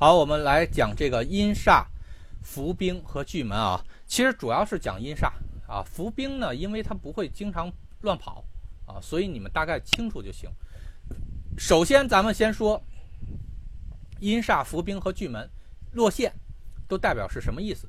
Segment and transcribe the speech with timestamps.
[0.00, 1.84] 好，我们来讲这个阴煞、
[2.40, 3.84] 伏兵和巨门啊。
[4.06, 5.30] 其实主要是讲阴煞
[5.68, 7.70] 啊，伏兵呢，因为它不会经常
[8.00, 8.42] 乱跑
[8.86, 10.48] 啊，所以你们大概清楚就行。
[11.58, 12.82] 首先，咱们先说
[14.20, 15.46] 阴煞、伏兵和巨门
[15.92, 16.32] 落线
[16.88, 17.86] 都代表是什么意思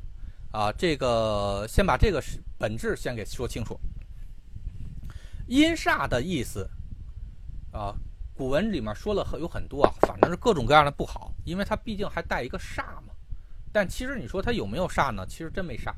[0.51, 0.69] 啊？
[0.73, 2.21] 这个先把这个
[2.57, 3.79] 本质先给说清楚。
[5.47, 6.69] 阴煞的意思
[7.71, 7.95] 啊。
[8.41, 13.13] 古文里面说了很有很多啊，反正是各种各样的不好，因为它毕竟还带一个煞嘛。
[13.71, 15.23] 但其实你说它有没有煞呢？
[15.27, 15.93] 其实真没煞，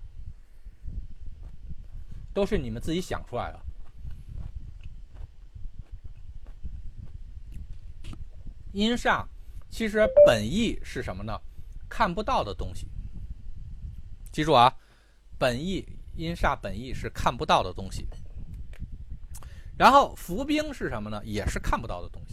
[2.33, 3.59] 都是你们自己想出来的。
[8.73, 9.25] 阴煞
[9.69, 11.39] 其实本意是什么呢？
[11.87, 12.89] 看不到的东西。
[14.33, 14.75] 记住啊，
[15.37, 15.87] 本意
[16.17, 18.05] 阴煞本意是看不到的东西。
[19.77, 21.21] 然后伏兵是什么呢？
[21.23, 22.32] 也是看不到的东西。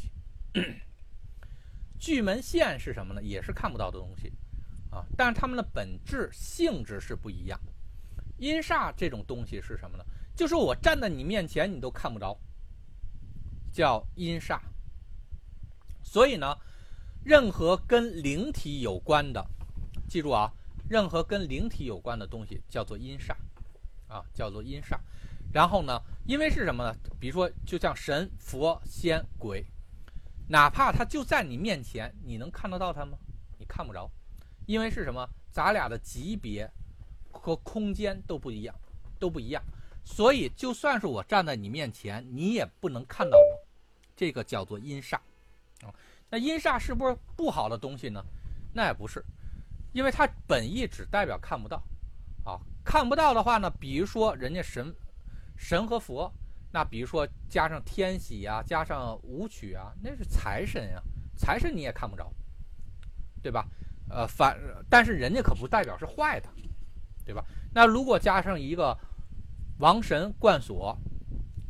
[1.98, 3.22] 巨门线是什么呢？
[3.22, 4.32] 也是看不到的东西
[4.90, 5.04] 啊。
[5.16, 7.60] 但是它们的本质性质是不一样。
[8.38, 10.04] 阴煞这种东西是什么呢？
[10.34, 12.38] 就是我站在你面前，你都看不着，
[13.71, 14.59] 叫阴煞。
[16.02, 16.56] 所以呢，
[17.23, 19.46] 任何跟灵体有关的，
[20.09, 20.51] 记住啊，
[20.88, 23.34] 任何跟灵体有关的东西叫做阴煞
[24.09, 24.98] 啊，叫做阴煞。
[25.52, 26.01] 然后呢？
[26.26, 26.96] 因为是什么呢？
[27.18, 29.66] 比如说，就像神、佛、仙、鬼，
[30.51, 33.16] 哪怕他就在你面前，你能看得到他吗？
[33.56, 34.10] 你看不着，
[34.66, 35.24] 因为是什么？
[35.52, 36.68] 咱俩的级别
[37.30, 38.74] 和空间都不一样，
[39.21, 39.62] 都不一样。
[40.04, 43.65] 所以，就算是我站在你面前，你也不能看到我。
[44.16, 45.15] 这个叫做阴煞
[45.82, 45.95] 啊。
[46.28, 48.21] 那阴煞是不是不好的东西呢？
[48.74, 49.24] 那也不是，
[49.93, 51.80] 因为它本意只代表看不到
[52.45, 52.59] 啊。
[52.84, 54.93] 看不到的话呢，比如说人家神。
[55.56, 56.32] 神和佛，
[56.73, 61.02] 那比如说加上天喜啊，加上武曲啊，那是财神呀，
[61.37, 62.32] 财神你也看不着，
[63.43, 63.66] 对吧？
[64.09, 64.56] 呃，反
[64.88, 66.49] 但是人家可不代表是坏的，
[67.25, 67.44] 对吧？
[67.75, 68.97] 那如果加上一个
[69.78, 70.97] 王神冠锁，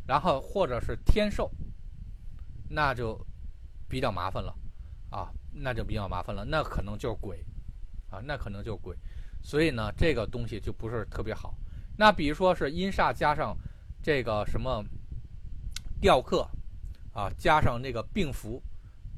[0.05, 1.51] 然后或者是天寿，
[2.69, 3.19] 那就
[3.89, 4.55] 比较麻烦了
[5.09, 7.43] 啊，那就比较麻烦了，那可能就是鬼
[8.11, 8.95] 啊，那可能就是鬼，
[9.41, 11.57] 所以呢，这个东西就不是特别好。
[11.97, 13.57] 那比如说是阴煞加上。
[14.03, 14.83] 这个什么
[16.01, 16.45] 雕刻
[17.13, 18.61] 啊，加上那个病符，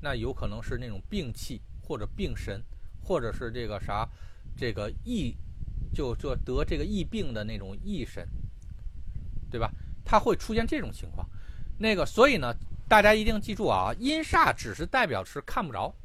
[0.02, 2.62] 那有可能是那种病气或者病神，
[3.02, 4.08] 或者是这个啥，
[4.58, 5.34] 这个疫，
[5.94, 8.28] 就就得这个疫病的那种疫神，
[9.50, 9.72] 对吧？
[10.04, 11.26] 它会出现这种情况。
[11.80, 12.54] 那个，所以呢，
[12.90, 15.96] 大家一定记住啊，阴煞只是代表是看不着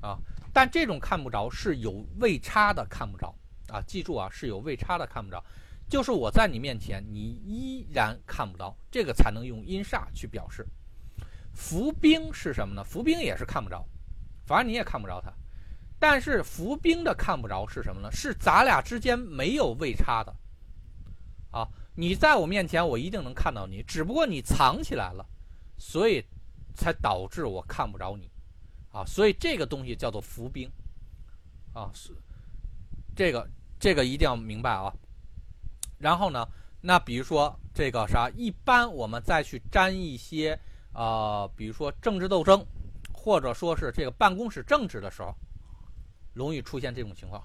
[0.00, 0.16] 啊，
[0.52, 3.34] 但这种看不着是有位差的看不着
[3.68, 5.44] 啊，记住啊，是有位差的看不着。
[5.88, 10.66] 就是我在你面前，你依然看不到，这个才能用阴煞去表示。
[11.52, 12.84] 伏兵是什么呢？
[12.84, 13.84] 伏兵也是看不着，
[14.46, 15.32] 反正你也看不着他。
[15.98, 18.08] 但是伏兵的看不着是什么呢？
[18.12, 20.32] 是咱俩之间没有位差的
[21.50, 21.66] 啊！
[21.96, 25.26] 你在我面前，我一定能看到你，只不过你藏起来了，
[25.76, 26.24] 所以
[26.76, 28.30] 才导致我看不着你
[28.92, 29.04] 啊！
[29.04, 30.70] 所以这个东西叫做伏兵
[31.72, 32.16] 啊，是
[33.16, 33.50] 这个
[33.80, 34.94] 这个一定要明白啊！
[35.98, 36.46] 然后呢？
[36.80, 38.30] 那比如说这个啥？
[38.36, 40.56] 一般我们再去沾一些，
[40.92, 42.64] 呃，比如说政治斗争，
[43.12, 45.34] 或者说是这个办公室政治的时候，
[46.34, 47.42] 容易出现这种情况。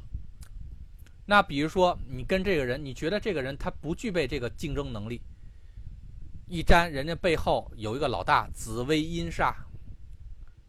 [1.25, 5.19] 那比如说你跟这个人，你觉得这个人他不具备这个竞争能力，
[6.47, 9.55] 一沾人家背后有一个老大紫薇阴煞，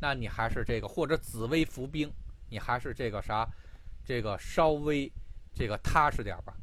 [0.01, 2.11] 那你还是这个或者紫薇伏兵，
[2.49, 3.47] 你还是这个啥，
[4.07, 5.13] 这个稍微
[5.55, 6.57] 这个踏实点吧。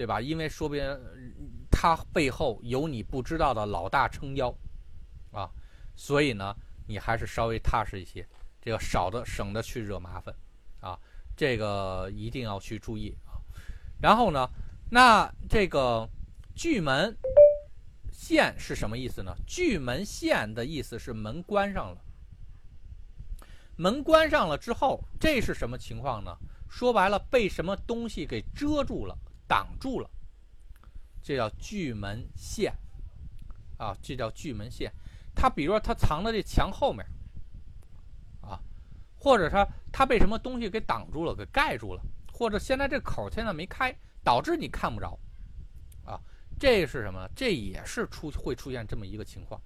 [0.00, 0.18] 对吧？
[0.18, 0.82] 因为说不定
[1.70, 4.48] 他背后有你不知道的老大撑腰，
[5.30, 5.46] 啊，
[5.94, 6.56] 所以呢，
[6.86, 8.26] 你还是稍微踏实一些，
[8.62, 10.34] 这个少的省得去惹麻烦，
[10.80, 10.98] 啊，
[11.36, 13.36] 这个一定要去注意啊。
[14.00, 14.48] 然后呢，
[14.90, 16.08] 那这个
[16.54, 17.14] 巨门
[18.10, 19.36] 线是什么意思呢？
[19.46, 22.00] 巨门线的意思是门关上了，
[23.76, 26.34] 门关上了之后，这是什么情况呢？
[26.70, 29.14] 说白了，被什么东西给遮住了。
[29.50, 30.08] 挡住了，
[31.20, 32.72] 这叫巨门线
[33.78, 34.92] 啊，这叫巨门线。
[35.34, 37.04] 它比如说它藏在这墙后面
[38.40, 38.62] 啊，
[39.16, 42.00] 或者它它被什么东西给挡住了，给盖住了，
[42.32, 43.92] 或者现在这口现在没开，
[44.22, 45.18] 导致你看不着
[46.04, 46.20] 啊。
[46.56, 47.28] 这是什么？
[47.34, 49.60] 这也是出会出现这么一个情况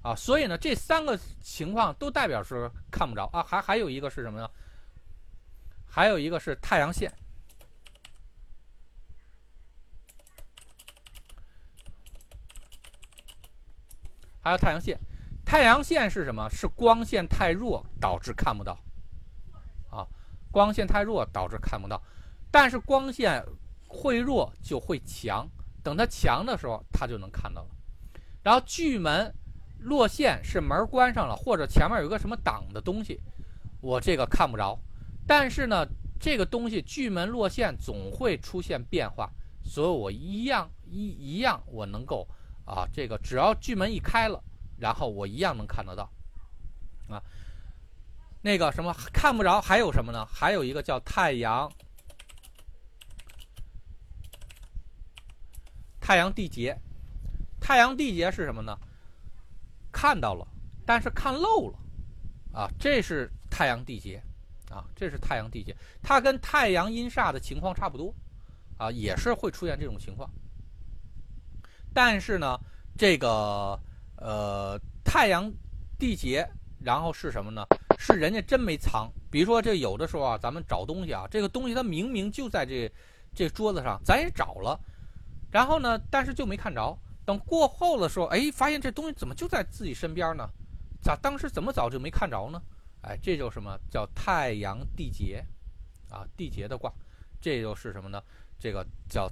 [0.00, 0.14] 啊。
[0.14, 3.42] 所以呢，这三个情况都代表是看不着啊。
[3.42, 4.48] 还还有一个是什么呢？
[5.86, 7.12] 还有一个是太阳线。
[14.48, 14.98] 还有太阳线，
[15.44, 16.48] 太阳线是什么？
[16.48, 18.72] 是光线太弱导致看不到，
[19.90, 20.08] 啊，
[20.50, 22.02] 光线太弱导致看不到。
[22.50, 23.44] 但是光线
[23.86, 25.46] 会弱就会强，
[25.82, 27.68] 等它强的时候，它就能看到了。
[28.42, 29.30] 然后巨门
[29.80, 33.20] 落线是门关上了，或者前面有个什么挡的东西，
[33.82, 34.78] 我这个看不着。
[35.26, 35.86] 但是呢，
[36.18, 39.30] 这个东西巨门落线总会出现变化，
[39.62, 42.26] 所以我一样一一样我能够
[42.68, 44.38] 啊，这个只要巨门一开了，
[44.76, 46.10] 然后我一样能看得到
[47.08, 47.22] 啊。
[48.42, 50.26] 那个什么看不着，还有什么呢？
[50.26, 51.70] 还有一个叫太阳。
[55.98, 56.78] 太阳地劫，
[57.60, 58.78] 太阳地劫是什么呢？
[59.90, 60.46] 看到了，
[60.86, 61.78] 但是看漏了，
[62.52, 64.22] 啊，这是太阳地劫，
[64.70, 68.14] 啊，这是太阳地劫，它跟太阳阴煞的情况差不多，
[68.78, 70.30] 啊，也是会出现这种情况。
[72.00, 72.56] 但是呢，
[72.96, 73.76] 这个
[74.18, 75.52] 呃太阳
[75.98, 76.48] 地劫，
[76.78, 77.66] 然后是什么呢？
[77.98, 79.10] 是人家真没藏。
[79.32, 82.88] 比如说这有的时候啊，咱们找东西啊，这个东西它明明就在这
[83.34, 84.78] 这桌子上，咱也找了。
[85.50, 86.00] 然后呢？
[86.08, 86.96] 但是就没看着。
[87.26, 90.48] 等过后的时候，哎，发现这东西怎么就在自己身边呢？
[91.02, 92.62] 咋当时怎么早就没看着呢？
[93.00, 95.44] 哎，这就什么叫太阳地劫
[96.08, 96.24] 啊？
[96.36, 96.92] 地劫的卦，
[97.40, 98.22] 这就是什么呢？
[98.56, 99.28] 这个叫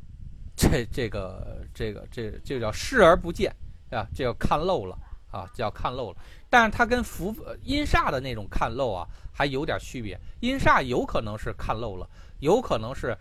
[0.56, 3.55] 这这个这个这这叫视而不见
[3.91, 4.99] 啊，这叫看漏了
[5.31, 6.17] 啊，叫看漏了。
[6.49, 10.19] 但是它跟伏阴煞的那种看漏啊，还有点区别。
[10.41, 12.08] 阴煞有可能是看漏了，
[12.41, 13.17] 有可能是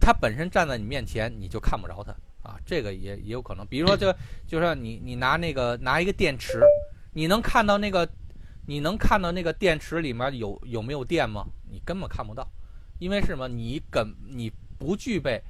[0.00, 2.14] 它本身站在你面前，你就看不着它。
[2.42, 4.14] 啊，这个也也有可能，比如说，就
[4.46, 6.62] 就说你你拿那个拿一个电池，
[7.12, 8.08] 你能看到那个，
[8.68, 11.44] 你能看到那个电池里面有有没有电吗？
[11.68, 12.48] 你根本看不到，
[13.00, 13.48] 因为是什么？
[13.48, 14.48] 你根你
[14.78, 15.42] 不具备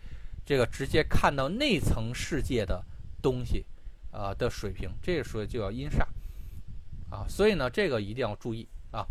[0.46, 2.82] 这个直接看到内层世界的
[3.20, 3.66] 东西
[4.10, 6.06] 啊的水平，这个时候就要阴煞
[7.10, 9.04] 啊，所以呢，这个一定要注意啊。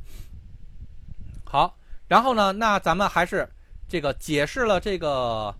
[1.43, 1.77] 好，
[2.07, 3.47] 然后呢，那咱们还是
[3.87, 5.53] 这个解释了这个。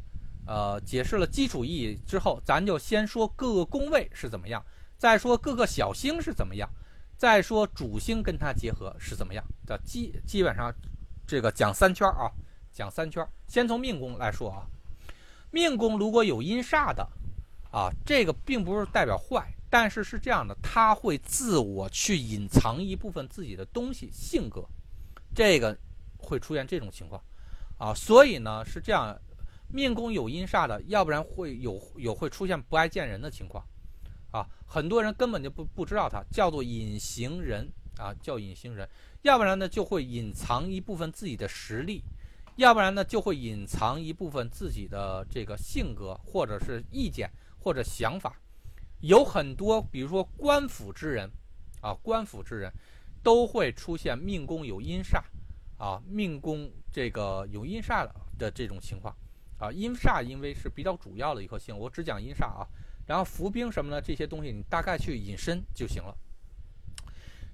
[0.48, 4.64] 呃，解释了基础意义之后，咱就先说各个宫位是怎么样，
[4.96, 6.70] 再说各个小星是怎么样，
[7.18, 9.44] 再说主星跟它结合是怎么样。
[9.66, 10.72] 的基基本上，
[11.26, 12.30] 这个讲三圈啊，
[12.72, 13.28] 讲三圈。
[13.48, 14.68] 先从命宫来说啊，
[15.56, 17.08] 命宫如果有阴煞的，
[17.72, 24.68] 啊，这个并不是代表坏，但是是这样的，他会自我去隐藏一部分自己的东西性格，
[25.34, 25.74] 这个
[26.18, 27.24] 会出现这种情况，
[27.78, 29.18] 啊，所以呢是这样。
[29.70, 33.66] 命宫有阴煞的，要不然会有有会出现不爱见人的情况，
[34.32, 37.66] 啊，很多人根本就不不知道他叫做隐形人
[37.98, 38.88] 啊，叫隐形人，
[39.22, 42.04] 要不然呢就会隐藏一部分自己的实力，
[42.56, 47.30] 要不然呢就会隐藏一部分自己的这个性格或者是意见
[47.60, 48.36] 或者想法，
[49.02, 51.30] 有很多比如说官府之人，
[51.82, 52.72] 啊，官府之人，
[53.22, 55.22] 都会出现命宫有阴煞，
[55.78, 59.16] 啊，命宫这个有阴煞的的这种情况。
[59.58, 62.68] 啊，阴煞因为是比较主要的一颗星，我只讲阴煞啊。
[63.08, 64.02] 然后伏兵什么呢？
[64.02, 66.14] 这些东西你大概去引申就行了。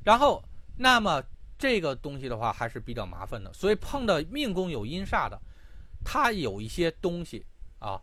[0.04, 0.44] 然后，
[0.78, 1.24] 那么
[1.62, 5.40] 这个东西的话还是比较麻烦的，所以碰到命宫有阴煞的，
[6.04, 7.46] 他有一些东西
[7.78, 8.02] 啊，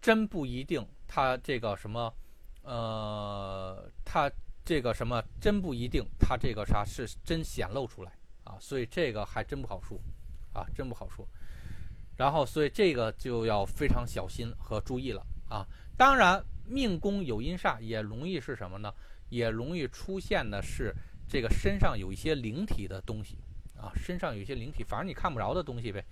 [0.00, 2.10] 真不一定他这个什么，
[2.62, 4.32] 呃，他
[4.64, 8.12] 这个什么真不一定他这个啥是真显露出来
[8.44, 10.00] 啊，所以这个还真不好说
[10.54, 11.28] 啊，真不好说。
[12.16, 15.66] 然后，所以这个就要非常小心和注意了啊！
[15.96, 18.92] 当然，命宫有阴煞也容易是什么呢？
[19.28, 20.94] 也容易出现的是
[21.32, 23.38] 这个身上有一些灵体的东西
[23.74, 26.04] 啊，身上有一些灵体，反正你看不着的东西呗，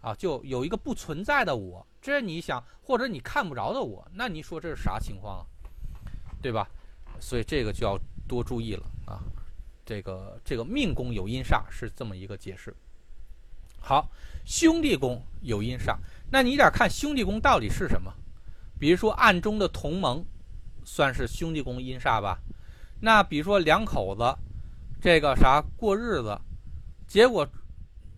[0.00, 5.42] 啊，就有一个不存在的我，这你想，或者你看不着的我，那你说这是啥情况啊？
[6.40, 6.68] 对吧？
[7.18, 7.98] 所以这个就要
[8.28, 9.18] 多注意了啊！
[9.84, 12.72] 这个这个命宫有阴煞是这么一个解释。
[13.80, 14.08] 好，
[14.44, 15.96] 兄弟宫有阴煞，
[16.30, 18.14] 那你得看兄弟宫到底是什么。
[18.78, 20.24] 比如说暗中的同盟，
[20.84, 22.38] 算是兄弟宫阴煞吧。
[23.00, 24.22] 那比如说两口子，
[25.00, 26.38] 这个啥过日子，
[27.06, 27.48] 结果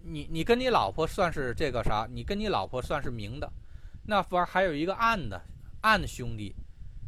[0.03, 3.49] 你你跟你老婆算是这个啥，你跟你老婆算是明的，
[4.05, 5.41] 那反而还有一个暗的
[5.83, 6.53] 暗兄弟，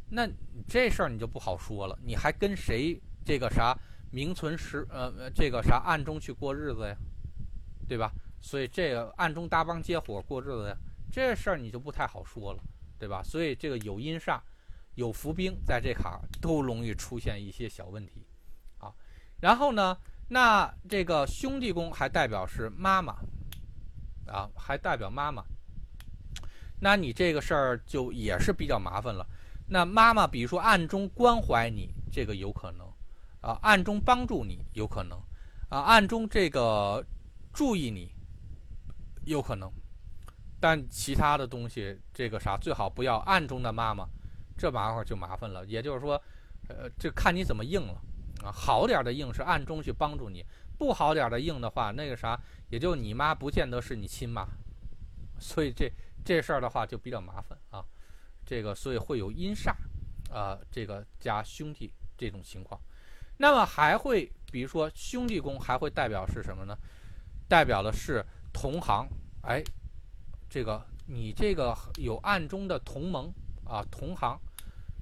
[0.09, 0.29] 那
[0.69, 1.99] 这事儿你就不好说了。
[2.05, 3.77] 你还跟谁这个啥
[4.13, 6.97] 名存实呃这个啥暗中去过日子呀，
[7.89, 8.13] 对吧？
[8.41, 10.77] 所以这个暗中搭帮结伙过日子呀，
[11.11, 12.63] 这事儿你就不太好说了，
[12.97, 13.25] 对吧？
[13.25, 14.41] 所以这个有阴煞、
[14.95, 18.24] 有伏兵在这坎儿，都容易出现一些小问题，
[19.45, 19.95] 然后呢，
[20.29, 23.13] 那这个兄弟宫还代表是妈妈，
[24.27, 25.45] 啊，还代表妈妈。
[26.81, 29.27] 那你这个事儿就也是比较麻烦了。
[29.69, 32.91] 那妈妈，比如说暗中关怀你，这个有可能，
[33.43, 35.19] 啊，暗中帮助你有可能，
[35.69, 37.05] 啊，暗中这个
[37.53, 38.11] 注意你。
[39.27, 39.71] 有可能。
[40.59, 44.09] 但其他的东西，这个啥最好不要暗中的妈妈，
[44.57, 45.67] 这麻烦就麻烦了。
[45.67, 46.15] 也就是说，
[46.69, 48.01] 呃，这看你怎么应了
[48.53, 50.45] 好点的硬是暗中去帮助你，
[50.79, 52.39] 不好点的硬的话，那个啥，
[52.71, 54.47] 也就你妈不见得是你亲妈，
[55.39, 55.91] 所以这
[56.25, 57.85] 这事儿的话就比较麻烦啊。
[58.45, 59.75] 这个所以会有阴煞
[60.31, 62.81] 啊，这个加兄弟这种情况。
[63.39, 66.77] 那么还会比如说兄弟宫还会代表是什么呢？
[67.49, 69.09] 代表的是同行，
[69.43, 69.63] 哎。
[70.47, 73.33] 这个你这个有暗中的同盟
[73.65, 74.39] 啊，同行，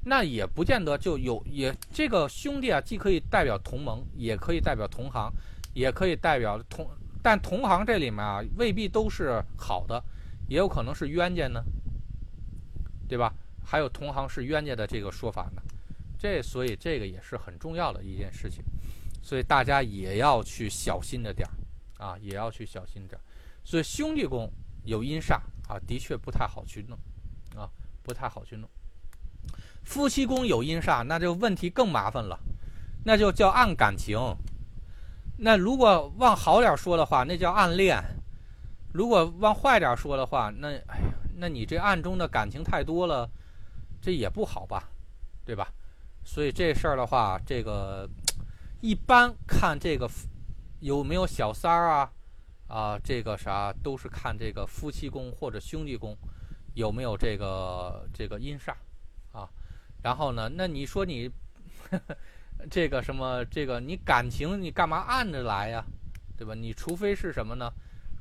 [0.05, 5.33] 那也不见得就有也这个兄弟啊，既可以代表同盟，也可以代表同行，
[5.75, 6.89] 也可以代表同，
[7.23, 10.03] 但同行这里面啊，未必都是好的，
[10.49, 11.63] 也有可能是冤家呢，
[13.09, 13.33] 对吧？
[13.65, 15.63] 还有同行是冤家的这个说法呢，
[16.19, 18.63] 这所以这个也是很重要的一件事情，
[19.23, 23.19] 所以大家也要去小心着点儿啊，也要去小心着，
[23.65, 24.51] 所以兄弟宫。
[24.85, 25.35] 有阴煞
[25.69, 26.99] 啊，的确不太好去弄，
[27.55, 27.71] 啊，
[28.03, 28.69] 不太好去弄。
[29.83, 32.39] 夫妻宫有阴煞，那就问题更麻烦了，
[33.05, 34.19] 那就叫暗感情。
[35.39, 38.01] 那如果往好点说的话，那叫暗恋；
[38.93, 43.29] 如果往坏点说的话，那哎呀，那你这暗中的感情太多了，
[44.01, 44.89] 这也不好吧，
[45.45, 45.69] 对吧？
[46.25, 48.09] 所以这事儿的话，这个
[48.81, 50.09] 一般看这个
[50.81, 52.11] 有没有小三儿啊。
[52.69, 56.17] 啊，这个啥都是看这个夫妻宫或者兄弟宫
[56.73, 58.73] 有没有这个这个阴煞。
[60.03, 61.31] 然后呢，那你说你
[62.71, 65.85] 这个什么这个你感情你干嘛按着来呀？
[66.37, 66.55] 对吧？
[66.55, 67.73] 你除非是什么呢？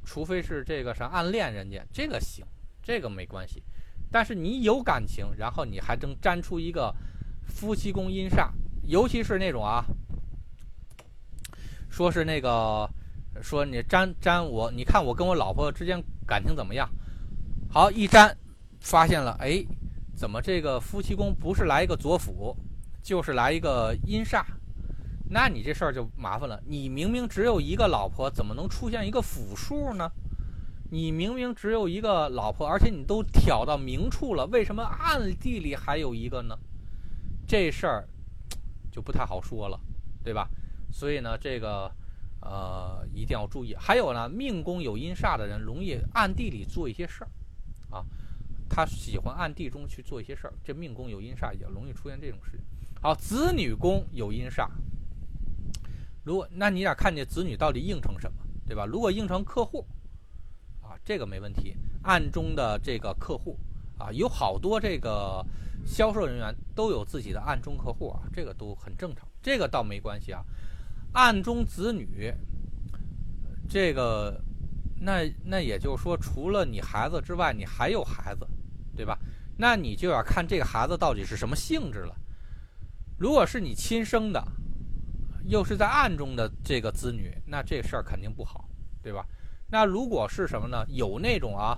[0.06, 2.46] 除非是这个啥暗恋人家，这个行，
[2.84, 3.64] 这个没关系。
[4.12, 6.94] 但是你有感情，然后你还能粘出一个
[7.48, 8.50] 夫妻宫阴煞，
[8.84, 9.84] 尤其是那种啊，
[11.90, 12.90] 说是那个。
[13.42, 16.88] 说你粘粘我，你看我跟我老婆之间感情怎么样？
[17.70, 18.38] 好一粘，
[18.82, 19.66] 发现了，哎，
[20.22, 22.56] 怎么这个夫妻宫不是来一个左辅，
[23.02, 24.46] 就是来一个阴煞？
[25.28, 26.62] 那你这事儿就麻烦了。
[26.68, 30.08] 你明明只有一个老婆，怎么能出现一个辅数呢？
[30.92, 36.56] 你明明只有一个老婆，而且你都挑到明处了，为什么暗地里还有一个呢？
[37.48, 38.08] 这事儿
[38.92, 39.80] 就不太好说了，
[40.24, 40.48] 对吧？
[40.92, 41.92] 所以呢，这个。
[42.44, 43.76] 呃，一定要注意。
[43.76, 47.30] 还有呢，命宫有阴煞的人，容易暗地里做一些事儿，
[47.96, 48.04] 啊，
[48.74, 50.54] 他喜欢暗地中去做一些事儿。
[50.64, 52.62] 这命宫有阴煞，也容易出现这种事情。
[53.02, 54.70] 好，子女宫有阴煞，
[56.24, 58.86] 如果那你得看见子女到底应成什么，对吧？
[58.86, 59.86] 如果应成客户，
[60.82, 61.76] 啊，这个没问题。
[62.04, 63.58] 暗中的这个客户，
[63.98, 65.46] 啊，有好多这个
[65.86, 70.44] 销售人员都有自己的暗中客户啊，这个都很正常，这个倒没关系啊。
[71.14, 72.34] 暗中子女，
[73.70, 74.40] 这个，
[75.00, 78.48] 那那也就是说，除了你孩子之外，你还有孩子，
[79.58, 82.16] 那你就要看这个孩子到底是什么性质了。
[83.18, 84.44] 如果是你亲生的，
[85.46, 88.68] 又是在暗中的这个子女，那这事儿肯定不好，
[89.02, 89.26] 对吧？
[89.70, 90.86] 那如果是什么呢？
[90.90, 91.78] 有那种啊，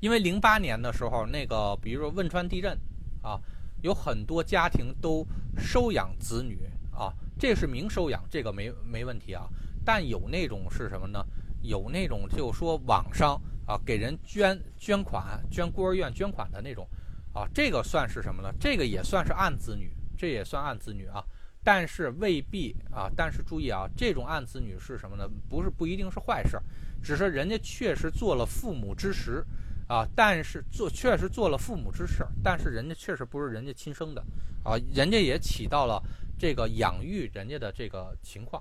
[0.00, 2.78] 因为零八年的时候，那个比如说汶川地震
[3.22, 3.40] 啊，
[3.82, 5.26] 有很多家庭都
[5.56, 6.58] 收养子女
[6.92, 7.12] 啊。
[7.38, 9.48] 这是明收养，这个没没问题啊。
[9.84, 11.24] 但有那种是什么呢？
[11.62, 16.88] 有那种就说网上啊给人捐捐款、捐孤儿院捐款的那种，
[17.32, 18.52] 啊，这个算是什么呢？
[18.58, 21.24] 这个也算是暗子女，这也算暗子女啊。
[21.62, 23.10] 但是未必啊。
[23.16, 25.28] 但是注意啊，这种暗子女是什么呢？
[25.48, 26.58] 不是不一定是坏事，
[27.02, 29.44] 只是人家确实做了父母之实
[29.88, 30.06] 啊。
[30.14, 34.24] 但是做确实做了父母之事，但是人家确实不是人家亲生的
[34.62, 36.02] 啊，人家也起到了。
[36.36, 38.60] 这个养育人家的这个情况，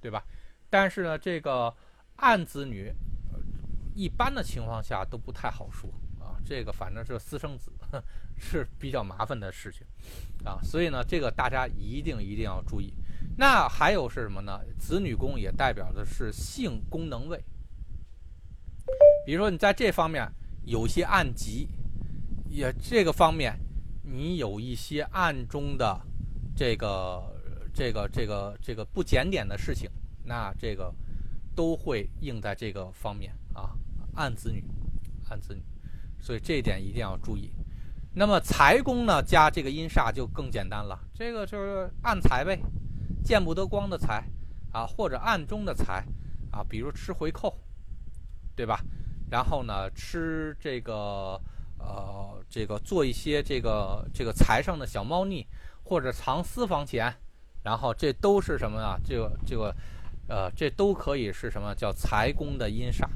[0.00, 0.24] 对吧？
[0.68, 1.72] 但是呢，这个
[2.16, 2.92] 暗子女，
[3.96, 6.38] 一般的情况下都不太好说啊。
[6.44, 7.72] 这个反正是私生子
[8.38, 9.84] 是比较麻烦的事情
[10.44, 12.92] 啊，所以呢，这个大家一定一定要注意。
[13.36, 14.60] 那还有是什么呢？
[14.78, 17.42] 子女宫也代表的是性功能位，
[19.24, 20.30] 比如说你在这方面
[20.64, 21.68] 有些暗疾，
[22.48, 23.58] 也这个方面
[24.04, 26.00] 你有一些暗中的。
[26.58, 27.22] 这个
[27.74, 29.90] 这个这个这个不检点的事情，
[30.24, 30.90] 那这个
[31.54, 33.76] 都会应在这个方面啊，
[34.16, 34.64] 暗子女，
[35.28, 35.62] 暗子女，
[36.18, 37.52] 所以这一点一定要注意。
[38.12, 42.58] 那么财宫呢，加这个阴煞就更简单了，这个就是暗财呗，
[43.22, 44.24] 见不得光的财
[44.72, 46.04] 啊，或者暗中的财
[46.50, 47.56] 啊，比如吃回扣，
[48.56, 48.80] 对吧？
[49.30, 51.40] 然后呢，吃这个
[51.78, 55.46] 呃这个做一些这个这个财上的小猫腻。
[55.88, 57.14] 或者藏私房钱，
[57.62, 58.98] 然后这都是什么啊？
[59.04, 59.72] 这个这个，
[60.26, 63.06] 呃，这都可以是什么叫财宫的阴煞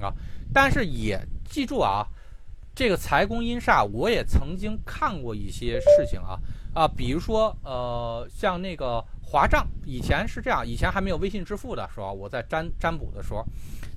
[0.00, 0.12] 啊。
[0.52, 2.06] 但是也记住啊，
[2.74, 6.38] 这个财宫阴煞，我也曾经看过一些事情啊
[6.74, 13.44] 啊，比如说呃，像那个华账，以前是这样，以前还没有微信支付的时候，我在占占卜的时候，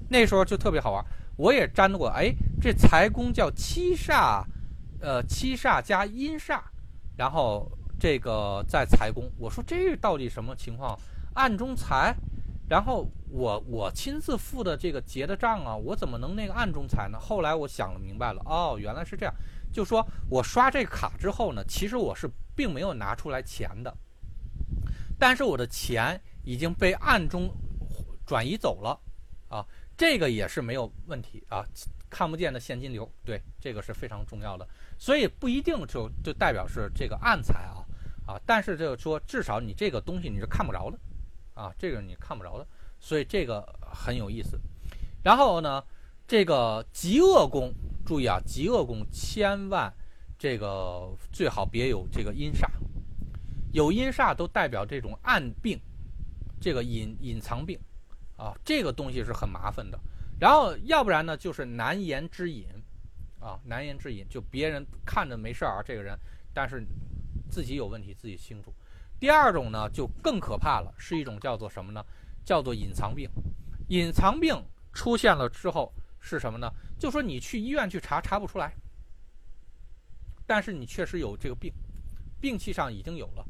[0.10, 1.06] 那时候就特别好玩，
[1.38, 4.44] 我也占过，哎，这财宫叫七煞，
[5.00, 6.60] 呃，七煞加阴煞，
[7.16, 11.00] 然后这个在财宫，我说这到底什么情况？
[11.34, 12.14] 暗中财。
[12.72, 17.20] 然后我我亲自付的这个结的账啊，我怎么能那个暗中财呢？
[17.20, 19.36] 后来我想了明白了，哦，原来是这样，
[19.74, 23.94] 就说我刷这卡之后呢，其实我是并没有拿出来钱的，
[25.20, 27.52] 但是我的钱已经被暗中
[28.26, 28.98] 转移走了，
[29.50, 31.66] 啊，这个也是没有问题啊，
[32.10, 34.66] 看不见的现金流，对，这个是非常重要的，
[34.98, 37.84] 所以不一定就就代表是这个暗财啊，
[38.26, 40.98] 啊，但是就是说至少你这个东西你是看不着的。
[41.54, 42.68] 啊，这个你看不着的，
[43.00, 44.60] 所以这个很有意思。
[45.24, 45.84] 然后呢，
[46.28, 47.74] 这个极恶宫，
[48.06, 49.94] 注意啊，极恶宫千万
[50.40, 52.68] 这个最好别有这个阴煞，
[53.72, 55.80] 有阴煞都代表这种暗病，
[56.60, 57.80] 这个隐隐藏病
[58.38, 60.00] 啊，这个东西是很麻烦的。
[60.40, 62.66] 然后要不然呢，就是难言之隐
[63.40, 66.18] 啊，难言之隐，就别人看着没事儿啊，这个人，
[66.52, 66.84] 但是
[67.50, 68.74] 自己有问题自己清楚。
[69.22, 72.04] 第二种呢，就更可怕了，是一种叫做什么呢？
[72.44, 73.30] 叫做隐藏病。
[73.90, 74.60] 隐藏病
[74.94, 76.68] 出现了之后是什么呢？
[76.98, 78.74] 就说你去医院去查，查不出来，
[80.48, 81.72] 但是你确实有这个病，
[82.40, 83.46] 病气上已经有了，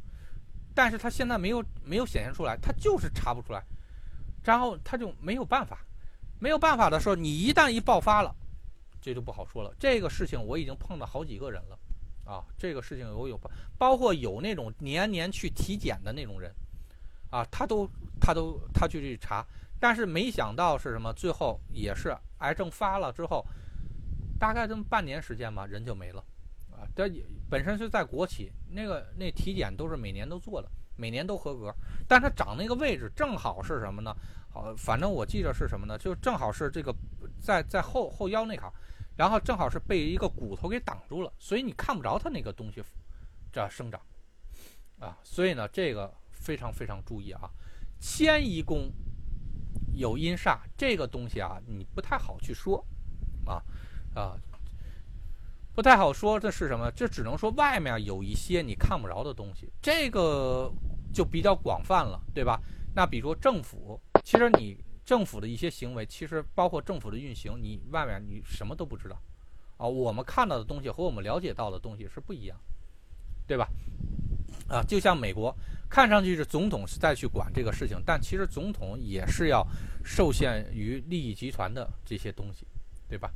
[0.76, 3.64] 但是他现在没有没有显现出来，他就是查不出来，
[4.44, 5.86] 然后他就没有办法，
[6.38, 8.36] 没有办法的时候，你一旦一爆发了，
[9.00, 9.74] 这就不好说了。
[9.80, 11.80] 这个事情我已经碰到好几个人了。
[12.32, 16.50] 啊，这个事情我有包，包括有那种年年去体检的那种人，
[17.30, 17.86] 啊，他都
[18.22, 19.46] 他都他去去查，
[19.82, 23.46] 但是没想到是什么，最后也是癌症发了之后，
[24.40, 26.24] 大概这么半年时间吧，人就没了，
[26.72, 27.12] 啊，这
[27.50, 31.76] 本身是在国企，那个那体检都是每年都做的，每年都合格，
[32.08, 34.16] 但他长那个位置正好是什么呢？
[34.50, 35.98] 好，反正我记得是什么呢？
[35.98, 36.96] 就正好是这个
[37.42, 38.72] 在在后后腰那坎。
[39.22, 42.84] 然后正好是被一个骨头给挡住了，所以你看不着它那个东西
[43.52, 44.02] 这生长
[45.00, 47.42] 啊，所以呢，这个非常非常注意啊。
[48.00, 48.92] 迁移宫
[49.94, 52.84] 有阴煞，这个东西啊，你不太好去说
[53.46, 53.62] 啊
[54.16, 54.36] 啊，
[55.76, 56.90] 不太好说这是什么？
[56.90, 60.74] 这只能说外面有一些你看不着的东西，这个
[61.14, 62.60] 就比较广泛了，对吧？
[62.96, 64.84] 那比如说政府，其实你。
[65.12, 69.22] 政府的一些行为，其实包括政府的运行，你外面你什么都不知道，
[69.76, 72.58] 啊，我们看到的东西和我们了解到的东西是不一样，
[73.46, 73.68] 对吧？
[74.70, 75.54] 啊，就像美国，
[75.90, 79.68] 看上去是总统是在去管这个事情，但其实总统也是要
[80.02, 82.66] 受限于利益集团的这些东西，
[83.10, 83.30] 对吧？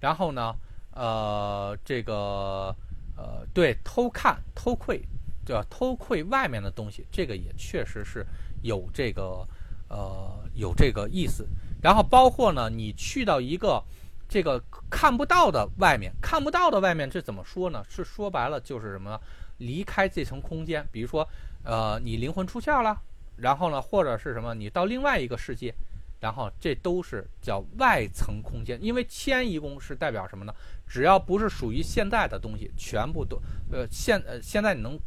[0.00, 0.52] 然后呢，
[0.90, 2.74] 呃，这个
[3.16, 5.00] 呃，对，偷看、偷窥，
[5.46, 5.64] 对吧？
[5.70, 8.26] 偷窥外面的东西，这个也确实是
[8.62, 9.46] 有这个。
[9.90, 11.46] 呃，有这个意思，
[11.82, 13.82] 然后包括呢，你去到一个
[14.28, 17.84] 这个看不到的外面，看不到的外面，这怎么说呢？
[17.88, 19.20] 是说白了就是什么呢？
[19.58, 21.28] 离开这层空间，比如说，
[21.64, 22.96] 呃，你灵魂出窍了，
[23.36, 24.54] 然后呢，或者是什么？
[24.54, 25.74] 你到另外一个世界，
[26.20, 28.78] 然后这都是叫外层空间。
[28.80, 30.54] 因为迁移宫是代表什么呢？
[30.86, 33.36] 只要不是属于现在的东西，全部都
[33.72, 34.98] 呃现呃现在你能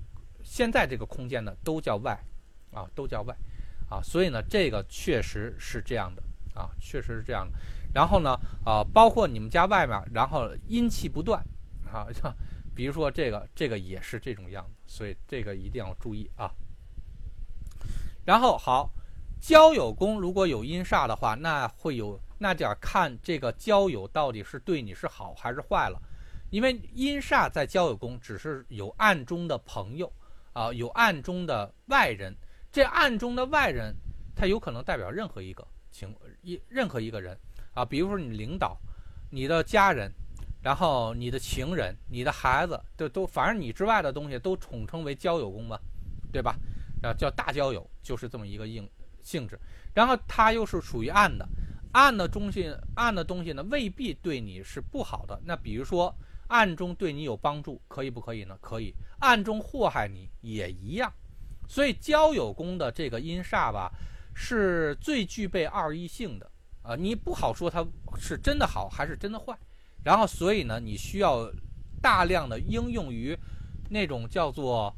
[0.44, 2.20] 现在这个空间呢，都叫外
[2.74, 3.34] 啊，都叫外。
[3.90, 6.24] 啊，所以呢，这个确实是这样的
[6.60, 7.58] 啊，确实是这样的。
[7.94, 11.44] 然后呢，啊，包括你们家外面，然后阴气不断
[11.86, 12.34] 啊，像
[12.74, 16.52] 比如说这个，这个也是这种样子，所以这个一定要注意啊。
[18.26, 18.90] 然后好，
[19.40, 26.02] 交友宫如果有阴煞的话，那会有那点看这个交友到底是对你是好还是坏了，
[26.50, 30.12] 因为阴煞在交友宫只是有暗中的朋友
[30.54, 32.36] 啊，有暗中的外人。
[32.74, 33.96] 这暗中的外人，
[34.36, 37.38] 他有可能代表任何一个情一任何一个人
[37.76, 38.76] 啊，比如说你领导、
[39.30, 40.12] 你的家人，
[40.60, 45.80] 然后你的情人、你的孩子，都都反正你之外的东西都统称为交友宫嘛，
[46.32, 46.58] 对吧？
[47.04, 48.90] 啊，叫大交友，就是这么一个应
[49.22, 49.60] 性质。
[49.94, 51.48] 然后它又是属于暗的，
[51.92, 55.40] 暗的东西，暗的东西呢未必对你是不好的。
[55.46, 56.12] 那比如说
[56.48, 58.58] 暗中对你有帮助，可以不可以呢？
[58.60, 58.96] 可以。
[59.20, 61.14] 暗中祸害你也一样。
[61.68, 63.92] 所以交友宫的这个阴煞吧，
[64.36, 67.86] 是最具备二异性的啊，你不好说它
[68.18, 69.58] 是真的好还是真的坏。
[70.04, 71.50] 然后，所以呢，你需要
[72.02, 73.38] 大量的应用于
[73.90, 74.94] 那种叫做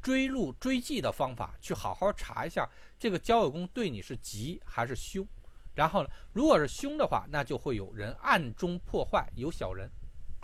[0.00, 5.26] 追路追迹的方法，去好好查一下这个交友宫对你是吉还是凶。
[5.74, 9.90] 然后呢，如果是凶的话，那就会有人暗中破坏，有小人，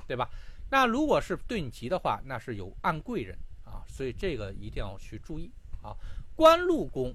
[0.07, 0.29] 对吧？
[0.69, 3.39] 那如果是对你吉的话，那是有暗贵人
[3.77, 5.51] 啊，所以这个一定要去注意
[5.83, 5.95] 啊。
[6.35, 7.15] 官禄宫，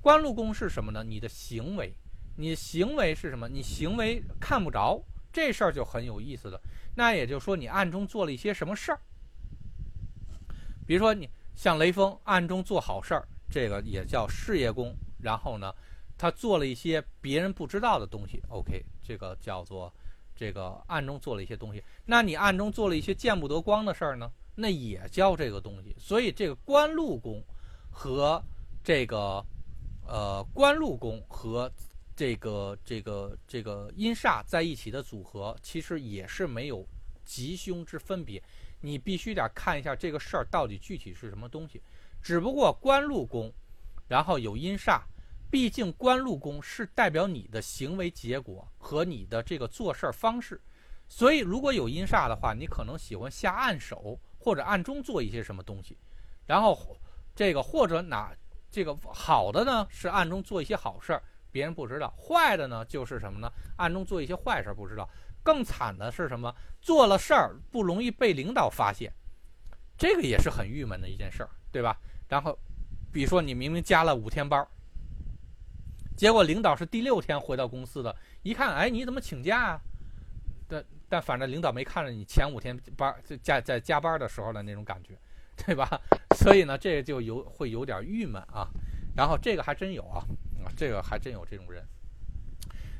[0.00, 1.02] 官禄宫是什么呢？
[1.02, 1.94] 你的行为，
[2.36, 3.48] 你行为是什么？
[3.48, 6.60] 你行为看不着，这事儿就很有意思了。
[6.94, 9.00] 那也就是说，你暗中做了一些什么事儿？
[10.86, 14.94] 比如说，你像雷锋暗中做好事儿，这个也叫事业宫。
[15.18, 15.74] 然后呢，
[16.18, 18.42] 他做了一些别人不知道的东西。
[18.48, 19.92] OK，这个叫做
[20.34, 21.82] 这个暗中做了一些东西。
[22.04, 24.30] 那你暗中做了一些见不得光的事儿呢？
[24.56, 25.94] 那也叫这个东西。
[25.96, 27.40] 所以这个官禄宫
[27.88, 28.42] 和
[28.82, 29.44] 这个
[30.04, 31.70] 呃官禄宫和
[32.16, 36.84] 这个这个这个阴煞在一起的组合，其实也是没有
[37.24, 38.42] 吉凶之分别。
[38.80, 41.80] 你必须得看一下这个事儿到底具体是什么东西。
[42.22, 43.52] 只不过官禄宫，
[44.08, 45.00] 然后有阴煞。
[45.48, 50.60] 毕竟官禄宫是代表你的行为结果和你的这个做事方式，
[51.08, 55.98] 所以如果有阴煞的话，你可能喜欢下暗手或者暗中做一些什么东西，
[56.46, 56.96] 然后
[57.34, 58.32] 这个或者哪
[58.70, 63.50] 这个好的呢是暗中做一些好事儿，别人不知道；坏的呢就是什么呢？
[63.76, 65.10] 暗中做一些坏事儿不知道。
[65.42, 66.54] 更惨的是什么？
[66.80, 69.12] 做了事儿不容易被领导发现，
[69.98, 71.98] 这个也是很郁闷的一件事儿，对吧？
[72.28, 72.56] 然后，
[73.12, 74.68] 比如说你明明加了五天班儿。
[76.16, 79.80] 结果领导是第六天回到公司的，一看，哎，你怎么请假啊？
[81.08, 85.14] 但反正领导没看着你前五天班就加在加班的时候的那种感觉，
[85.56, 85.88] 对吧？
[86.36, 88.68] 所以呢，这个就有会有点郁闷啊。
[89.16, 90.20] 然后这个还真有啊，
[90.64, 91.82] 啊，这个还真有这种人。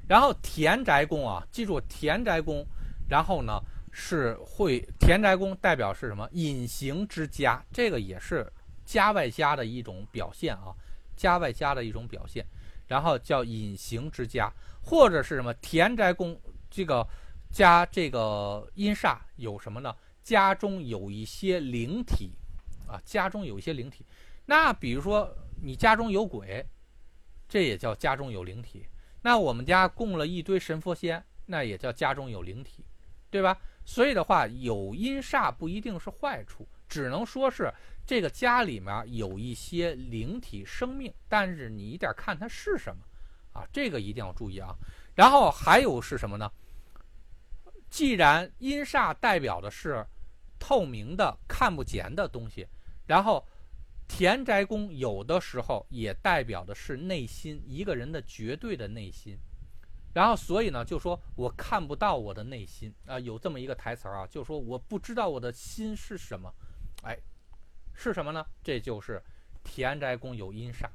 [0.08, 2.64] 然后田宅宫啊，记住田宅宫，
[3.08, 3.60] 然后呢
[3.92, 6.28] 是会田宅宫代表是什么？
[6.32, 8.50] 隐形之家，这个也是
[8.84, 10.72] 家外家的一种表现啊，
[11.16, 12.46] 家外家的一种表现。
[12.86, 14.48] 然后叫隐形之家，
[14.80, 16.40] 或者是什么田宅宫，
[16.70, 17.04] 这个
[17.50, 19.94] 家这个阴煞有什么呢？
[20.22, 22.32] 家中有一些灵体，
[22.86, 24.04] 啊，家中有一些灵体。
[24.44, 25.32] 那比如说
[25.62, 26.66] 你家中有鬼，
[27.48, 28.86] 这也叫家中有灵体。
[29.22, 32.84] 那我们家供了一堆神佛仙，那也叫家中有灵体，
[33.30, 33.58] 对吧？
[33.84, 37.72] 所以的话，有阴煞不一定是坏处，只能说是。
[38.04, 43.02] 这个家里面有一些灵体生命，但是你一点看它是什么，
[43.52, 44.72] 啊，这个一定要注意啊。
[45.14, 46.48] 然后还有是什么呢？
[47.88, 50.06] 既然阴煞代表的是
[50.58, 52.66] 透明的、看不见的东西，
[53.06, 53.46] 然后
[54.08, 59.38] 田宅宫有的时候也代表的是内心一个人的绝对的内心。
[60.14, 66.52] 然后所以呢，就说我看不到我的内心啊，有这么一个台词啊，就说我不知道我的心是什么，
[67.02, 67.16] 哎。
[67.98, 68.44] 是什么呢？
[68.62, 69.22] 这就是
[69.64, 70.86] 田宅宫有阴煞，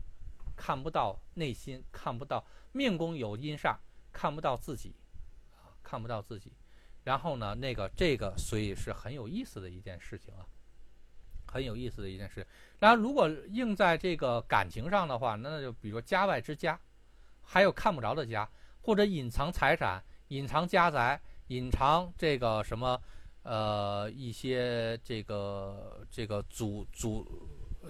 [0.55, 3.75] 看不到内心，看不到命宫有阴煞，
[4.13, 4.95] 看不到自己，
[5.81, 6.53] 看不到自己。
[7.03, 10.45] 然后呢，那个这个，所以是很有意思的一件事情啊，
[11.45, 12.45] 很有意思的一件事。
[12.79, 16.79] 然后如果用在这个感情上的话，那就比如家外之家，
[17.43, 18.49] 还有看不着的家，
[18.81, 23.01] 或者隐藏财产、隐藏家宅、隐藏这个什么。
[23.43, 27.25] 呃，一些这个这个祖祖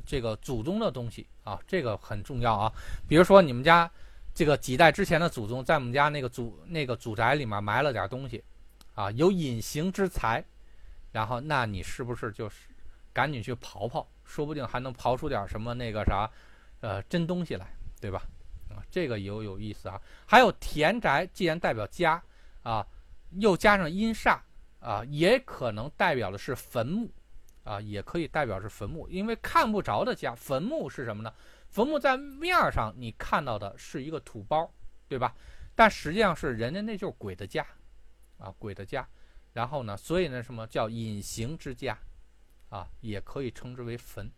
[0.05, 2.71] 这个祖宗的东西啊，这个很重要啊。
[3.05, 3.91] 比如说你们家
[4.33, 8.41] 这个几代之前的祖宗在我们家那个祖那个祖宅里面埋了点东西
[8.95, 10.43] 啊，有隐形之财，
[11.11, 12.67] 然后那你是不是就是
[13.13, 16.29] 赶紧去刨刨，说不定还能刨出点什么那个啥
[16.81, 17.67] 呃真东西来，
[17.99, 18.21] 对吧？
[18.69, 20.01] 啊，这个有有意思啊。
[20.25, 22.21] 还有田宅，既然代表家
[22.63, 22.85] 啊，
[23.31, 24.39] 又加上阴煞。
[24.83, 27.07] 啊，也可能代表的是坟墓，
[27.63, 31.31] 啊，也可以代表是坟墓，因为看不着的家，坟墓是什么呢？
[31.69, 34.67] 坟墓在面上你看到的是一个土包，
[35.07, 35.35] 对吧？
[35.75, 37.63] 但实际上是人家那就是鬼的家，
[38.41, 39.07] 啊，鬼的家。
[39.53, 41.97] 然后呢，所以呢，什么叫隐形之家？
[42.69, 44.29] 啊，也可以称之为坟，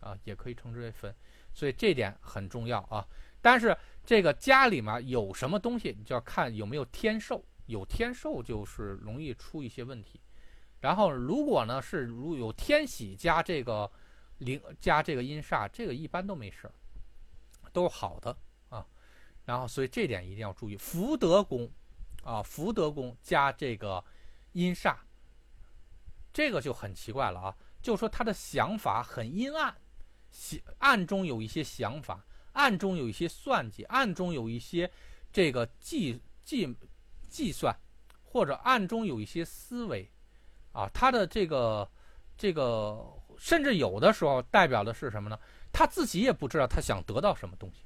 [0.00, 1.12] 啊，也可以称之为坟。
[1.52, 3.06] 所以这点很重要啊。
[3.40, 7.44] 但是这个家里面有什么东西，你就要看有没有天寿。
[7.66, 10.20] 有天寿就是容易出一些问题，
[10.78, 13.90] 然后如果呢是如有天喜加这个
[14.38, 16.72] 灵加这个阴煞，这个一般都没事儿，
[17.72, 18.36] 都是好的
[18.68, 18.86] 啊。
[19.46, 21.68] 然后所以这点一定要注意，福德宫
[22.26, 24.02] 啊，福德宫加这个
[24.52, 24.96] 阴煞，
[26.32, 27.56] 这个就很奇怪了啊。
[27.80, 29.74] 就说他的想法很阴暗，
[30.78, 34.90] 暗中有一些想法，暗中有一些算计，暗中有一些
[35.32, 36.76] 这个计计。
[37.28, 37.76] 计算，
[38.22, 40.08] 或者暗中有一些思维，
[40.72, 41.86] 啊，他的这个
[42.38, 43.04] 这个，
[43.36, 45.38] 甚至有的时候代表的是什么呢？
[45.72, 47.82] 他自己也不知道他想得到什么东西。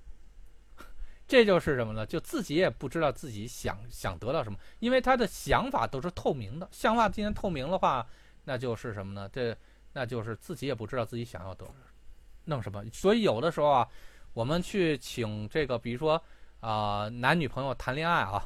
[1.31, 2.05] 这就是什么呢？
[2.05, 6.69] 就自己也不知道自己想想得到什么，因为他的想法都是透明的。
[6.73, 8.05] 想法既然透明的话，
[8.43, 9.31] 那就是什么呢？
[9.33, 9.57] 这
[9.93, 11.65] 那就是自己也不知道自己想要得
[12.47, 12.85] 弄什么。
[12.93, 13.89] 所以有的时候啊，
[14.33, 16.21] 我们去请这个，比如说
[16.59, 18.43] 啊，男女朋友谈恋爱啊，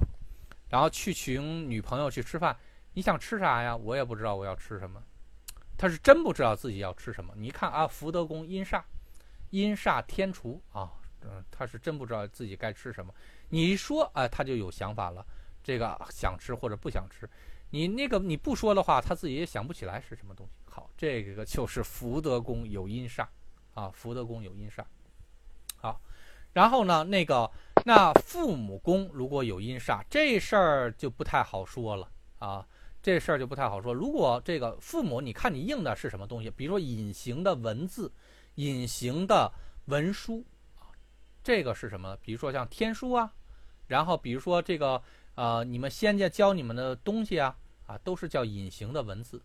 [0.68, 2.54] 然后去请女朋友去吃饭，
[2.92, 3.74] 你想吃啥呀？
[3.74, 5.02] 我也不知道我要吃什么。
[5.78, 7.32] 他是真不知道自己要吃什么。
[7.34, 8.82] 你看啊，福德宫阴煞，
[9.48, 10.92] 阴煞天除啊。
[11.24, 13.12] 嗯，他是真不知道自己该吃什么。
[13.48, 15.24] 你一说，啊，他就有想法了。
[15.62, 17.26] 这个想吃或者不想吃，
[17.70, 20.52] 你那个你不说的话，他自己也想不起来是什么东西。
[20.70, 23.26] 好，这个就是福德宫有阴煞
[23.72, 24.84] 啊，福德宫有阴煞。
[25.76, 25.98] 好，
[26.52, 27.50] 然后呢，那个
[27.87, 32.10] 那父母宫如果有阴煞，这事儿就不太好说了
[32.40, 32.68] 啊，
[33.02, 33.94] 这事儿就不太好说。
[33.94, 36.50] 如果这个父母，你看你应的是什么东西？
[36.50, 38.12] 比如说隐形的文字，
[38.56, 39.50] 隐形的
[39.87, 40.44] 文书。
[41.44, 42.16] 这个是什么？
[42.22, 43.30] 比如说像天书啊，
[43.87, 45.00] 然后比如说这个
[45.35, 47.54] 呃，你们仙家教你们的东西啊，
[47.87, 49.42] 啊，都是叫隐形的文字，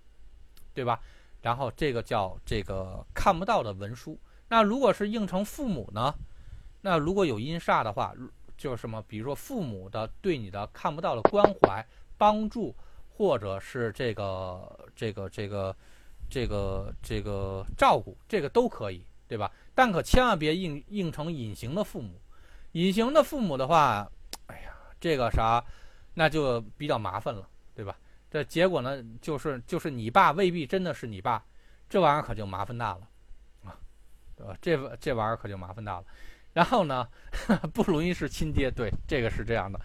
[0.73, 1.01] 对吧？
[1.41, 4.17] 然后这个叫这个看不到的文书。
[4.47, 6.15] 那如果是应成父母呢？
[6.79, 8.13] 那如果有阴煞的话，
[8.57, 9.03] 就是什么？
[9.05, 11.85] 比如说父母的对你的看不到的关怀、
[12.17, 12.73] 帮助，
[13.09, 15.75] 或者是这个这个这个
[16.29, 19.03] 这个这个照顾，这个都可以。
[19.29, 19.51] 对吧？
[19.79, 22.19] 但可千万别应应成隐形的父母，
[22.73, 24.11] 隐形的父母的话，
[24.47, 25.63] 哎呀，这个啥，
[26.15, 27.95] 那就比较麻烦了，对吧？
[28.29, 31.41] 这结果呢，就是就是你爸未必真的是你爸，
[31.87, 33.07] 这玩意儿可就麻烦大了，
[33.63, 33.79] 啊，
[34.35, 34.53] 对吧？
[34.61, 36.05] 这这玩意儿可就麻烦大了。
[36.51, 37.07] 然后呢，
[37.73, 39.79] 不容易是亲爹，对，这个是这样的。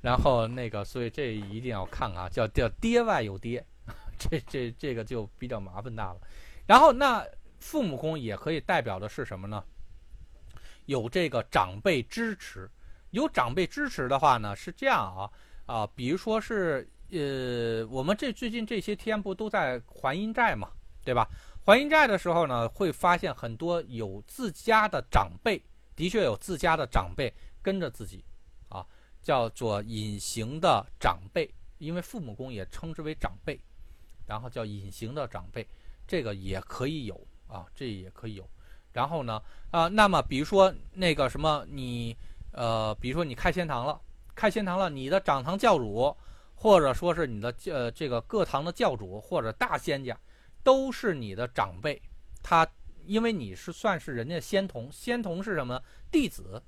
[0.00, 3.64] 然后那个，所以这一定要看啊，叫叫爹外有爹，
[4.18, 6.18] 这这这个就比较麻烦大了。
[6.66, 7.24] 然后那。
[7.66, 9.60] 父母宫也可以代表的是什么呢？
[10.84, 12.70] 有这个长辈支持，
[13.10, 15.28] 有长辈支持的话呢，是这样啊
[15.66, 20.70] 啊，比如说是呃，我们这最近这些天不都在还阴债嘛，
[21.04, 21.28] 对吧？
[21.64, 25.60] 还阴债的时候呢，会发现很多有自家的长辈，
[25.96, 28.24] 的确有自家的长辈跟着自己，
[28.68, 28.86] 啊，
[29.20, 33.60] 叫做隐形的长辈，因为父母宫也称之为长辈，
[34.24, 35.66] 然后叫隐形的长辈，
[36.06, 37.26] 这个也可以有。
[37.48, 38.48] 啊，这也可以有，
[38.92, 42.16] 然后呢，啊，那么比如说那个什么，你，
[42.52, 44.00] 呃，比如说你开仙堂了，
[44.34, 46.16] 开仙堂了，你的掌堂教主，
[46.54, 50.18] 或者说是你的呃这个各堂的教主或者大仙家，
[50.62, 52.00] 都是你的长辈，
[52.42, 52.66] 他
[53.04, 55.80] 因为你是算是人家仙童，仙童是什么？
[56.10, 56.62] 弟子，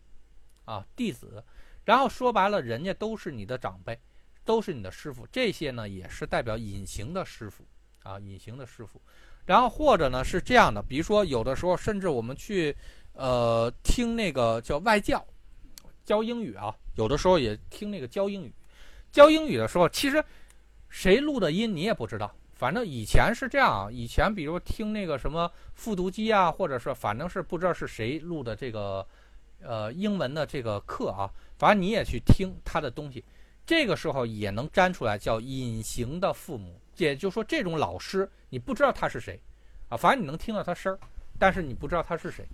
[0.65, 1.43] 啊，弟子，
[1.85, 3.99] 然后说白了，人家都是你的长辈，
[4.45, 7.65] 都是你的师傅，这些呢也是代表隐形的师傅，
[8.03, 9.01] 啊，隐形的师傅。
[9.49, 12.77] 然后或者呢是这样的，比如说有的时候甚至我们去，
[13.15, 15.27] 呃，听那个叫外教，
[16.05, 18.53] 教英语啊，有的时候也听那个教英语，
[19.11, 20.23] 教英语的时候，其实
[20.91, 29.07] 谁录的音你也不知道，反正以前是这样，以前比如听那个什么复读机啊，或者是反正是不知道是谁录的这个，
[29.63, 31.25] 呃，英文的这个课啊，
[31.57, 33.25] 反正你也去听他的东西，
[33.65, 36.79] 这个时候也能粘出来叫隐形的父母。
[36.99, 39.41] 也就是说，这种老师你不知道他是谁，
[39.89, 40.99] 啊，反正你能听到他声儿，
[41.39, 42.45] 但是你不知道他是谁，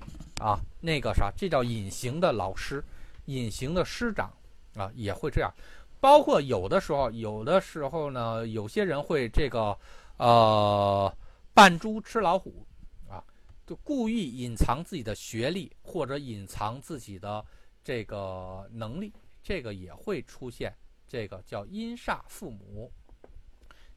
[0.41, 2.85] 啊，那个啥，这叫隐形的老师，
[3.27, 4.33] 隐形的师长，
[4.77, 5.53] 啊，也会这样。
[6.01, 9.77] 包括有的时候，有的时候呢，有些人会这个，
[10.19, 11.11] 呃，
[11.55, 12.67] 扮猪吃老虎，
[13.09, 13.25] 啊，
[13.67, 17.43] 就故意隐藏自己的学历或者隐藏自己的
[17.83, 19.11] 这个能力，
[19.43, 20.77] 这个也会出现，
[21.09, 22.93] 这个叫阴煞父母。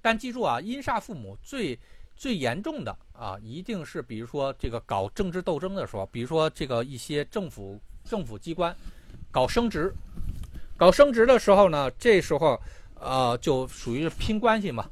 [0.02, 1.78] 但记住啊，阴煞父母最
[2.16, 8.76] 最严重的啊，一定是比如说这个搞政治斗争的时候，比如说这个一些政府政府机关
[9.32, 9.94] 搞升职，
[10.78, 12.60] 搞升职的时候呢，这时候
[12.96, 14.90] 呃就属于拼关系嘛，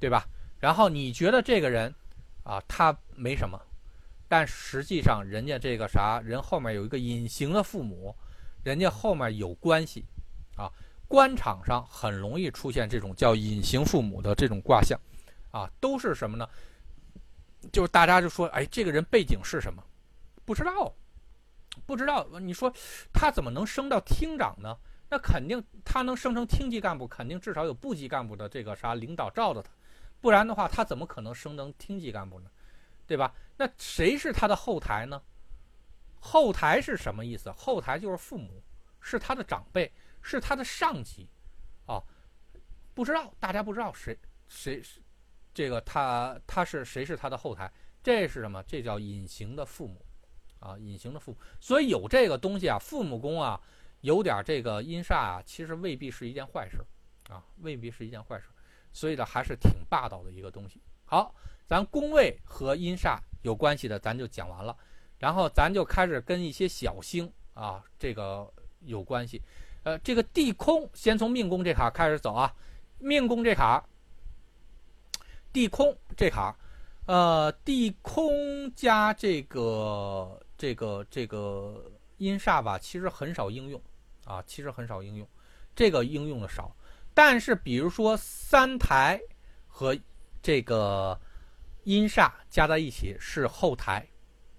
[0.00, 0.26] 对吧？
[0.58, 1.94] 然后你觉得这个人
[2.42, 3.60] 啊他没什么，
[4.26, 8.14] 但实际上人家这个啥人后面有一个隐形的父母，
[8.64, 10.04] 人家后面有关系
[10.56, 10.68] 啊。
[11.08, 15.00] 官场上很容易出现这种叫隐形父母的这种卦象，
[15.50, 16.46] 啊，都是什么呢？
[17.72, 19.82] 就是大家就说，哎，这个人背景是什么？
[20.44, 20.94] 不知道，
[21.86, 22.26] 不知道。
[22.38, 22.72] 你说
[23.12, 24.76] 他怎么能升到厅长呢？
[25.10, 29.70] 那肯定他能升成厅级干部，肯定至少有部级干部的这个啥领导罩着他，
[30.20, 32.50] 不然的话，他怎么可能升成厅级干部呢？
[33.06, 33.34] 对吧？
[33.56, 35.20] 那谁是他的后台呢？
[36.20, 37.50] 后台是什么意思？
[37.52, 38.62] 后台就是父母，
[39.00, 39.90] 是他的长辈。
[40.28, 41.28] 是他的上级，
[41.86, 42.02] 啊，
[42.94, 44.16] 不知道，大家不知道谁
[44.48, 45.00] 谁是
[45.54, 47.72] 这个他他是谁是他的后台？
[48.02, 48.62] 这是什么？
[48.64, 50.04] 这叫隐形的父母，
[50.60, 51.38] 啊，隐形的父母。
[51.60, 53.60] 所以有这个东西啊，父母宫啊，
[54.02, 56.78] 有点这个阴煞啊，其实未必是一件坏事
[57.28, 58.44] 啊，未必是一件坏事。
[58.92, 60.80] 所以呢，还是挺霸道的一个东西。
[61.04, 61.34] 好，
[61.66, 64.76] 咱宫位和阴煞有关系的，咱就讲完了。
[65.18, 69.42] 然后咱就开始跟一些小星啊，这个有关系。
[69.88, 72.54] 呃，这个地空，先从命宫这卡开始走啊。
[72.98, 73.82] 命宫这卡，
[75.50, 76.54] 地空这卡，
[77.06, 83.80] 呃，地空加这个这个这个阴煞吧，其实很少应用
[84.26, 85.26] 啊，其实很少应用，
[85.74, 86.70] 这个应用的少。
[87.14, 89.18] 但是，比如说三台
[89.66, 89.96] 和
[90.42, 91.18] 这个
[91.84, 94.06] 阴煞加在一起是后台，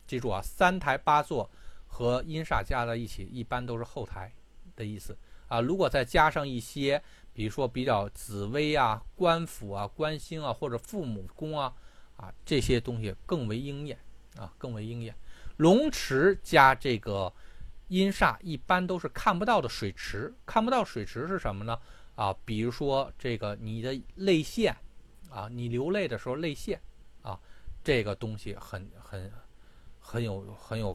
[0.08, 1.48] 记住啊，三台八座
[1.86, 4.34] 和阴煞加在一起一般都是后台
[4.80, 5.16] 的意思
[5.48, 5.60] 啊。
[5.60, 11.72] 如果再加上一些，比如说比较紫薇啊、官府啊、官星啊或者父母宫啊
[12.16, 14.00] 啊这些东西更为应验
[14.38, 15.14] 啊，更为应验。
[15.58, 17.32] 龙池加这个
[17.90, 21.78] 阴煞一般都是看不到的水池，看不到水池是什么呢？
[22.16, 24.76] 啊，比如说这个你的泪腺，
[25.30, 26.80] 啊，你流泪的时候泪腺，
[27.22, 27.40] 啊，
[27.84, 29.32] 这个东西很很
[30.00, 30.94] 很有很有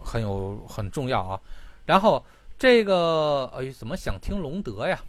[0.00, 1.40] 很有很重要啊。
[1.86, 2.24] 然后
[2.58, 5.02] 这个哎，怎么想听龙德呀？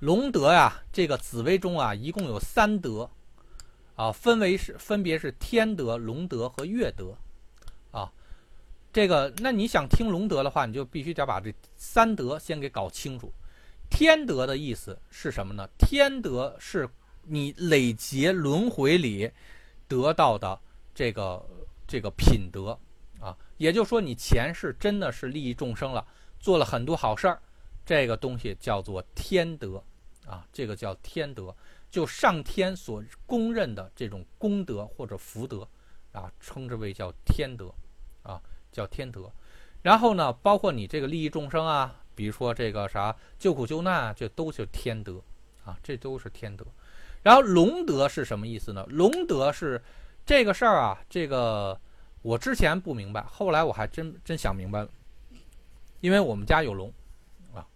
[0.00, 3.08] 龙德呀，这个紫微中啊，一共有三德，
[3.94, 7.16] 啊，分为是分别是天德、龙德和月德，
[7.90, 8.10] 啊，
[8.92, 13.32] 这个那你想听龙德的话，你就必须得把这三德先给搞清楚。
[13.88, 15.68] 天德的意思是什么呢？
[15.78, 16.88] 天德是
[17.22, 19.30] 你累劫轮回里
[19.86, 20.58] 得到的
[20.94, 21.42] 这个
[21.86, 22.78] 这个品德，
[23.56, 26.06] 也就是说你前世真的是利益众生了，
[26.38, 27.40] 做了很多好事儿，
[27.84, 29.82] 这个东西叫做天德
[30.26, 31.54] 啊，这个叫天德，
[31.90, 35.68] 就上天所公认的这种功德或者福德
[36.12, 37.72] 啊，称之为叫天德
[38.22, 38.40] 啊，
[38.72, 39.30] 叫天德。
[39.82, 42.00] 然后呢，包括你这个利益众生啊。
[42.16, 45.20] 比如说这个啥救苦救难，这都是天德
[45.64, 46.64] 啊，这都是天德。
[47.24, 48.86] 然后龙德是什么意思呢？
[48.88, 49.82] 龙德是
[50.24, 51.76] 这个事儿啊，这个
[52.24, 54.88] 我之前不明白，后来我还真真想明白了。
[56.00, 56.90] 因为我们家有龙
[57.54, 57.66] 啊，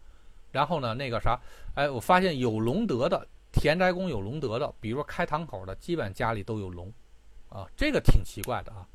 [0.50, 1.38] 然后呢，那个啥，
[1.74, 6.90] 哎，我发现有龙德的田宅宫有龙德的，比如说开堂口的，基本家里都有龙
[7.50, 8.88] 啊，这个挺奇怪的啊。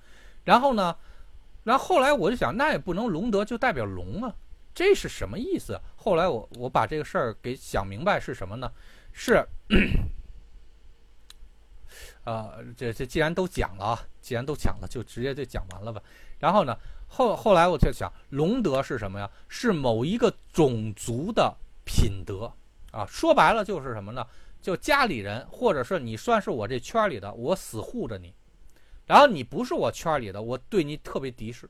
[0.44, 0.96] 然后呢，
[1.64, 4.36] 然后后来我就想，那也不能龙德就代表龙啊。
[4.74, 5.80] 这是什么意思？
[5.96, 8.72] 后来我我把这个事儿给想明白是什么呢？
[9.12, 9.48] 是，
[12.24, 16.02] 呃，这这既然都讲了啊，既然都讲了，就直接就讲完了吧。
[16.40, 19.30] 然后呢，后后来我就想，龙德是什么呀？
[19.48, 21.56] 是某一个种族的
[21.86, 22.52] 品德
[22.92, 23.06] 啊。
[23.06, 24.26] 说白了就是什么呢？
[24.62, 28.34] 就家里人，或者是你算是我这圈里的，我死护着你。
[29.06, 31.70] 然后你不是我圈里的，我对你特别敌视，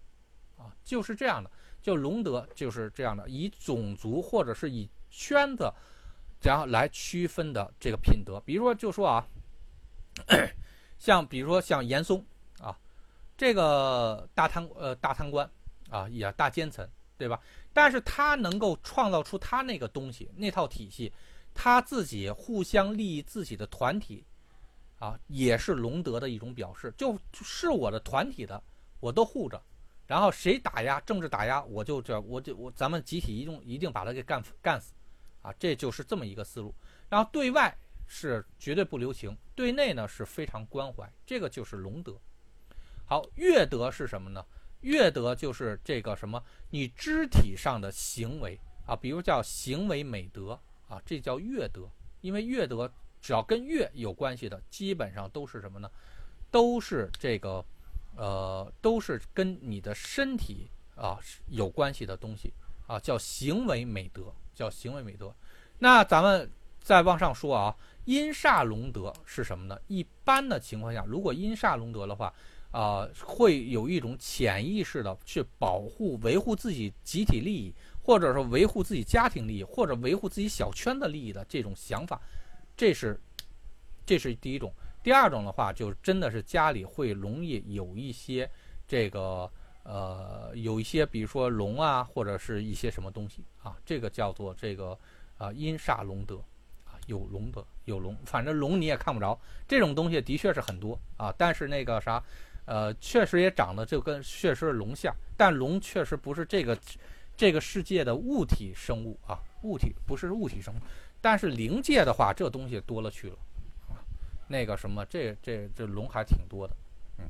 [0.58, 1.50] 啊，就是这样的。
[1.82, 5.74] 就龙德就是这样的，以种族或者是以圈子，
[6.42, 8.40] 然后来区分的这个品德。
[8.46, 9.28] 比如说，就说啊，
[11.00, 12.24] 像比如说像严嵩
[12.60, 12.78] 啊，
[13.38, 15.50] 这个大贪呃大贪官
[15.90, 17.40] 啊，也大奸臣，对吧？
[17.74, 21.12] 但是他能够创造出他那个东西那套体系，
[21.54, 24.24] 他自己互相利益自己的团体
[25.00, 26.94] 啊，也是隆德的一种表示。
[26.98, 28.62] 就是我的团体的，
[29.00, 29.62] 我都护着。
[30.06, 34.94] 然后谁打压政治打压，我就这我就我咱们集体一定一定把他给干干死，
[35.42, 36.76] 啊，这就是这么一个思路。
[37.10, 37.76] 然后对外
[38.08, 42.20] 是绝对不留情，对内呢是非常关怀，这个就是龙德。
[43.06, 44.46] 好，乐德是什么呢？
[44.82, 51.90] 乐德就是这个什么，你肢体上的行为啊，比如叫行为美德啊，这叫乐德。
[52.22, 55.90] 因为乐德只要跟乐有关系的，基本上都是什么呢？
[56.52, 57.64] 都是这个。
[58.16, 62.54] 呃，都是跟你的身体啊有关系的东西
[62.86, 65.34] 啊，叫行为美德，叫行为美德。
[65.80, 66.48] 那咱们
[66.80, 69.78] 再往上说啊，阴煞龙德是什么呢？
[69.88, 72.34] 一般的情况下，如果阴煞龙德的话，
[72.72, 82.20] 啊，会有一种潜意识的去保护、维护自己集体利益，或者说维护自己家庭利益，或者维护自己小圈的利益的这种想法，
[82.76, 83.20] 这是，
[84.06, 84.74] 这是第一种。
[85.04, 88.50] 第二种的话，就真的是家里会容易有一些
[88.88, 89.52] 这个
[89.84, 94.98] 呃，有一些比如说龙啊，或者是一些什么东西啊，这个叫做这个
[95.38, 96.42] 啊阴煞龙德，
[97.08, 101.34] 有龙的有龙，反正龙你也看不着，这种东西的确是很多啊。
[101.38, 102.24] 但是那个啥，
[102.66, 106.78] 呃，确实也长得就跟确实是龙像，但龙确实不是这个
[107.36, 110.78] 这个世界的物体生物啊，物体不是物体生物，
[111.20, 113.38] 但是灵界的话，这东西多了去了。
[114.48, 116.76] 那个什么，这这这龙还挺多的，
[117.18, 117.26] 嗯，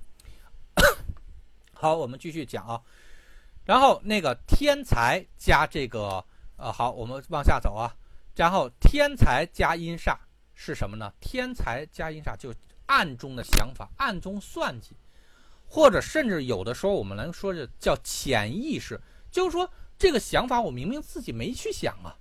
[1.73, 2.81] 好，我们继续讲啊。
[3.65, 6.23] 然后那个天才加这个
[6.57, 7.95] 呃，好，我们往下走啊。
[8.35, 10.17] 然后天才加阴煞
[10.55, 11.11] 是什么呢？
[11.19, 12.53] 天才加阴煞就
[12.87, 14.95] 暗中的想法，暗中算计，
[15.67, 18.99] 或者甚至有的时候我们能说是叫潜意识，
[19.31, 22.15] 就是说这个想法我明明自己没去想啊，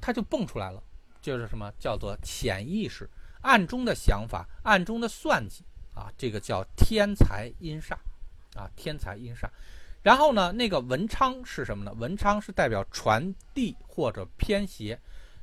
[0.00, 0.82] 它就蹦出来了，
[1.20, 3.08] 就是什么叫做潜意识，
[3.42, 7.94] 暗中的想法，暗中的算计啊，这个叫天才阴煞
[8.54, 9.48] 啊，天才阴煞。
[10.02, 11.92] 然后呢，那个文昌是什么呢？
[11.92, 14.98] 文昌是代表传递或者偏斜。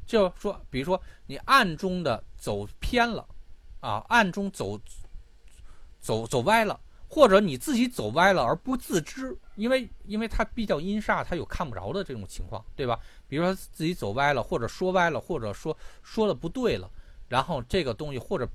[0.07, 3.27] 就说，比如说你暗中的走偏了，
[3.81, 4.79] 啊，暗中走
[5.99, 6.79] 走走歪了，
[7.09, 12.97] 或者你自己走歪了而不自知，因为因为它比较阴煞，它有看不着的这种情况，对吧？
[13.27, 16.89] 比如说自己走歪了，或者说歪了，或者说说的不对了，
[17.27, 18.47] 然后这个东西或者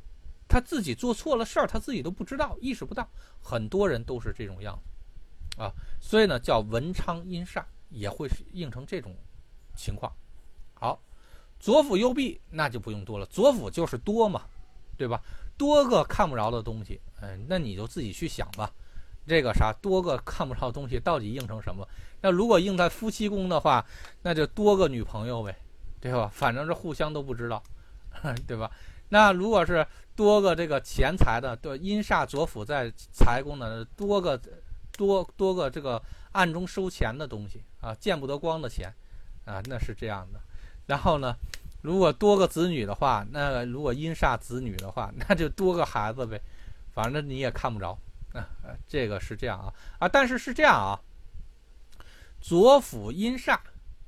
[0.49, 3.07] 他自己做错了事儿，他自己都不知道，意识不到，
[3.43, 9.15] 很多人都是这种样子，啊，所以呢叫文昌阴煞也会应成这种
[9.77, 10.11] 情况，
[11.63, 13.27] 左辅右弼，那就不用多了。
[13.27, 14.43] 左辅就是多嘛，
[14.99, 15.23] 对吧？
[15.57, 18.69] 多个看不着的东西，嗯，那你就自己去想吧。
[19.29, 21.87] 这个啥，多个看不着的东西到底应成什么？
[22.21, 23.87] 那如果应在夫妻宫的话，
[24.23, 25.57] 那就多个女朋友呗，
[26.01, 26.29] 对吧？
[26.35, 27.63] 反正是互相都不知道，
[28.49, 28.69] 对吧？
[29.09, 29.87] 那如果是
[30.17, 34.37] 多个这个钱财的，对阴煞左辅在财宫的，多个
[34.97, 36.03] 多多个这个
[36.33, 38.93] 暗中收钱的东西啊，见不得光的钱
[39.45, 40.41] 啊，那是这样的。
[40.87, 41.35] 然后呢，
[41.81, 46.41] 如果多个子女的话，那如果阴煞子女的话， 那就多个孩子呗，
[46.93, 47.97] 反正你也看不着
[48.33, 48.47] 啊。
[48.89, 51.01] 这个是这样啊啊，但是是这样啊，
[52.41, 53.59] 左辅阴煞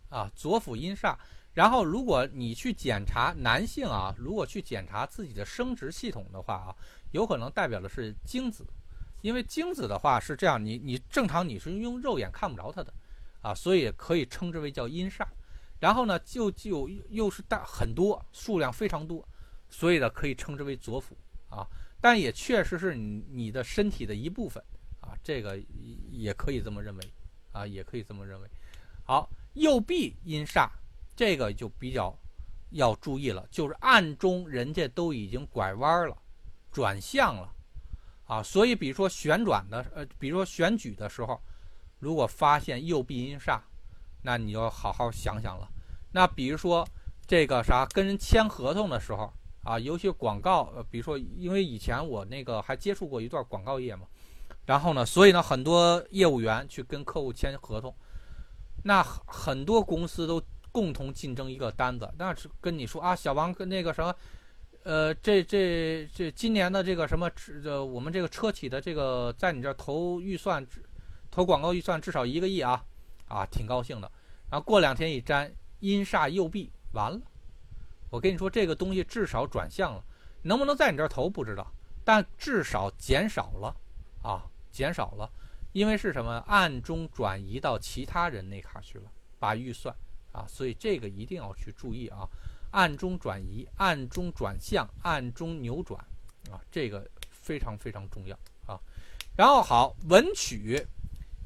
[0.08, 1.16] 啊，左辅阴煞。
[1.54, 6.74] 然后如果你去检查男性啊，如果去检查自己的生殖系统的话啊，
[7.12, 8.66] 有可能代表的是精子，
[9.22, 12.92] 因为精子的话是这样，你你正常你是用肉眼看不着它的
[13.40, 15.24] 啊，所以可以称之为叫阴煞。
[15.84, 19.22] 然后呢，就就又是大很多数量非常多，
[19.68, 21.14] 所以呢可以称之为左辅
[21.50, 21.68] 啊，
[22.00, 24.64] 但也确实是你你的身体的一部分
[25.02, 25.62] 啊，这个
[26.10, 27.12] 也可以这么认为
[27.52, 28.48] 啊，也可以这么认为。
[29.04, 30.70] 好，右臂阴煞，
[31.14, 32.18] 这个就比较
[32.70, 36.16] 要注意了，就是暗中人家都已经拐弯了，
[36.72, 37.54] 转向了
[38.24, 41.38] 啊，所以比如说旋转的呃，比如说选举的时候，
[41.98, 43.60] 如果发现右臂阴煞，
[44.22, 45.70] 那你要好好想想了。
[46.14, 46.86] 那比如说
[47.26, 49.32] 这个啥，跟人签合同的时候
[49.64, 54.06] 啊，尤其广告，呃，比如说，因为以前我那个还接触过一段广告业嘛，
[54.64, 57.92] 然后呢，所以呢，很多业务员去跟客户签合同，
[58.84, 60.40] 那很多公司都
[60.70, 64.14] 共同竞争一个单子，那是跟你说啊，小王跟那个什么，
[64.84, 67.28] 呃，这这这今年的这个什么，
[67.60, 70.64] 这我们这个车企的这个在你这投预算，
[71.28, 72.84] 投广告预算至少一个亿啊，
[73.26, 74.08] 啊，挺高兴的，
[74.48, 75.52] 然后过两天一粘。
[75.84, 77.20] 阴煞右臂完了，
[78.08, 80.02] 我跟你说，这个东西至少转向了，
[80.40, 81.70] 能不能在你这儿投不知道，
[82.02, 83.76] 但至少减少了，
[84.22, 85.30] 啊，减少了，
[85.72, 86.42] 因为是什么？
[86.46, 89.94] 暗中转移到其他人那卡去了，把预算
[90.32, 92.26] 啊，所以这个一定要去注意啊，
[92.70, 96.02] 暗中转移、暗中转向、暗中扭转
[96.50, 98.34] 啊，这个非常非常重要
[98.66, 98.80] 啊。
[99.36, 100.82] 然后好，文曲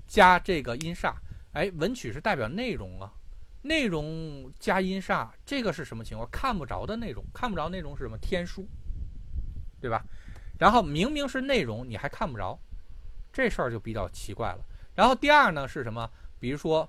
[0.07, 1.13] 加这个阴煞，
[1.55, 3.13] 哎，文曲是代表内容啊。
[3.63, 6.29] 内容加阴煞，这个是什么情况？
[6.31, 8.17] 看不着的内容，看不着内容是什么？
[8.19, 8.67] 天书，
[9.81, 10.05] 对吧？
[10.59, 12.59] 然后明明是内容，你还看不着，
[13.33, 14.65] 这事儿就比较奇怪了。
[14.95, 16.11] 然后第二呢是什么？
[16.41, 16.89] 比如说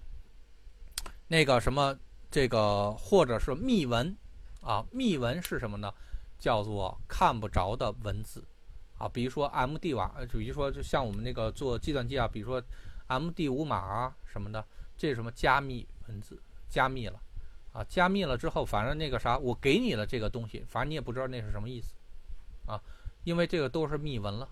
[1.28, 1.98] 那个什么，
[2.32, 4.16] 这个或者是密文
[4.62, 5.94] 啊，密文是什么呢？
[6.40, 8.44] 叫做看不着的文字
[8.98, 12.64] 啊，比如说 M D 瓦，呃，比如说就像我们那个做计算机啊，比如说
[13.08, 14.66] M D 五码啊什么的，
[14.98, 16.42] 这是什么加密文字？
[16.70, 17.20] 加密了，
[17.74, 21.96] 啊，加密了之后，反正那个啥，我给你了这个东西，反正你也不知道那是什么意思，
[22.66, 22.80] 啊，
[23.24, 24.48] 因为这个都是密文了，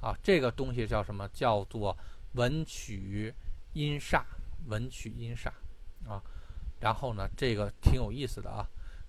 [0.00, 1.28] 啊，这个东西叫什么？
[1.28, 1.96] 叫做
[2.32, 3.32] 文曲
[3.74, 4.22] 音煞，
[4.66, 5.48] 文曲音煞，
[6.10, 6.20] 啊，
[6.80, 8.68] 然后呢，这个挺有意思的啊，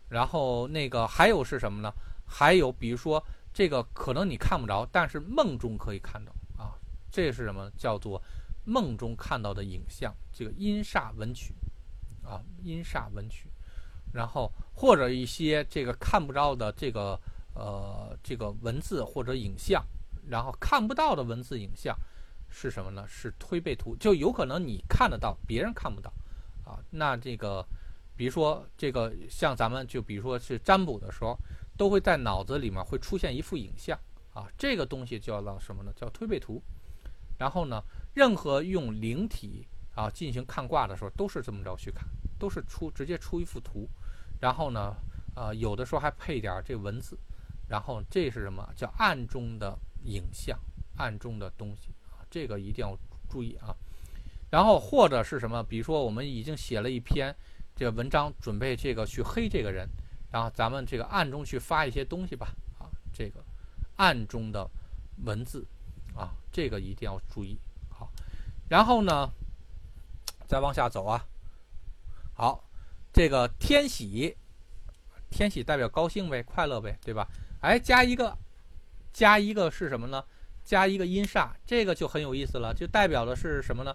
[0.10, 1.92] 然后那个还有是什么呢？
[2.26, 3.24] 还有比如说
[3.54, 6.78] 这个可能你看不着，但是梦中可以看到啊，
[7.12, 7.70] 这是什么？
[7.78, 8.22] 叫做
[8.64, 11.54] 梦中看到的影像，这个音煞文曲。
[12.24, 13.50] 啊，阴煞文曲，
[14.14, 17.20] 然后或者一些这个看不着的这个
[17.54, 19.86] 呃这个文字或者影像，
[20.30, 21.94] 然后看不到的文字影像
[22.50, 23.06] 是什么呢？
[23.08, 26.12] 是推背图，就有可能你看得到，别人看不到
[26.64, 26.80] 啊。
[26.90, 27.66] 那这个
[28.16, 31.38] 比如说这个像咱们就比如说是占卜的时候，
[31.78, 34.00] 都会在脑子里面会出现一幅影像
[34.34, 35.92] 啊，这个东西叫做什么呢？
[35.96, 36.62] 叫推背图。
[37.38, 39.68] 然后呢，任何用灵体。
[39.96, 42.08] 啊进行看卦的时候，都是这么着去看，
[42.40, 43.88] 都是出直接出一幅图，
[44.40, 44.96] 然后呢，
[45.36, 47.18] 呃，有的时候还配点这文字，
[47.68, 50.60] 然后这是什么叫暗中的影像，
[50.98, 52.98] 暗中的东西啊，这个一定要
[53.30, 53.76] 注意啊。
[54.50, 57.36] 然后或者是什么，比如说我们已经写了一篇
[57.76, 59.90] 这个文章，准备这个去黑这个人，
[60.32, 63.44] 然后咱们这个暗中去发一些东西吧，啊，这个
[63.96, 64.70] 暗中的
[65.26, 65.66] 文字
[66.16, 67.58] 啊，这个一定要注意
[67.90, 68.12] 好。
[68.70, 69.28] 然后呢，
[70.54, 71.26] 再往下走啊，
[72.36, 72.70] 好，
[73.12, 74.38] 这个天喜，
[75.32, 77.28] 天喜代表高兴呗，快乐呗，对吧？
[77.62, 78.38] 哎，加一个，
[79.12, 80.24] 加一个是什么呢？
[80.64, 83.92] 加一个阴煞，这个就很有意思了，就代表的是什么呢？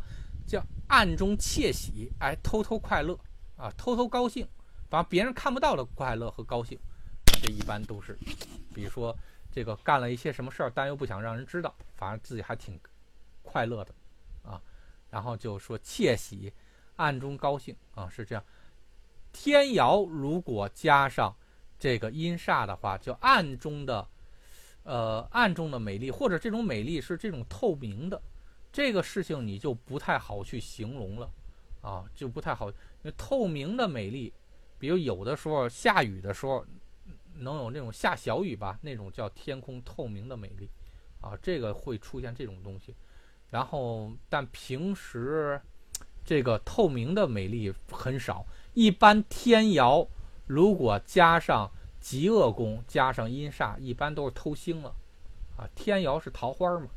[0.48, 3.16] 叫暗中窃喜，哎，偷偷快乐
[3.56, 4.44] 啊，偷偷高兴，
[4.90, 6.76] 把别人看不到的快乐和高兴，
[7.40, 8.18] 这一般都是，
[8.74, 9.16] 比如说
[9.52, 12.76] 这个干了一些什么事儿，但又不想让人知道，反正自己还挺
[13.44, 13.94] 快乐的。
[15.10, 16.52] 然后就说窃喜，
[16.96, 18.44] 暗中高兴啊，是这样。
[19.32, 21.34] 天姚如果加上
[21.78, 24.06] 这个阴煞的话，就暗中的，
[24.82, 28.20] 呃，暗中的美丽，或者这种美丽是这种透明的。
[28.72, 31.30] 这个事情你就不太好去形容了，
[31.80, 32.70] 啊，就不太好。
[33.16, 34.32] 透明的美丽，
[34.78, 36.64] 比如有的时候下雨的时候，
[37.34, 40.68] 能有那种下小雨吧，那种叫天空透明的美丽，
[41.20, 42.94] 啊，这个会出现这种东西。
[43.50, 45.60] 然后，但平时
[46.24, 48.44] 这个透明的美丽很少。
[48.74, 50.06] 一般天姚
[50.46, 51.70] 如果加上
[52.00, 54.94] 极恶宫，加上阴煞，一般都是偷星了，
[55.56, 56.88] 啊，天姚是桃花嘛，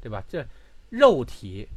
[0.00, 0.22] 对吧？
[0.28, 0.46] 这。
[0.90, 1.68] 肉体，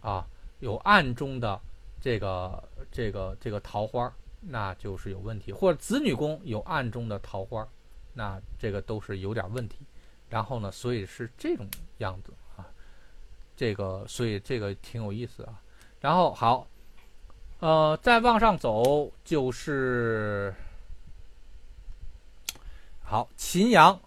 [0.00, 0.26] 啊，
[0.58, 1.60] 有暗中的
[2.00, 7.64] 这个这个这个桃花，那就是有问题；或者子女宫有暗中的桃花，
[8.14, 9.78] 那这个都是有点问题。
[10.28, 11.68] 然后呢，所以是这种
[11.98, 12.32] 样子，
[13.58, 15.60] 这个所以这个挺有意思啊。
[15.98, 16.64] 然后好，
[17.58, 20.54] 呃，再往上走就是
[23.02, 24.00] 好秦阳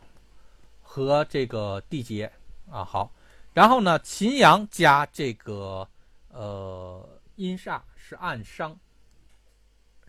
[0.81, 2.31] 和这个地劫
[2.71, 3.11] 啊，好。
[3.53, 5.85] 然后呢，秦阳加这个
[6.29, 8.79] 呃阴煞是暗伤，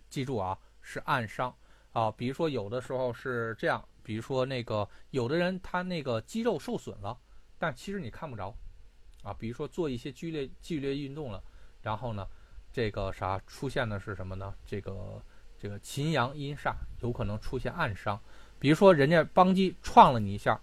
[0.08, 1.52] 记住啊，是暗伤
[1.92, 2.12] 啊。
[2.12, 7.18] 比如说有的时候是这样，比如说那个有的人他那个肌肉受损了，
[7.58, 8.54] 但其实你看不着
[9.22, 9.32] 啊。
[9.38, 11.42] 比如说做一些剧烈剧烈运动了，
[11.80, 12.26] 然后呢，
[12.72, 14.54] 这个啥出现的是什么呢？
[14.66, 15.22] 这个
[15.58, 18.20] 这个秦阳阴煞有可能出现暗伤。
[18.58, 20.60] 比如说人家邦击撞了你一下，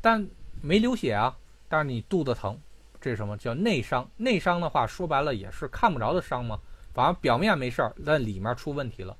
[0.00, 0.26] 但
[0.62, 1.36] 没流血啊。
[1.68, 2.56] 但是你肚子疼，
[3.00, 4.08] 这是什么叫内伤？
[4.16, 6.60] 内伤的话，说白了也是看不着的伤吗？
[6.92, 9.16] 反正表面没事儿，但里面出问题了，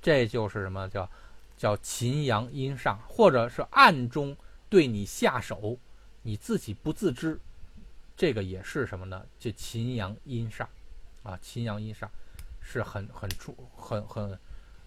[0.00, 1.08] 这就是什么叫
[1.56, 4.36] 叫秦阳阴煞，或者是暗中
[4.68, 5.78] 对你下手，
[6.22, 7.38] 你自己不自知，
[8.22, 9.20] 这个也是什么呢？
[9.36, 10.64] 这秦阳阴煞
[11.24, 12.06] 啊，秦阳阴煞
[12.60, 14.38] 是很很重很很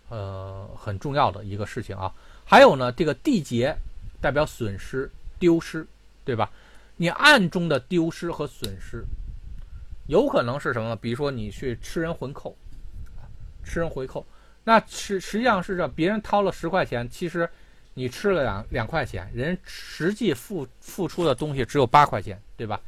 [0.07, 2.09] 呃很重要的一个事情啊。
[2.45, 3.75] 还有呢，这个地劫
[4.21, 5.85] 代表损失丢失，
[6.23, 6.49] 对吧？
[6.95, 9.03] 你暗中的丢失和损失，
[10.07, 10.95] 有可能是什么？
[10.95, 12.55] 比如说你去吃人回扣，
[13.65, 14.25] 吃人回扣，
[14.63, 17.49] 那实实际上是这别人掏了十块钱，其实
[17.95, 22.79] 你吃了两两块钱，人实际付付出的东西只有八块钱，对吧？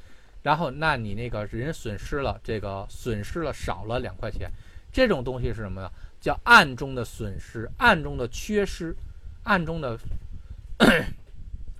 [0.48, 4.50] 然后那你那个人损失了这个损失了少了两块钱，
[4.93, 5.91] 这种东西是什么呢？
[6.22, 8.95] 叫暗中的损失，暗中的缺失，
[9.43, 10.00] 暗中的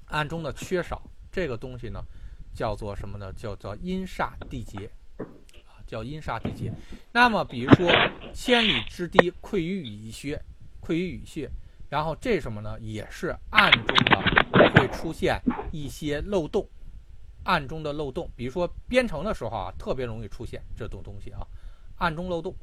[0.07, 1.01] 暗中的缺少，
[1.32, 2.03] 这个东西呢？
[2.53, 3.32] 叫做什么呢？
[3.38, 4.91] 叫做阴煞地劫，
[5.65, 6.70] 啊，叫阴煞地劫。
[7.13, 7.89] 那么，比如说
[8.34, 10.43] 千里之堤溃于蚁穴，
[10.82, 11.49] 溃于蚁穴，
[11.88, 12.78] 然后这什么呢？
[12.82, 15.41] 也是暗中的会出现
[15.72, 16.68] 一些漏洞，
[17.47, 18.29] 暗中的漏洞。
[18.35, 21.47] 比如说编程的时候啊，特别容易出现这种东西啊，
[21.97, 22.53] 暗中漏洞。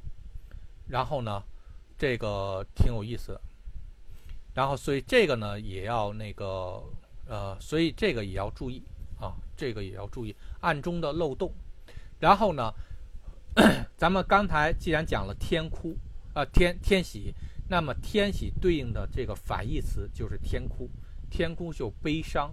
[0.86, 1.42] 然后呢，
[1.98, 3.40] 这个挺有意思。
[4.54, 6.82] 然后，所以这个呢，也要那个
[7.26, 8.82] 呃，所以这个也要注意。
[9.18, 11.50] 啊，这个也要注意暗中的漏洞。
[12.18, 12.72] 然后呢，
[13.96, 15.96] 咱们刚才既然讲了天哭，
[16.34, 17.32] 啊天天喜，
[17.68, 20.90] 那么天喜对应的这个反义词就是天哭。
[21.30, 22.52] 天哭就悲伤，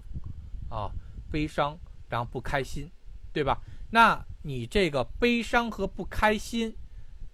[0.69, 0.91] 啊
[1.31, 1.77] 悲伤，
[2.11, 2.91] 然后不开心，
[3.33, 3.59] 对吧？
[3.89, 6.75] 那你这个悲伤和不开心，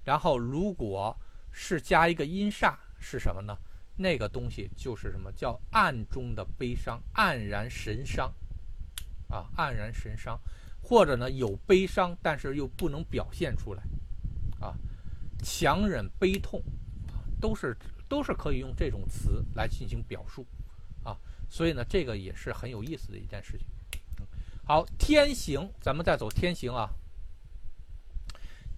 [0.06, 1.18] 然后如果
[1.52, 3.58] 是加一个阴煞，是什么呢？
[3.98, 8.32] 那个东西就是什么叫暗中的悲伤，黯然神伤。
[9.30, 10.40] 啊，黯然神伤，
[10.82, 13.84] 或者呢有悲伤，但是又不能表现出来，
[14.62, 14.74] 啊，
[15.44, 16.64] 强忍悲痛，
[17.42, 17.76] 都是
[18.08, 20.46] 都是可以用这种词来进行表述，
[21.04, 21.18] 啊，
[21.50, 23.68] 所以呢这个也是很有意思的一件事情。
[24.68, 26.90] 好，天行，咱们再走天行啊。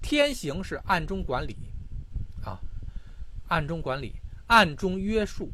[0.03, 1.57] 天行是暗中管理，
[2.45, 2.59] 啊，
[3.47, 4.13] 暗中管理，
[4.45, 5.51] 暗中约束。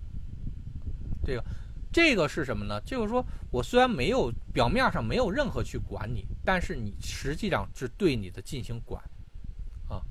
[1.25, 1.45] 这个，
[1.89, 2.81] 这个是什么呢？
[2.81, 9.01] 就是说我虽然没有表面上没有任何去管你，但是你实际上是对你的进行管，
[9.87, 10.03] 啊，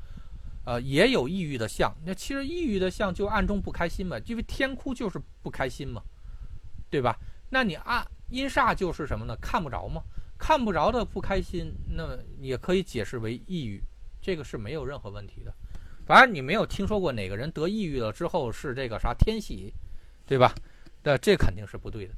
[0.64, 1.95] 呃，也有抑郁的相。
[2.03, 6.03] 那其实抑郁的相就暗中不开心嘛，因为天哭就是不开心嘛，
[6.89, 7.14] 对吧？
[7.51, 9.37] 那你暗阴煞就是什么呢？
[9.41, 10.03] 看不着嘛。
[10.37, 13.81] 看不着的不开心，那也可以解释为抑郁，
[14.20, 15.55] 这个是没有任何问题的。
[16.05, 19.72] 反正你没有听说过哪个人得抑郁了之后是这个啥天喜，
[20.27, 20.53] 对吧？
[21.03, 22.14] 那这肯定是不对的，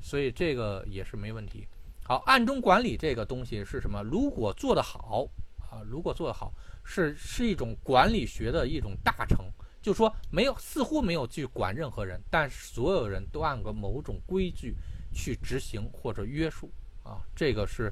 [0.00, 1.68] 所以这个也是没问题。
[2.02, 4.02] 好，暗中管理这个东西是什么？
[4.02, 5.28] 如果做得好
[5.70, 6.52] 啊，如果做得好，
[6.82, 9.44] 是是一种管理学的一种大成，
[9.82, 14.74] 就说没有似乎没有去管任何人，但是所有人都按个某种规矩
[15.12, 16.70] 去执行或者约束。
[17.04, 17.90] 啊，这个是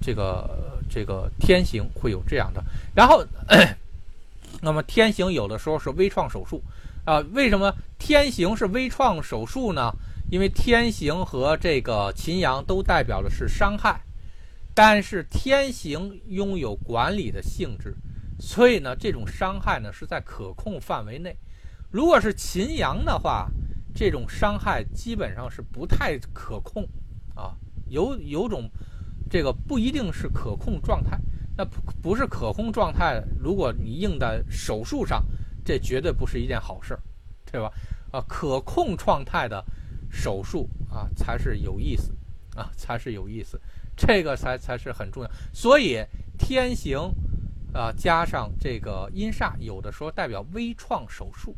[0.00, 2.62] 这个这个天行会有这样的，
[2.94, 3.26] 然后，
[4.62, 6.62] 那么天行有的时候是微创手术
[7.04, 7.18] 啊。
[7.32, 9.92] 为什么天行是微创手术呢？
[10.30, 14.00] 因为天行和这个秦阳都代表的是伤害，
[14.72, 17.92] 但是天行拥有管理的性质，
[18.38, 21.36] 所以呢，这种伤害呢是在可控范围内。
[21.90, 23.48] 如果是秦阳的话，
[23.94, 26.82] 这种伤害基本上是不太可控
[27.34, 27.56] 啊。
[27.88, 28.68] 有有种，
[29.30, 31.18] 这个不一定是可控状态，
[31.56, 31.64] 那
[32.02, 33.22] 不是可控状态。
[33.38, 35.24] 如果你用在手术上，
[35.64, 37.00] 这绝对不是一件好事儿，
[37.50, 37.70] 对吧？
[38.10, 39.64] 啊，可控状态的
[40.10, 42.12] 手术啊，才是有意思，
[42.56, 43.60] 啊，才是有意思，
[43.96, 45.30] 这个才才是很重要。
[45.52, 46.02] 所以
[46.38, 46.98] 天行
[47.72, 51.56] 啊，加上这个阴煞，有的时候代表微创手术，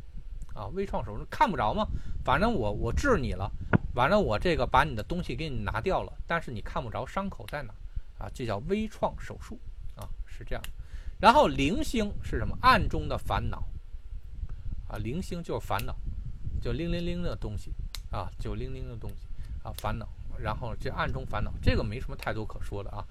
[0.56, 1.86] 啊，微创手术看不着吗？
[2.24, 3.50] 反正我我治你了。
[3.94, 7.72] 完了，我这个把你的东西给你拿掉了，但是你看不着伤口在哪，
[8.18, 9.58] 啊，这叫微创手术，
[9.94, 10.62] 啊，是这样。
[11.18, 12.56] 然后零星是什么？
[12.60, 13.64] 暗中的烦恼，
[14.88, 15.96] 啊，零星就是烦恼，
[16.60, 17.72] 就零零零的东西，
[18.10, 19.16] 啊，就零零的东西，
[19.62, 20.06] 啊，烦恼。
[20.38, 23.02] 然后这暗中烦恼，这个没什么太多可说的啊。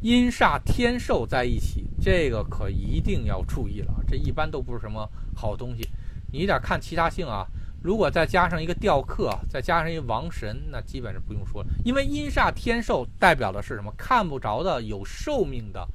[0.00, 5.06] 阴煞天寿在一起，这个可一定要注意了，这一般都不是什么
[5.36, 5.86] 好东西。
[6.34, 7.46] 你一点看其他性啊。
[7.80, 11.68] 如果再加上一个吊客，再加上一王神，那基本上不用说了。
[11.84, 13.92] 因为阴煞天寿代表的是什么？
[13.96, 15.86] 看不着的有寿命的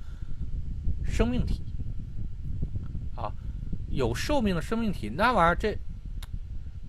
[1.03, 1.61] 生命体
[3.17, 3.33] 啊，
[3.89, 5.77] 有寿命的生命体，那玩意儿这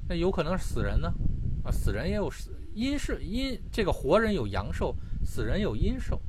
[0.09, 1.12] 那有可能是死人呢
[1.64, 4.94] 啊，死人也有死阴是阴，这个活人有阳寿，
[5.24, 6.20] 死人有阴寿，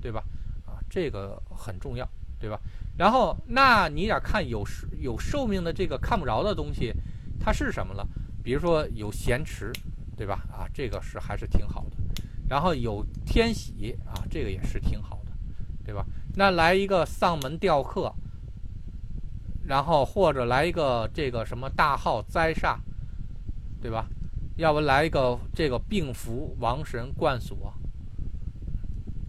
[0.00, 0.22] 对吧？
[0.64, 2.08] 啊，这个很重要，
[2.38, 2.60] 对吧？
[2.96, 4.66] 然后那你得看有
[4.98, 6.92] 有寿命的这个看不着的东西。
[7.40, 8.06] 它是什么了？
[8.42, 9.72] 比如说有咸池，
[10.16, 10.44] 对吧？
[10.50, 11.96] 啊，这个是还是挺好的。
[12.48, 15.32] 然后有天喜啊，这个也是挺好的，
[15.84, 16.04] 对吧？
[16.34, 18.12] 那来一个丧门吊客，
[19.64, 22.76] 然后或者来一个这个什么大号灾煞，
[23.80, 24.08] 对吧？
[24.56, 27.72] 要不来一个这个病符亡神冠锁，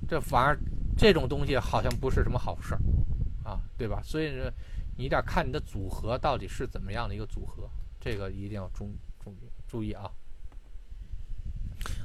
[0.07, 0.59] 这反而
[0.99, 2.81] 这种东西好像不是什么好事儿
[3.43, 4.01] 啊，对吧？
[4.03, 4.51] 所以呢，
[4.97, 7.69] 你得看你的组合到底是怎么样的一个组合。
[8.01, 8.89] 这个一定要注
[9.23, 10.11] 注意注意啊！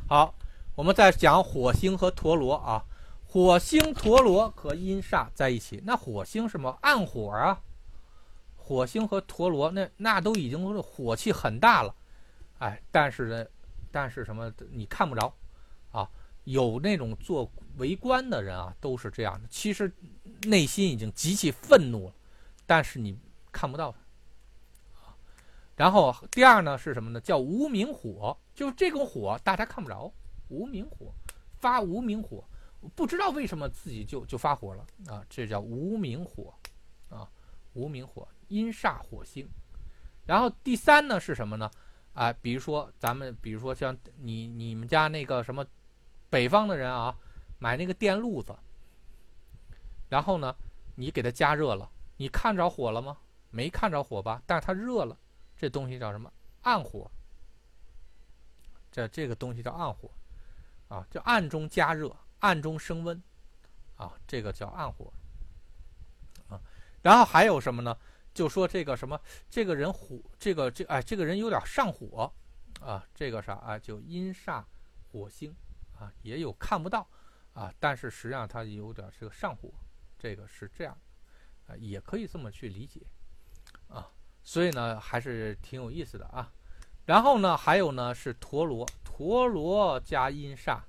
[0.09, 0.35] 好，
[0.75, 2.85] 我们再讲火星和陀螺啊。
[3.27, 7.61] 火星陀螺和阴煞在一起，那火星什么暗火啊？
[8.57, 11.95] 火星和陀螺那那都已经是火气很大了，
[12.59, 13.47] 哎，但是呢，
[13.91, 15.33] 但是什么你看不着
[15.91, 16.09] 啊？
[16.45, 19.93] 有那种做围观的人啊，都是这样的，其实
[20.43, 22.15] 内心已经极其愤怒了，
[22.67, 23.19] 但是你
[23.53, 23.95] 看不到。
[25.77, 27.21] 然后第二呢是什么呢？
[27.21, 30.13] 叫无名火，就这种火大家看不着，
[30.49, 31.13] 无名火，
[31.59, 32.45] 发无名火，
[32.95, 36.55] 不知道为什么自己就就发火了啊，这叫无名火，
[37.09, 37.29] 啊，
[37.73, 39.49] 无名火，阴煞火星。
[40.25, 41.69] 然后第三呢是什么呢？
[42.13, 45.67] 啊，比如说咱们，比如说像你你们家那个什么
[46.31, 47.13] 北方的人啊，
[47.65, 48.55] 买那个电路子，
[50.11, 50.55] 然后呢
[50.95, 53.17] 你给它加热了，你看着火了吗？
[53.49, 55.17] 没看着火吧，但是它热了。
[55.57, 56.31] 这东西叫什么？
[56.61, 57.11] 暗火。
[58.93, 60.11] 这这个东西叫暗火，
[60.89, 63.23] 啊，叫暗中加热、暗中升温，
[63.97, 65.11] 啊，这个叫暗火，
[66.51, 66.61] 啊，
[67.01, 67.97] 然后还有什么呢？
[68.35, 72.31] 就说这个什么，这个人火，这个这哎，这个人有点上火，
[72.83, 73.79] 啊，这个啥啊？
[73.79, 74.63] 就阴煞
[75.11, 75.57] 火星，
[75.99, 77.09] 啊，也有看不到，
[77.55, 79.73] 啊，但是实际上它有点这个上火，
[80.19, 80.95] 这个是这样，
[81.67, 83.01] 啊，也可以这么去理解，
[83.89, 84.11] 啊。
[84.43, 86.53] 所以呢，还是挺有意思的啊。
[87.07, 90.81] 然后呢，还有呢是陀螺，陀螺加阴煞，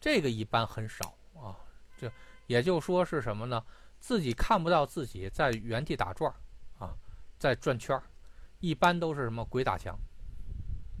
[0.00, 1.54] 这个一般很少啊。
[1.98, 2.10] 这
[2.46, 3.62] 也就说是什么呢？
[3.98, 6.32] 自己看不到自己在原地打转
[6.78, 6.94] 啊，
[7.38, 8.00] 在转圈，
[8.60, 9.98] 一般都是什么鬼打墙，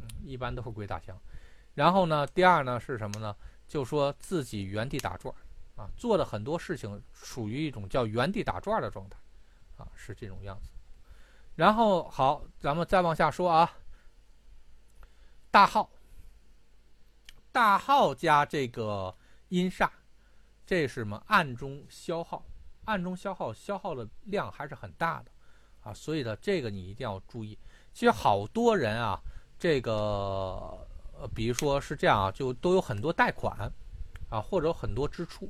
[0.00, 1.18] 嗯，一般都是鬼打墙。
[1.74, 3.34] 然后呢，第二呢是什么呢？
[3.66, 5.34] 就说自己原地打转
[5.76, 9.18] 啊，做的很多事情属于一种叫原地打转的状态
[9.76, 10.70] 啊，是这种样子。
[11.56, 13.72] 然后好，咱们再往下说啊，
[15.50, 15.90] 大号，
[17.50, 19.16] 大号加这个
[19.48, 19.90] 阴煞，
[20.64, 21.20] 这是什么？
[21.26, 22.44] 暗中消耗，
[22.84, 25.30] 暗中消耗，消耗的量还是很大的
[25.82, 27.58] 啊，所以呢，这个你一定要注意。
[27.92, 29.20] 其实好多人啊，
[29.58, 30.86] 这个。
[31.32, 33.70] 比如说是这样啊，就都有很多贷款，
[34.28, 35.48] 啊，或者很多支出，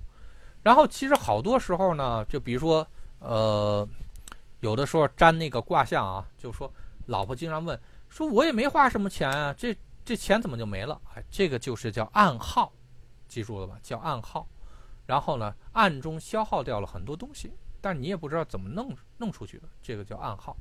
[0.62, 2.86] 然后其实好多时候呢，就比如说，
[3.18, 3.88] 呃，
[4.60, 6.72] 有的时候粘那个卦象啊，就说
[7.06, 11.00] 老婆经常问，说我也没花什么钱啊，这这钱怎么就没了？
[11.14, 12.72] 哎，这个就是叫暗耗，
[13.26, 13.78] 记住了吧？
[13.82, 14.46] 叫暗耗，
[15.06, 20.56] 然后呢，暗中消耗掉了很多东西，但你也不知道怎么弄弄出去的，这个叫暗耗。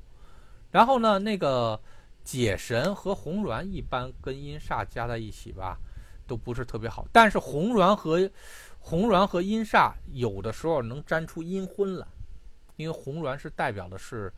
[0.71, 1.79] 然后呢，那个。
[2.23, 5.77] 解神和红鸾一般跟阴煞加在一起吧，
[6.25, 7.05] 都不是特别好。
[7.11, 8.29] 但是红鸾和
[8.79, 12.07] 红鸾和阴煞有的时候能沾出阴婚来，
[12.77, 14.31] 因为红鸾是代表的是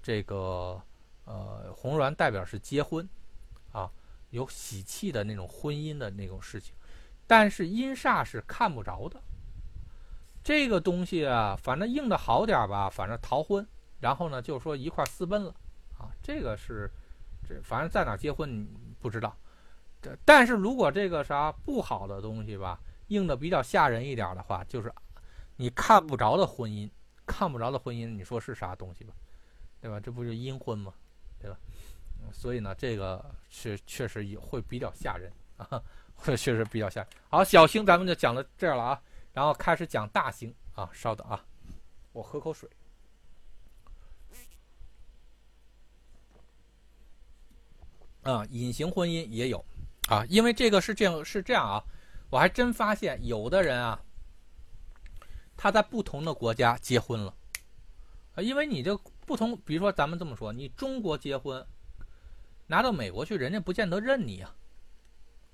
[0.00, 0.80] 这个
[1.24, 3.06] 呃红鸾代表是结婚
[3.72, 3.90] 啊，
[4.30, 6.72] 有喜气的那种婚姻的那种事情。
[7.26, 9.20] 但是阴煞是看不着的，
[10.44, 13.66] 这个东西啊，反正硬的好点吧，反正逃婚，
[14.00, 15.54] 然后呢就说一块私奔了
[15.98, 16.88] 啊，这个是。
[17.48, 18.68] 这反正在哪结婚你
[19.00, 19.34] 不知道，
[20.02, 22.78] 这但是如果这个啥不好的东西吧，
[23.08, 24.92] 硬的比较吓人一点的话，就是
[25.56, 26.90] 你看不着的婚姻，
[27.26, 29.14] 看不着的婚姻，你说是啥东西吧？
[29.80, 29.98] 对吧？
[29.98, 30.92] 这不就阴婚吗？
[31.40, 31.56] 对吧？
[32.32, 35.82] 所以呢，这个是确实也会比较吓人啊，
[36.14, 37.10] 会确实比较吓人。
[37.30, 41.42] 好，小星咱们就讲到这儿了啊，然后开始讲大星啊，稍等啊，
[42.12, 42.68] 我喝口水。
[48.30, 49.64] 啊，隐形婚姻也有，
[50.10, 51.82] 啊，因为这个是这样是这样啊，
[52.28, 53.98] 我还真发现有的人啊，
[55.56, 57.34] 他在不同的国家结婚了，
[58.34, 61.66] 啊，因为你这不同，比如说咱们这么说，你中国结婚，
[62.66, 64.54] 拿到美国去，人家不见得认你啊，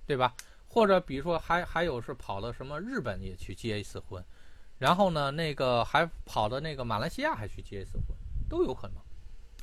[0.04, 0.34] 对吧？
[0.66, 4.20] 或者比如说还还有是跑到什么日本也去结一次婚，
[4.78, 8.16] 然后呢，那个还跑到那个马来西亚还去结一次婚，
[8.48, 8.96] 都有可能，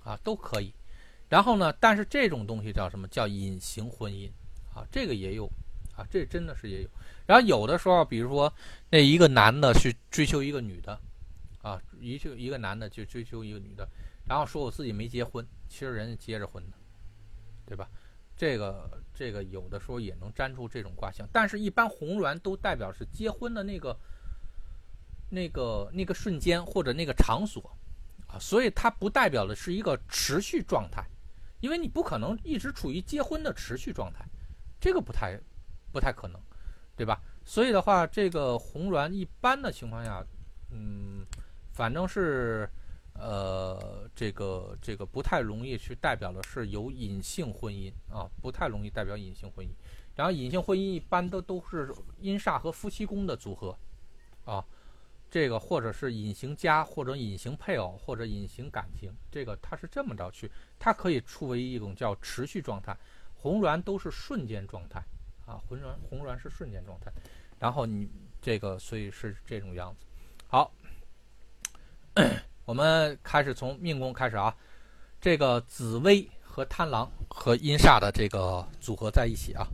[0.05, 0.73] 啊，都可以。
[1.31, 1.71] 然后呢？
[1.79, 4.29] 但是这种东西叫什么叫隐形婚姻
[4.75, 4.85] 啊？
[4.91, 5.45] 这个也有
[5.95, 6.89] 啊，这真的是也有。
[7.25, 8.53] 然后有的时候，比如说
[8.89, 10.99] 那一个男的去追求一个女的，
[11.61, 13.87] 啊，一就一个男的去追求一个女的，
[14.27, 16.77] 然后说我自己没结婚，其实人家结着婚的，
[17.65, 17.87] 对吧？
[18.35, 23.97] 这个这个有的时候也能粘出这种卦象，但是一般红鸾都代表是结婚的那个
[25.29, 27.73] 那个那个瞬间或者那个场所
[28.27, 31.01] 啊，所以它不代表的是一个持续状态。
[31.61, 34.25] 因为你不可能一直处于结婚的持续状态，
[34.79, 35.39] 这个不太，
[35.93, 36.41] 不太可能，
[36.97, 37.21] 对吧？
[37.45, 40.21] 所以的话，这个红鸾一般的情况下，
[40.71, 41.25] 嗯，
[41.71, 42.69] 反正是，
[43.13, 49.69] 呃，这个这个不太容易去代表的是有隐性婚姻啊，不太容易代表隐性婚姻。
[50.15, 53.77] 然后隐性婚姻一般都都是阴煞和夫妻宫的组合，
[54.45, 54.65] 啊。
[55.31, 62.95] 这个或者是隐形家，或者隐形配偶，或者隐形感情，这个它是这么着去，它可以处为一种叫持续状态，
[63.33, 65.01] 红鸾都是瞬间状态
[65.45, 67.09] 啊，红鸾红鸾是瞬间状态，
[67.57, 68.09] 然后你
[68.41, 70.05] 这个所以是这种样子。
[70.47, 70.69] 好，
[72.65, 74.53] 我们开始从命宫开始啊，
[75.21, 79.65] 这个紫薇和贪狼和阴煞的这个组合在一起啊，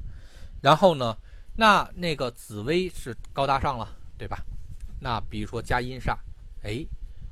[0.61, 1.17] 然后呢，
[1.55, 4.37] 那那个紫薇是高大上了，对吧？
[4.99, 6.17] 那比如说加阴煞，
[6.63, 6.85] 哎，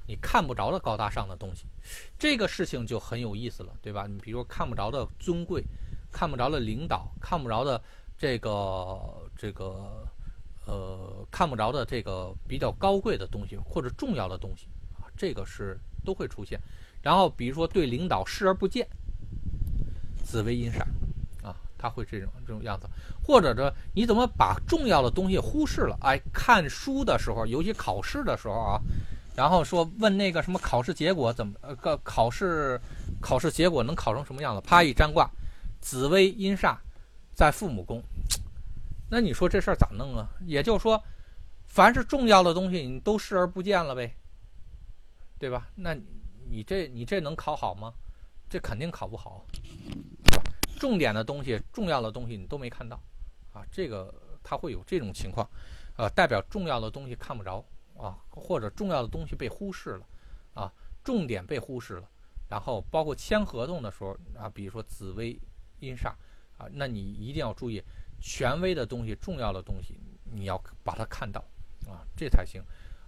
[0.07, 1.66] 你看不着的高大上的东西，
[2.18, 4.05] 这个事情就很有意思了，对吧？
[4.07, 5.63] 你比如说看不着的尊贵，
[6.11, 7.82] 看不着的领导，看不着的
[8.18, 10.07] 这个这个
[10.66, 16.59] 呃，看不着的这个比较高贵的东西或者重要的东西啊，这个是都会出现。
[17.01, 18.88] 然后比如说对领导视而不见，
[20.24, 20.86] 紫微阴煞。
[21.86, 22.88] 他会这种这种样子，
[23.23, 25.95] 或者说你怎么把重要的东西忽视了？
[26.01, 28.81] 哎，看书的时候，尤其考试的时候啊，
[29.36, 32.81] 然后说问那个什么考试结果怎么呃个考试
[33.21, 34.61] 考试结果能考成什么样子？
[34.61, 35.29] 啪一占卦，
[35.79, 36.75] 紫微阴煞
[37.36, 38.01] 在父母宫，
[39.07, 40.27] 那你说这事儿咋弄啊？
[40.47, 40.99] 也就是说，
[41.67, 44.11] 凡是重要的东西你都视而不见了呗，
[45.38, 45.67] 对吧？
[45.75, 45.93] 那
[46.49, 47.93] 你这你这能考好吗？
[48.49, 49.45] 这肯定考不好。
[50.80, 52.99] 重点的东西、重要的东西你都没看到，
[53.53, 54.13] 啊，这个
[54.43, 55.49] 它会有这种情况，
[55.97, 57.63] 呃，代表重要的东西看不着，
[57.97, 60.05] 啊，或者重要的东西被忽视了
[60.53, 60.71] 啊，
[61.03, 62.09] 重点被忽视了，
[62.49, 65.39] 然后包括签合同的时候啊，比如说紫薇
[65.80, 66.09] 阴煞
[66.57, 67.82] 啊，那你一定要注意
[68.19, 69.99] 权威的东西、重要的东西，
[70.32, 71.43] 你要把它看到
[71.88, 72.61] 啊，这才行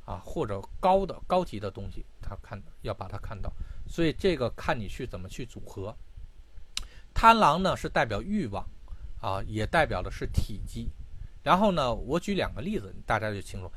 [0.06, 3.52] 啊，或者高的高级的东西，他看要把它看到，
[3.88, 5.96] 所以这个看你去怎么去组合。
[7.18, 8.64] 贪狼呢是代表欲望
[9.20, 10.88] 啊，也代表的是体积。
[11.42, 13.72] 然后呢，我举两个例子，大家就清楚。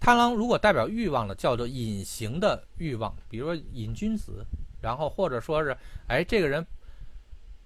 [0.00, 4.42] 贪狼如果代表欲望呢，叫做隐形的欲望，比如说瘾君子，
[4.80, 5.76] 然后或者说是，
[6.06, 6.66] 哎，这个人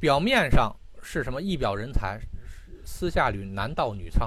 [0.01, 2.19] 表面上是什么一表人才，
[2.85, 4.25] 私下里男盗女娼，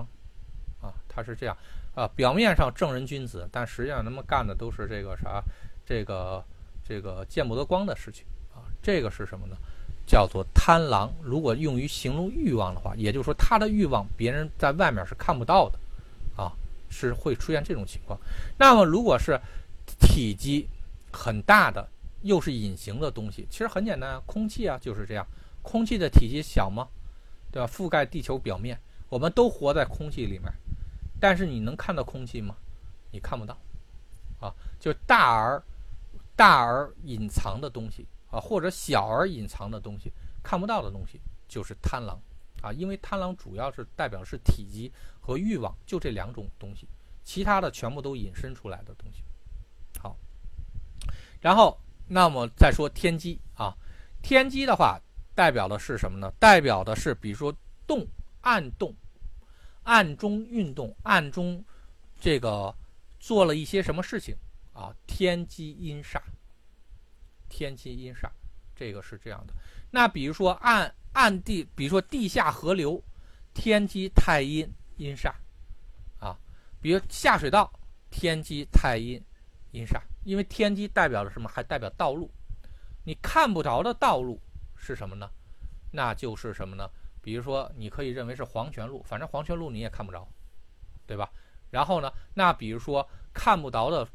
[0.82, 1.58] 啊，他是这样，
[1.96, 5.44] 啊，表面上正人君子，但实际上他们干的都是这个啥，
[5.86, 6.42] 这个
[6.82, 9.58] 这个见不得光的事情啊，这个是什么呢？
[10.06, 15.80] 叫做贪狼，如果用于形容欲望的话，也就是说他的欲望别人在外面是看不到的，
[16.36, 16.52] 啊，
[16.90, 18.20] 是会出现这种情况。
[18.58, 19.40] 那么如果是
[20.00, 20.68] 体积
[21.12, 21.88] 很大的，
[22.22, 25.26] 又是隐形的东西，其实很简单啊，空气啊就是这样，
[25.62, 26.88] 空气的体积小吗？
[27.52, 27.68] 对吧？
[27.68, 28.80] 覆盖地球表面，
[29.10, 30.52] 我们都活在空气里面，
[31.20, 32.56] 但是你能看到空气吗？
[33.12, 33.56] 你看不到，
[34.40, 35.62] 啊，就大而
[36.36, 38.06] 大而隐藏的东西。
[38.34, 40.12] 啊，或者小而隐藏的东西，
[40.42, 42.20] 看不到的东西，就是贪狼，
[42.64, 46.88] 啊，因为贪狼主要是代表是体积和欲望，就这两种东西，
[47.24, 49.24] 其他的全部都引申出来的东西。
[50.02, 50.18] 好，
[51.40, 53.78] 然后那么再说天机啊，
[54.24, 55.00] 天机的话
[55.36, 56.34] 代表的是什么呢？
[56.40, 57.54] 代表的是比如说
[57.86, 58.04] 动，
[58.42, 58.92] 暗动，
[59.84, 61.64] 暗中运动，暗中
[62.20, 62.76] 这个
[63.20, 64.36] 做了一些什么事情
[64.74, 64.92] 啊？
[65.06, 66.20] 天机阴煞。
[67.54, 68.28] 天机阴煞，
[68.76, 69.54] 这个是这样的。
[69.92, 73.00] 那比如说暗暗地，比如说地下河流，
[73.54, 75.32] 天机太阴阴煞，
[76.20, 76.36] 啊，
[76.82, 77.72] 比如下水道，
[78.10, 79.24] 天机太阴
[79.72, 80.02] 阴煞。
[80.24, 81.48] 因为天机代表了什么？
[81.48, 82.28] 还代表道路。
[83.06, 84.42] 你看不着的道路
[84.76, 85.30] 是什么呢？
[85.92, 86.90] 那就是什么呢？
[87.22, 90.28] 比如说，你可以认为是黄泉路，反正黄泉路你也看不着，
[91.06, 91.30] 对吧？
[91.70, 94.08] 然后呢，那比如说看不着的。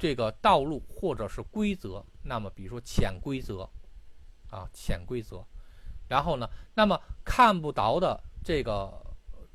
[0.00, 3.68] 这个道路或者是规则，那么比如说潜规则，
[4.48, 5.44] 啊，潜规则，
[6.08, 8.90] 然后呢，那么看不着的这个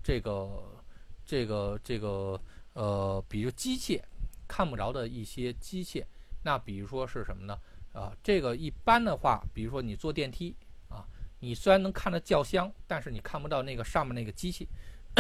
[0.04, 0.84] 这个
[1.26, 2.40] 这个这个
[2.74, 4.00] 呃，比如机械
[4.48, 6.06] 看不着的一些机械，
[6.44, 7.58] 那比如说是什么呢？
[7.92, 10.56] 啊，这个一般的话，比如说你坐电梯
[10.90, 11.08] 啊，
[11.40, 14.68] 你虽然能看到轿厢，但是你看不到那个上面那个机器，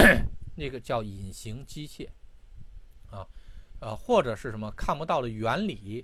[0.55, 2.07] 那个叫隐形机械，
[3.09, 3.26] 啊。
[3.86, 6.04] 呃，或者是什么看不到的原理，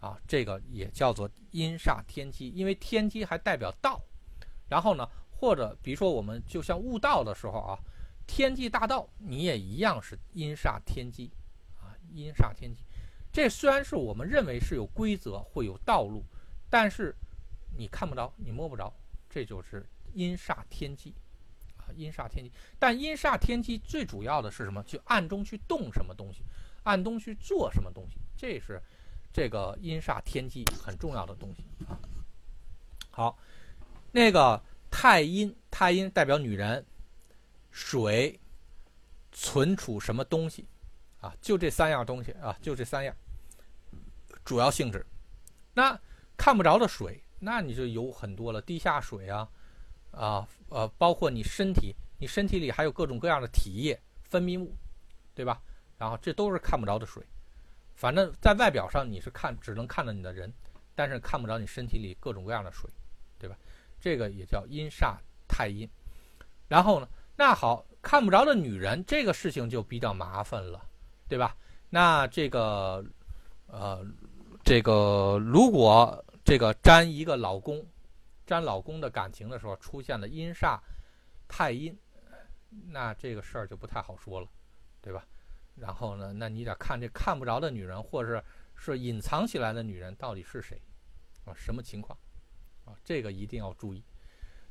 [0.00, 4.00] 啊，这个也叫做阴煞天机，因为天机还代表道。
[4.68, 7.78] 然后呢，或者比如说我们就像悟道的时候啊，
[8.26, 11.30] 天机大道，你也一样是阴煞天机，
[11.80, 12.82] 啊，阴煞天机。
[13.32, 16.24] 这虽然是我们认为是有规则，会有道路，
[16.68, 17.14] 但是
[17.78, 18.92] 你看不着，你摸不着，
[19.30, 21.14] 这就是阴煞天机，
[21.76, 22.50] 啊，阴煞天机。
[22.80, 24.82] 但阴煞天机最主要的是什么？
[24.82, 26.42] 去暗中去动什么东西。
[26.84, 28.80] 暗中去做什么东西，这是
[29.32, 31.98] 这个阴煞天机很重要的东西啊。
[33.10, 33.38] 好，
[34.10, 34.60] 那个
[34.90, 36.84] 太阴，太阴代表女人，
[37.70, 38.40] 水
[39.30, 40.66] 存储什么东西
[41.20, 41.34] 啊？
[41.40, 43.14] 就这三样东西啊，就这三样
[44.44, 45.04] 主要性质。
[45.74, 45.98] 那
[46.36, 49.48] 看不着的水，那你就有很多了，地下水啊，
[50.10, 54.74] 啊呃，包括你身体，你身体里还有各种各样的体液分泌物，
[55.34, 55.62] 对吧？
[56.02, 57.24] 然后这都是看不着的水，
[57.94, 60.52] 反正在外表上你是看只能看到你的人，
[60.96, 62.90] 但是看不着你身体里各种各样的水，
[63.38, 63.56] 对吧？
[64.00, 65.88] 这个也叫阴煞太阴。
[66.66, 70.84] 然后呢，那好看不着的女人，这个事情就比较麻烦了，
[71.28, 71.56] 对吧？
[71.88, 73.04] 那这个
[73.68, 74.04] 呃，
[74.64, 77.80] 这个如果这个沾一个老公，
[78.44, 80.80] 沾老公的感情的时候出现了阴煞
[81.46, 81.96] 太阴，
[82.88, 84.48] 那这个事儿就不太好说了，
[85.00, 85.24] 对吧？
[85.76, 86.32] 然后呢？
[86.32, 88.44] 那你得看这看不着的女人，或者是
[88.74, 90.80] 是隐藏起来的女人到底是谁
[91.44, 91.54] 啊？
[91.54, 92.16] 什么情况
[92.84, 92.94] 啊？
[93.04, 94.02] 这个一定要注意。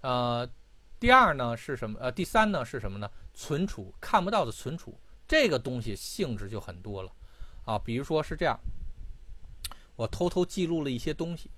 [0.01, 0.49] 呃，
[0.99, 1.99] 第二呢是什么？
[1.99, 3.09] 呃，第三呢是什么呢？
[3.33, 7.11] 存储看不到的存储，这个东西性质就很多了
[7.65, 7.79] 啊。
[7.79, 8.59] 比如说是这样，
[9.95, 11.49] 我偷偷记录了一些东西，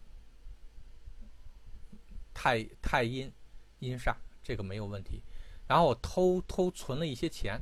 [2.34, 3.32] 太太阴
[3.80, 5.22] 阴煞这个没有问题。
[5.68, 7.60] 然后我偷偷存了一些钱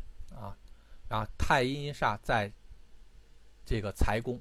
[1.11, 1.27] 啊。
[1.37, 2.51] 太阴阴煞在
[3.65, 4.39] 这个财宫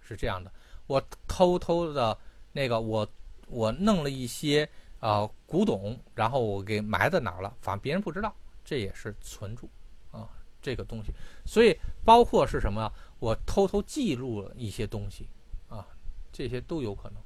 [0.00, 0.50] 是这样的。
[0.86, 2.16] 我偷偷的
[2.52, 3.08] 那个，我
[3.46, 8.34] 我弄了一些啊古董，然后我给埋在哪儿了，反正别人不知道，
[8.64, 9.68] 这也是存住
[10.10, 10.28] 啊，
[10.60, 11.12] 这个东西，
[11.46, 12.92] 所以包括是什么？
[13.20, 15.28] 我偷偷记录了一些东西
[15.68, 15.86] 啊，
[16.32, 17.22] 这些都有可能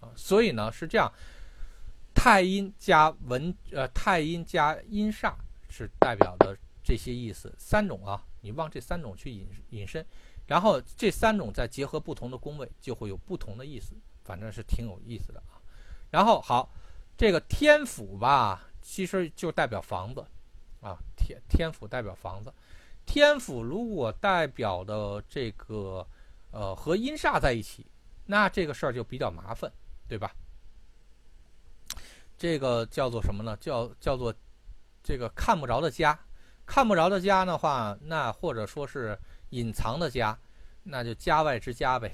[0.00, 0.12] 啊。
[0.14, 1.10] 所以呢是这样，
[2.14, 5.34] 太阴加文呃太阴加阴煞
[5.68, 10.04] 是代表的这些意思三种啊，你往这三种去引引申，
[10.46, 15.60] 然后这三种再结合不同的宫位，就会有不同的意思，反正是挺有意思的啊。
[16.10, 16.70] 然后好，
[17.16, 20.24] 这个天府吧，其实就代表房子
[20.80, 22.52] 啊，天天府代表房子。
[23.06, 26.06] 天府如果代表的这个，
[26.52, 27.84] 呃，和阴煞在一起，
[28.26, 29.72] 那这个事儿就比较麻烦，
[30.06, 30.32] 对吧？
[32.38, 33.56] 这个叫做什么呢？
[33.56, 34.32] 叫叫做
[35.02, 36.18] 这个看不着的家，
[36.70, 39.18] 看不着的家的话，那或者说是
[39.48, 40.38] 隐藏的家，
[40.84, 42.12] 那就家外之家呗，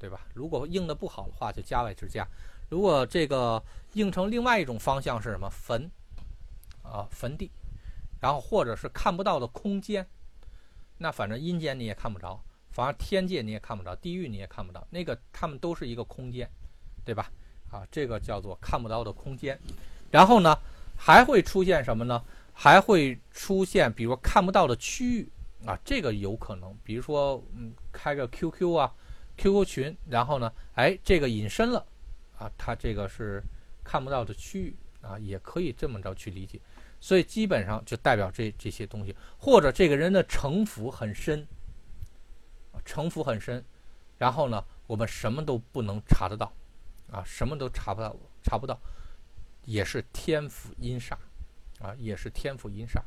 [0.00, 0.26] 对吧？
[0.34, 2.26] 如果应的不好的话，就家外之家。
[2.68, 3.62] 如果这个
[3.92, 5.48] 应成另外一种方向是什么？
[5.48, 5.88] 坟
[6.82, 7.52] 啊，坟地。
[8.20, 10.04] 然后或者是看不到的空间，
[10.96, 16.50] 那反正阴间你也看不着，反而天界你也看不着，地狱你也看不到，那个他们都是一个空间，
[17.04, 17.30] 对吧？
[17.70, 19.56] 啊，这个叫做看不到的空间。
[20.10, 20.58] 然后呢，
[20.96, 22.20] 还会出现什么呢？
[22.60, 25.30] 还会出现，比如说看不到的区域。
[25.64, 28.94] 啊，这个有可能，比如说嗯，开个 QQ 啊
[29.36, 31.84] ，QQ 群，然后呢，哎，这个隐身了
[32.38, 33.42] 啊，它这个是
[33.84, 36.60] 看不到的区域啊，也可以这么着去理解。
[37.00, 41.46] 所以基本上就代表这这些东西，或者这个人的城府很深，
[42.84, 43.64] 城府很深，
[44.16, 46.52] 然后呢，我们什么都不能查得到，
[47.10, 48.80] 啊，什么都查不到，查不到，
[49.64, 51.16] 也是天府阴煞，
[51.80, 53.00] 啊，也是天府阴煞，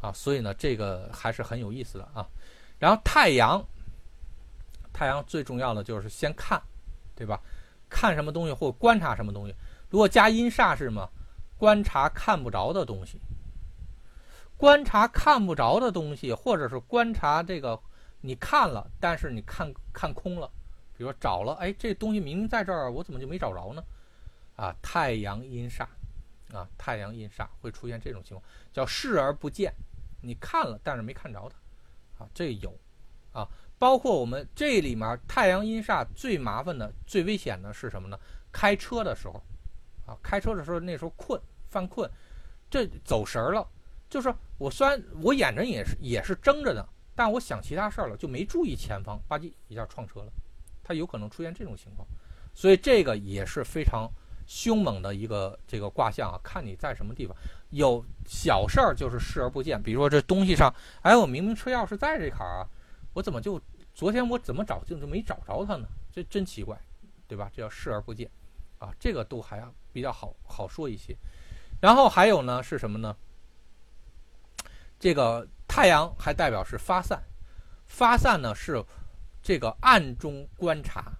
[0.00, 2.26] 啊，所以呢，这个还是很有意思的啊。
[2.78, 3.64] 然后太阳，
[4.92, 6.60] 太阳最重要的就是先看，
[7.14, 7.40] 对吧？
[7.88, 9.54] 看什么东西或观察什么东西，
[9.88, 11.08] 如果加阴煞是什么？
[11.56, 13.18] 观察看不着的东西，
[14.56, 17.80] 观察看不着的东西，或者是观察这个
[18.20, 20.50] 你看了，但是你看看空了，
[20.98, 23.82] 比如说找了，哎，这东西明明在这儿，我怎么就没找着呢？
[24.56, 25.86] 啊，太阳阴煞，
[26.54, 28.42] 啊，太阳阴煞会出现这种情况，
[28.72, 29.74] 叫视而不见，
[30.22, 32.72] 你看了，但是没看着它，啊，这有，
[33.32, 33.48] 啊，
[33.78, 38.18] 包括我们这里面太阳阴煞最麻烦的、最危险的是什么呢？
[38.52, 39.42] 开车的时候。
[40.06, 41.40] 啊，开车的时候那时候困，
[41.70, 42.06] 犯困，
[42.68, 43.66] 这走神儿了。
[44.10, 50.30] 就是我虽然我眼睛也是也是睁着的，但我想其他事儿了，就没注意前方，吧唧一下撞车了。
[50.82, 52.06] 它有可能出现这种情况，
[52.52, 54.06] 所以这个也是非常
[54.46, 56.40] 凶猛的一个这个卦象啊。
[56.42, 57.36] 看你在什么地方，
[57.70, 59.82] 有小事儿就是视而不见。
[59.82, 62.66] 比如说这东西上，哎，我明明车钥匙在这坎儿啊，
[63.12, 63.60] 我怎么就
[63.94, 65.86] 昨天我怎么找就就没找着它呢？
[66.12, 66.78] 这真奇怪，
[67.26, 67.50] 对吧？
[67.54, 68.30] 这叫视而不见。
[68.78, 71.16] 啊，这个都还比较好好说一些，
[71.80, 73.16] 然后还有呢是什么呢？
[74.98, 77.22] 这个太阳还代表是发散，
[77.86, 78.84] 发散呢是
[79.42, 81.12] 这个暗中观察、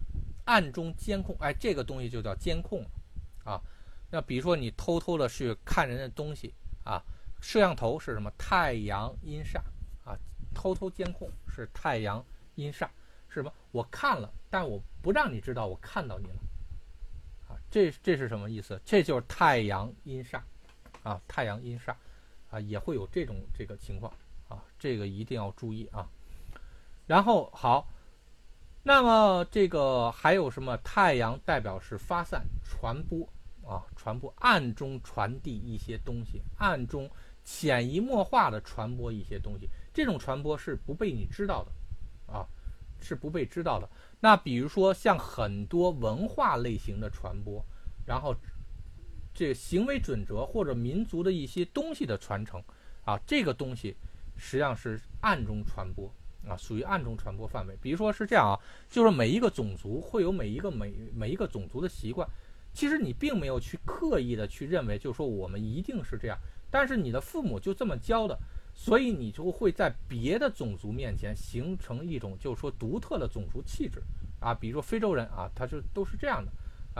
[0.44, 2.84] 暗中监控，哎，这个东西就叫监控
[3.44, 3.60] 啊。
[4.10, 7.02] 那比如说你偷偷的去看人的东西啊，
[7.40, 8.30] 摄像头是什么？
[8.38, 9.58] 太阳阴煞
[10.04, 10.16] 啊，
[10.54, 12.24] 偷偷监控是太阳
[12.54, 12.88] 阴煞
[13.28, 13.52] 是什么？
[13.72, 16.36] 我看了，但我不让你知道我看到你了。
[17.48, 18.80] 啊这这是什么意思？
[18.84, 20.40] 这就是太阳阴煞，
[21.02, 21.94] 啊，太阳阴煞，
[22.50, 24.12] 啊，也会有这种这个情况，
[24.48, 26.08] 啊，这个一定要注意啊。
[27.06, 27.88] 然后好，
[28.86, 30.76] 那么这个还有什么？
[30.84, 33.26] 太阳代表是发散、传播，
[33.66, 37.10] 啊，传播，暗中传递一些东西，暗中
[37.42, 42.46] 潜移默化的传播一些东西，这种传播是不被你知道的，啊，
[43.00, 43.88] 是不被知道的。
[44.20, 47.64] 那比如说像很多文化类型的传播，
[48.06, 48.36] 然后
[49.32, 52.62] 这行为准则或者民族的一些东西的传承
[53.06, 53.96] 啊，这个东西
[54.36, 56.14] 实际上是暗中传播
[56.48, 57.76] 啊，属于暗中传播范围。
[57.80, 62.28] 比如说是这样啊，就是每一个种族会有每一个每每一个种族的习惯，
[62.72, 66.38] 其实你并没有去刻意的去认为，就是说我们一定是这样，
[66.70, 68.38] 但是你的父母就这么教的。
[68.76, 74.02] 所以你就会在别的种族面前形成一种，就是说独特的种族气质
[74.40, 76.50] 啊，比如说非洲人啊，他是都是这样的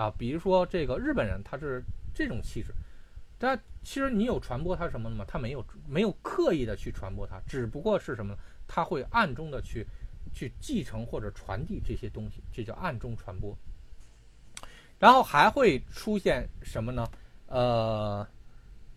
[0.00, 1.82] 啊，比如说这个日本人，他是
[2.14, 2.72] 这种气质。
[3.40, 5.24] 但其实你有传播他什么的吗？
[5.26, 8.36] 他没有，没有刻意的去传播它，只不过是什么？
[8.66, 9.86] 他会暗中的去
[10.32, 13.56] 去继承或者传递这些东西，这叫暗中传播。
[14.98, 17.08] 然后还会出现什么呢？
[17.46, 18.26] 呃。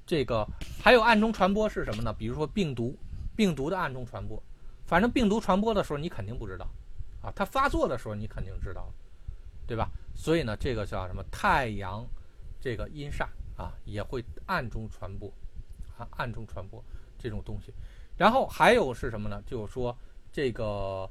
[0.09, 0.47] 这个
[0.81, 2.13] 还有暗中传播是什么呢？
[2.13, 2.97] 比如说病毒，
[3.35, 4.41] 病毒的暗中传播，
[4.85, 6.65] 反正病毒传播的时候你肯定不知道，
[7.21, 8.89] 啊，它发作的时候你肯定知道，
[9.67, 9.91] 对吧？
[10.15, 12.07] 所以呢，这个叫什么太阳，
[12.61, 15.29] 这个阴煞啊，也会暗中传播，
[15.97, 16.81] 啊，暗中传播
[17.19, 17.73] 这种东西。
[18.17, 19.41] 然后还有是什么呢？
[19.45, 19.95] 就是说
[20.31, 21.09] 这个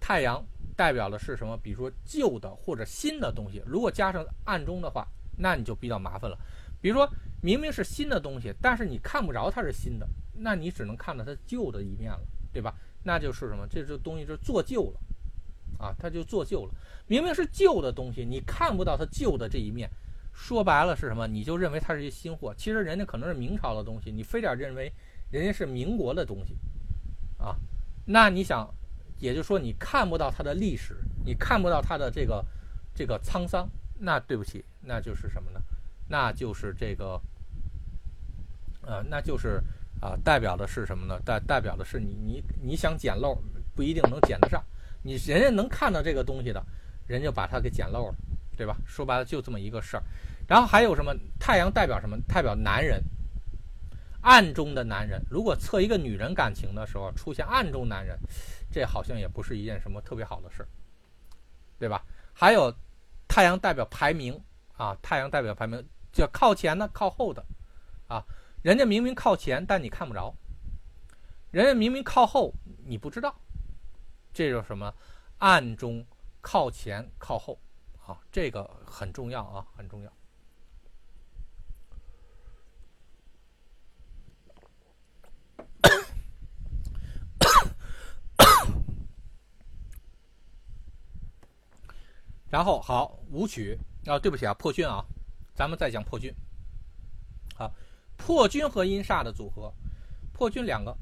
[0.00, 0.44] 太阳
[0.76, 1.56] 代表的是什么？
[1.62, 5.06] 比如说旧的或者新的东西，如果加上暗中的话，
[5.36, 6.36] 那你就比较麻烦了。
[6.80, 7.08] 比如说
[7.40, 12.20] 明明是新的东西，但是你看不着它是新的，那你只能看到它旧的一面了，
[12.52, 12.74] 对吧？
[13.02, 13.66] 那就是什么？
[13.68, 15.00] 这这东西就做旧了，
[15.78, 16.74] 啊，它就做旧了。
[17.06, 19.88] 明明是旧的东西，你看不到它旧的这一面。
[20.32, 21.26] 说白了是什么？
[21.26, 24.92] 你就认为它是一新货，其实人家可能是明朝的东西，你非得认为
[25.30, 26.56] 人家是民国的东西，
[27.38, 27.56] 啊，
[28.04, 28.68] 那你想，
[29.18, 32.44] 也就是说你看不到它的历史，你看不到它的这个
[32.94, 33.68] 这个沧桑，
[33.98, 35.60] 那对不起，那就是什么呢？
[36.08, 37.20] 那就是这个，
[38.82, 39.62] 呃，那就是
[40.00, 41.20] 啊，代表的是什么呢？
[41.24, 43.36] 代代表的是你你你想捡漏，
[43.74, 44.64] 不一定能捡得上，
[45.02, 46.64] 你人家能看到这个东西的，
[47.06, 48.14] 人家把它给捡漏了。
[48.56, 48.76] 对吧？
[48.84, 50.02] 说白了就这么一个事儿，
[50.48, 51.14] 然后还有什么？
[51.38, 52.18] 太阳代表什么？
[52.26, 53.00] 代表男人，
[54.28, 55.24] 暗中的男人。
[55.30, 58.18] 如果测一个女人感情的时候出现暗中男人，
[58.70, 60.68] 这好像也不是一件什么特别好的事儿，
[61.78, 62.04] 对吧？
[62.34, 62.70] 还有，
[63.26, 64.38] 太阳代表排名
[64.76, 67.42] 啊，太阳代表排名，叫靠前的、靠后的，
[68.06, 68.22] 啊，
[68.62, 70.30] 人家明明靠前，但你看不着；
[71.50, 72.52] 人家明明靠后，
[72.84, 73.34] 你不知道，
[74.34, 74.94] 这就是什么？
[75.38, 76.04] 暗中
[76.42, 77.58] 靠前、靠后。
[78.06, 80.10] 啊，这个很重要啊，很重要。
[92.50, 95.04] 然后好，舞曲啊，对不起啊，破军啊，
[95.54, 96.32] 咱们再讲破军。
[97.54, 97.72] 好，
[98.16, 99.72] 破军和阴煞的组合，
[100.32, 100.96] 破军两个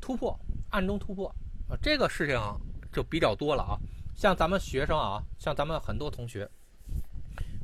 [0.00, 0.38] 突破，
[0.70, 1.28] 暗中突破
[1.68, 2.38] 啊，这个事情
[2.92, 3.78] 就比较多了啊。
[4.14, 6.48] 像咱们学生啊，像咱们很多同学，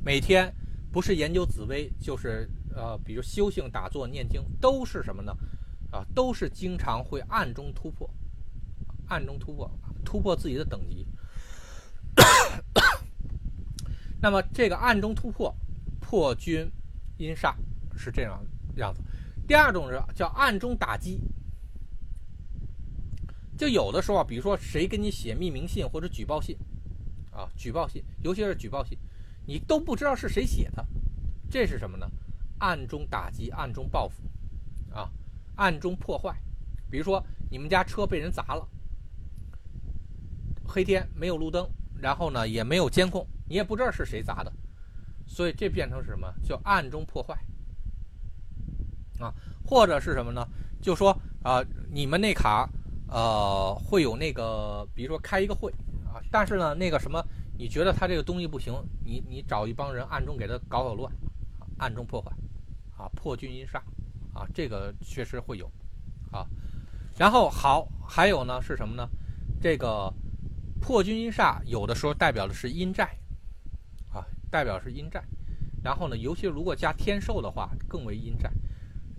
[0.03, 0.51] 每天
[0.91, 5.31] 不是研究紫薇，就是呃，比如修行、打坐、念经，都是什么呢？
[5.91, 8.09] 啊，都是经常会暗中突破，
[9.07, 9.69] 暗中突破，
[10.03, 11.05] 突破自己的等级。
[14.21, 15.55] 那么这个暗中突破，
[15.99, 16.69] 破军
[17.17, 17.53] 阴煞
[17.95, 18.43] 是这样
[18.75, 19.01] 样子。
[19.47, 21.21] 第二种是叫暗中打击。
[23.57, 26.57] 就有的时候，比如说谁给你写匿名信或者举报信，
[27.31, 28.97] 啊，举报信，尤其是举报信，
[29.45, 30.85] 你都不知道是谁写的，
[31.49, 32.09] 这是什么呢？
[32.59, 34.23] 暗中打击，暗中报复，
[34.93, 35.09] 啊，
[35.55, 36.33] 暗中破坏。
[36.89, 38.67] 比如说你们家车被人砸了，
[40.65, 44.53] 黑天没有路灯，然后呢也没有监控，你也不知道是谁砸的，
[45.25, 46.33] 所以这变成什么？
[46.41, 47.37] 叫暗中破坏，
[49.19, 49.33] 啊，
[49.65, 50.47] 或者是什么呢？
[50.81, 51.11] 就说
[51.43, 52.69] 啊，你们那卡。
[53.11, 55.71] 呃，会有那个，比如说开一个会
[56.05, 57.19] 啊，但是呢，那个什么，
[57.57, 58.71] 你觉得他这个东西不行，
[59.03, 61.11] 你你找一帮人暗中给他搞搞乱，
[61.79, 62.31] 暗中破坏，
[62.95, 63.79] 啊，破军阴煞，
[64.31, 65.65] 啊，这个确实会有，
[66.31, 66.45] 啊，
[67.17, 69.09] 然后好，还有呢是什么呢？
[69.59, 70.13] 这个
[70.79, 73.17] 破军阴煞有的时候代表的是阴债，
[74.49, 75.23] 代表是阴债，
[75.83, 78.51] 然后呢，尤其如果加天寿的话，更为阴债，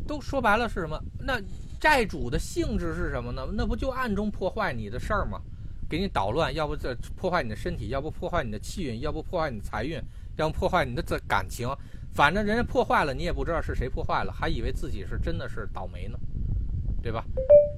[0.07, 1.01] 都说白了是什么？
[1.19, 1.41] 那。
[1.81, 3.43] 债主的性质是什么呢？
[3.55, 5.41] 那不就暗中破坏你的事儿吗？
[5.89, 9.99] 给你捣乱，要不这破坏你的身体，要不破坏你的气运，要不破坏你的财运，
[10.37, 11.67] 要不破坏你的这感情。
[12.13, 16.19] 反正人家破坏了，你也不知道是谁破坏了，还以为自己是真的是倒霉呢，
[17.03, 17.25] 对吧？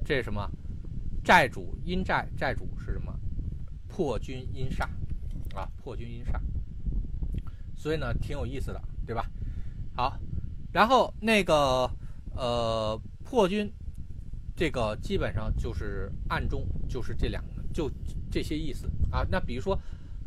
[0.03, 0.45] 这是什么？
[1.23, 3.17] 债主阴债，债主是什么？
[3.87, 4.83] 破军阴煞
[5.55, 6.37] 啊，破军阴煞。
[7.83, 9.29] 所以呢，挺有意思的，对吧？
[9.93, 10.17] 好，
[10.71, 11.91] 然后那个
[12.33, 13.69] 呃，破军。
[14.55, 17.91] 这个基本上就是暗中就是这两个，就
[18.31, 19.25] 这些意思啊。
[19.29, 19.75] 那比如说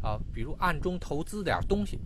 [0.03, 1.99] 啊，比如暗中投资点东西，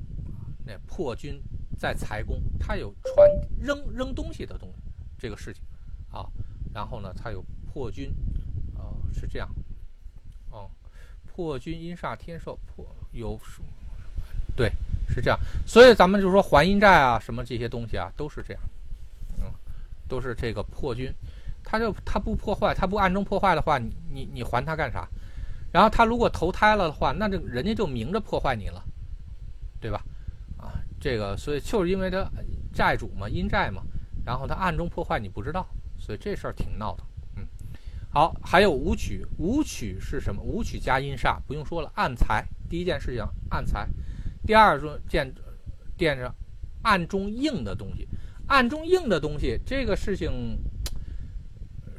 [0.66, 1.42] 那破军
[1.78, 3.26] 在财宫，他有传
[3.58, 4.82] 扔扔东西的东西
[5.18, 5.64] 这个事情
[6.12, 6.30] 啊。
[6.74, 8.14] 然后呢，他有破军
[8.76, 9.48] 啊，是这样，
[10.50, 10.70] 哦，
[11.26, 13.40] 破军阴煞天寿破有，
[14.54, 14.70] 对，
[15.10, 15.38] 是这样。
[15.66, 18.62] 所以咱们就说还阴债啊，什么这些东西啊，都是这样，
[19.38, 19.44] 嗯，
[20.08, 21.12] 都是这个破军。
[21.62, 25.06] 他就他不破坏，他不暗中破坏的话，你你你还他干啥？
[25.72, 28.82] 然后他如果投胎了的话，那这人家就明着破坏你了，
[29.78, 30.02] 对吧？
[30.56, 32.28] 啊，这个所以就是因为他
[32.72, 33.82] 债主嘛，阴债嘛，
[34.24, 35.66] 然后他暗中破坏你不知道，
[35.98, 37.04] 所以这事儿挺闹的。
[37.36, 37.46] 嗯，
[38.10, 40.42] 好，还有武曲，武曲是什么？
[40.42, 42.44] 武曲加阴煞，不用说了，暗财。
[42.68, 43.86] 第一件事情暗财，
[44.46, 45.32] 第二种见
[45.96, 46.34] 垫着
[46.82, 48.08] 暗中硬的东西，
[48.46, 50.58] 暗中硬的东西，这个事情。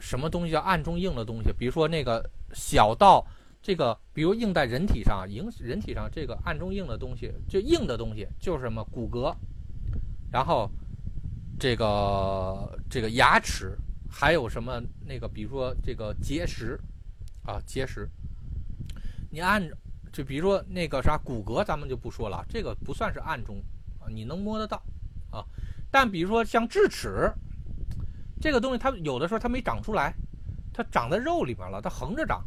[0.04, 1.54] 什么东西叫暗中硬的东西？
[1.54, 3.24] 比如说那个小到
[3.62, 9.32] 这个，比如硬在人体上，硬人体上这个暗中硬的东西，就硬的东西就是什么骨骼，
[10.32, 10.68] 然后
[11.60, 13.78] 这个这个牙齿
[14.10, 16.80] 还有什么那个，比如说这个结石
[17.46, 18.10] 啊，结石，
[19.30, 19.62] 你按
[20.12, 23.58] 就比如说那个啥骨骼，咱们就不说了，这个不算是暗中
[24.00, 24.82] 啊，你能摸得到
[25.32, 25.46] 啊。
[25.90, 27.32] 但比如说像智齿
[28.40, 30.14] 这个东西，它有的时候它没长出来，
[30.74, 32.44] 它长在肉里面了，它横着长，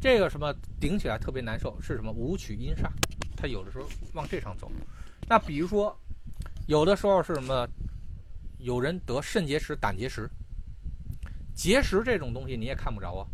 [0.00, 2.90] 这个什么顶起来特别难受，是什么武曲阴煞？
[3.36, 4.70] 它有的时候往这上走。
[5.28, 5.96] 那比如说
[6.66, 7.68] 有的时候是什么？
[8.58, 10.30] 有人得肾结石、胆结石，
[11.52, 13.26] 结石这种东西你也看不着啊，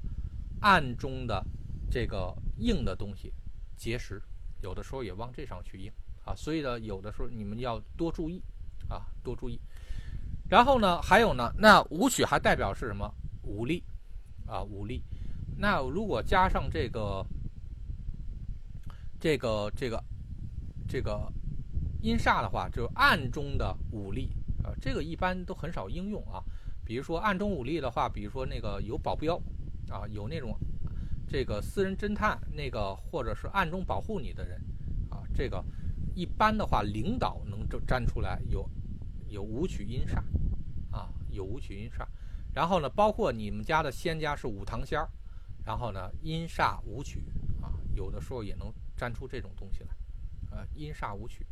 [0.63, 1.45] 暗中的
[1.91, 3.31] 这个硬的东西，
[3.79, 4.21] 结石
[4.61, 5.91] 有的时候也往这上去硬
[6.25, 8.43] 啊，所以呢，有的时候你们要多注意
[8.89, 9.59] 啊，多注意。
[10.51, 13.09] 然后呢，还有呢，那武曲还代表是什么？
[13.43, 13.85] 武力
[14.47, 15.03] 啊，武力。
[15.57, 17.25] 那如果加上这个
[19.21, 20.05] 这个这个
[20.89, 21.33] 这个
[22.03, 24.31] 阴煞的话，就暗中的武力
[24.65, 24.73] 啊。
[24.81, 26.43] 这个一般都很少应用啊，
[26.85, 29.37] 比如说暗中武力的话，比如说那个有保镖，
[29.89, 30.57] 啊，有那种
[31.29, 34.59] 这个私人侦探，那个或者是暗中保护你的人，
[35.11, 35.63] 啊，这个
[36.15, 38.69] 一般的话，领导能粘出来有
[39.29, 40.23] 有武曲阴煞，
[40.91, 42.07] 啊，有武曲阴煞，
[42.55, 45.09] 然后呢，包括你们家的仙家是五堂仙儿，
[45.65, 47.23] 然后呢，阴煞武曲，
[47.61, 49.91] 啊，有的时候也能粘出这种东西来，
[50.51, 51.47] 呃，阴煞武曲，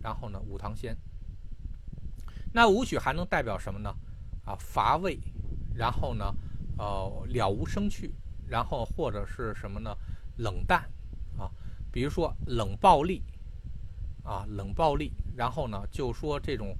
[0.00, 0.96] 然后呢，五堂仙。
[2.52, 3.92] 那武曲还能代表什么呢？
[4.44, 5.18] 啊，乏味，
[5.74, 6.32] 然后呢，
[6.76, 8.14] 呃，了无生趣，
[8.46, 9.96] 然后或者是什么呢？
[10.36, 10.80] 冷淡，
[11.38, 11.50] 啊，
[11.92, 13.22] 比如说冷暴力，
[14.22, 16.76] 啊，冷暴力，然后呢，就说这种，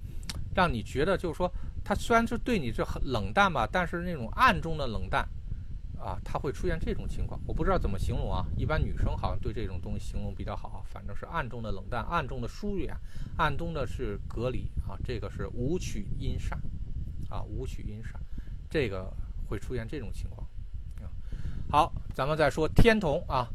[0.55, 1.51] 让你觉得就是说，
[1.85, 5.29] 他虽然是对你这很冷淡吧，但是那种暗中的冷淡。
[5.97, 8.45] 啊，他会出现这种情况，我不知道怎么形容啊。
[8.59, 12.95] 一般女生好像对这种东西形容比较好，反正是暗中的冷淡，暗中的疏远，
[13.39, 14.99] 暗中的是隔离啊。
[15.03, 16.59] 这个是武曲阴煞，
[17.33, 18.19] 啊，武曲阴煞，
[18.69, 19.11] 这个
[19.49, 20.44] 会出现这种情况。
[21.75, 23.49] 好，咱们再说天同啊，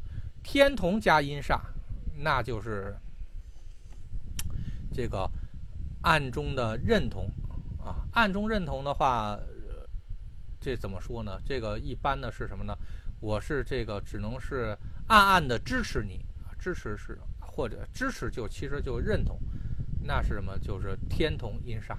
[0.43, 1.57] 天同加阴煞，
[2.17, 2.93] 那就是
[4.91, 5.25] 这个
[6.01, 7.31] 暗中的认同
[7.81, 8.03] 啊。
[8.11, 9.39] 暗中认同的话。
[10.59, 11.39] 这怎么说呢？
[11.45, 12.77] 这个一般的是什么呢？
[13.21, 14.77] 我是这个只能是
[15.07, 16.19] 暗暗的支持你，
[16.59, 19.39] 支持是或者支持就其实就认同，
[20.03, 20.59] 那是什么？
[20.59, 21.95] 就是天同阴煞。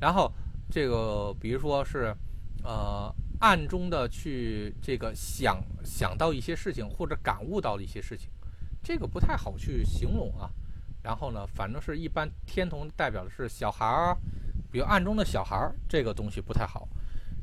[0.00, 0.32] 然后
[0.70, 2.14] 这个比如说是
[2.62, 8.28] 呃暗中的去这个想想到一些事情或者感悟到的一些事情，
[8.82, 10.50] 这个不太好去形容啊。
[11.02, 14.16] 然后呢，反正是一般天同代表的是小孩儿，
[14.70, 16.88] 比如暗中的小孩儿，这个东西不太好。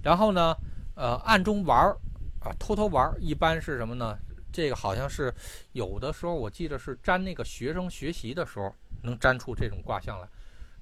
[0.04, 0.56] 然后呢，
[0.96, 1.98] 呃，暗中玩儿
[2.42, 4.18] 啊，偷偷玩儿，一般是什么呢？
[4.52, 5.34] 这个好像是
[5.72, 10.28] 有的时候，我记得是粘那个学生学习的时候能粘出这种卦象来。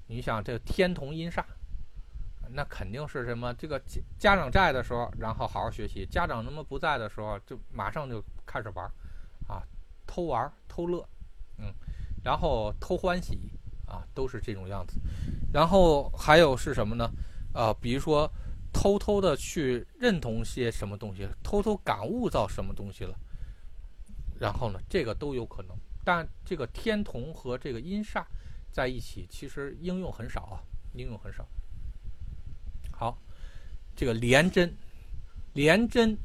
[0.06, 1.42] 你想，这个天同阴煞，
[2.54, 3.52] 那肯定是什么？
[3.54, 3.78] 这个
[4.18, 8.90] 家长在的时候，然后好好学习；家长他妈不在的时候，就马上就开始玩
[9.48, 9.62] 啊，
[10.06, 11.06] 偷玩、偷乐，
[11.58, 11.74] 嗯，
[12.22, 13.38] 然后偷欢喜
[13.86, 15.00] 啊，都是这种样子。
[15.52, 17.10] 然后还有是什么呢？
[17.52, 18.30] 呃，比如说。
[18.76, 23.16] 偷偷的去认同些什么东西，偷偷感悟到什么东西了，
[24.40, 25.76] 然后呢，这个都有可能。
[26.04, 28.24] 但这个天同和这个阴煞
[28.72, 30.58] 在一起，其实应用很少啊，
[30.94, 31.46] 应用很少。
[33.96, 34.76] 这个连针，
[35.52, 36.16] 连针，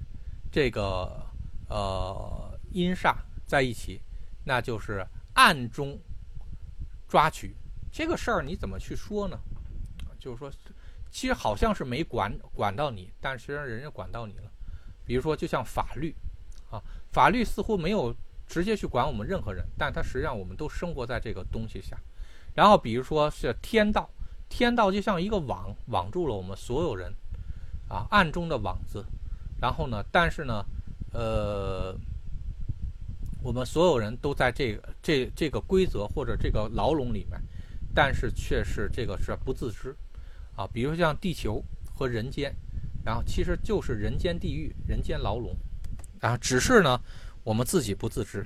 [0.51, 1.25] 这个
[1.69, 3.15] 呃阴煞
[3.45, 4.01] 在一起，
[4.43, 5.99] 那就是暗中
[7.07, 7.55] 抓取
[7.91, 9.39] 这个事儿，你怎么去说呢？
[10.19, 10.51] 就是说。
[11.11, 14.51] 其实好像是没管管到你，但实际上人家管到你了。
[15.03, 16.15] 比如说，就像法律，
[16.69, 16.79] 啊，
[17.11, 18.15] 法律似乎没有
[18.45, 21.97] 直接去管我们任何人，但它实际上我们都生活在这个东西下。
[22.53, 24.07] 然后，比如说是天道，
[24.49, 27.11] 天道就像一个网，网住了我们所有人，
[27.89, 29.05] 啊，暗中的网子。
[29.59, 30.65] 然后呢，但是呢，
[31.11, 31.93] 呃，
[33.43, 37.41] 我们所有人都在这个这这个规则或者这个牢笼里面，
[37.93, 39.93] 但是却是这个是不自知。
[40.55, 41.61] 啊，比如像地球
[41.93, 42.55] 和人间，
[43.03, 45.55] 然后其实就是人间地狱、人间牢笼，
[46.21, 47.01] 啊，只是呢
[47.43, 48.45] 我们自己不自知，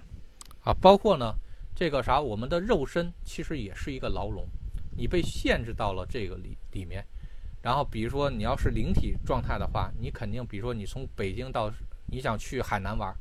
[0.64, 1.36] 啊，包括呢
[1.76, 4.48] 这个啥，我们的肉身其实也是一个牢笼，
[4.96, 7.06] 你被限制到了这个里里面。
[7.64, 11.74] 然后比如说你要是灵体状态的话，你肯定比如说你从北京到
[12.06, 13.12] 你想去海南玩，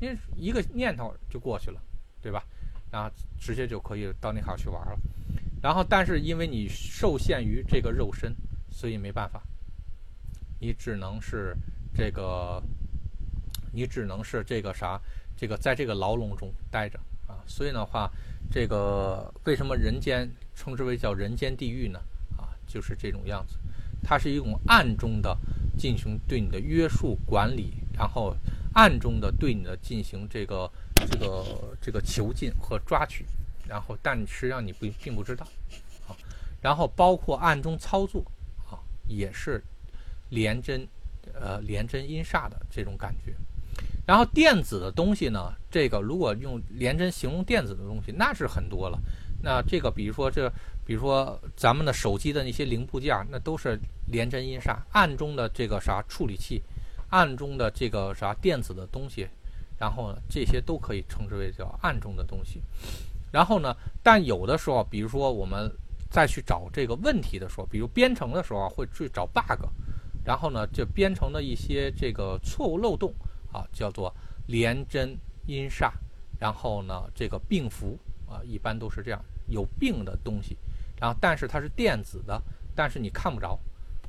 [0.00, 1.80] 因为一个念头就过去了，
[2.22, 2.44] 对吧？
[2.92, 3.10] 然后
[3.40, 4.98] 直接就可以到那块去玩了。
[5.62, 8.36] 然后，但是因为你受限于这个肉身，
[8.70, 9.42] 所以没办法，
[10.60, 11.56] 你只能是
[11.92, 12.62] 这个，
[13.72, 15.00] 你只能是这个啥，
[15.36, 17.42] 这个在这个牢笼中待着啊。
[17.46, 18.08] 所以的话，
[18.50, 21.98] 这个为什么人间称之为叫人间地狱呢？
[22.36, 23.56] 啊，就是这种样子，
[24.08, 25.36] 它是一种暗中的
[25.76, 28.36] 进行对你的约束管理，然后
[28.72, 31.44] 暗中的对你的进行这个这个
[31.80, 33.26] 这个囚禁和抓取，
[33.66, 35.44] 然后但实际上你不并不知道
[36.06, 36.14] 啊，
[36.62, 38.24] 然后包括暗中操作
[38.70, 38.78] 啊，
[39.08, 39.60] 也是
[40.30, 40.86] 连针
[41.34, 43.34] 呃连针阴煞的这种感觉。
[44.06, 48.96] 然后电子的东西呢，这个如果用连针形容电子的东西，那是很多了。
[49.42, 50.50] 那这个比如说这，
[50.86, 56.62] 比如说咱们的手机的那些零部件，那都是连针阴煞，暗中的这个啥处理器，
[57.10, 59.26] 暗中的这个啥电子的东西，
[59.78, 62.62] 然后呢，这些都可以称之为叫暗中的东西。
[63.32, 65.70] 然后呢，但有的时候，比如说我们
[66.08, 69.66] 再去找这个问题的时候，比如编程的时候会去找 bug，
[70.24, 73.12] 然后呢，就编程的一些这个错误漏洞。
[73.52, 74.14] 啊，叫做
[74.48, 75.90] 连针阴煞，
[76.38, 77.98] 然后呢，这个病符
[78.28, 80.58] 啊，一般都是这样，有病的东西，
[81.00, 82.40] 然后但是它是电子的，
[82.74, 83.58] 但是你看不着，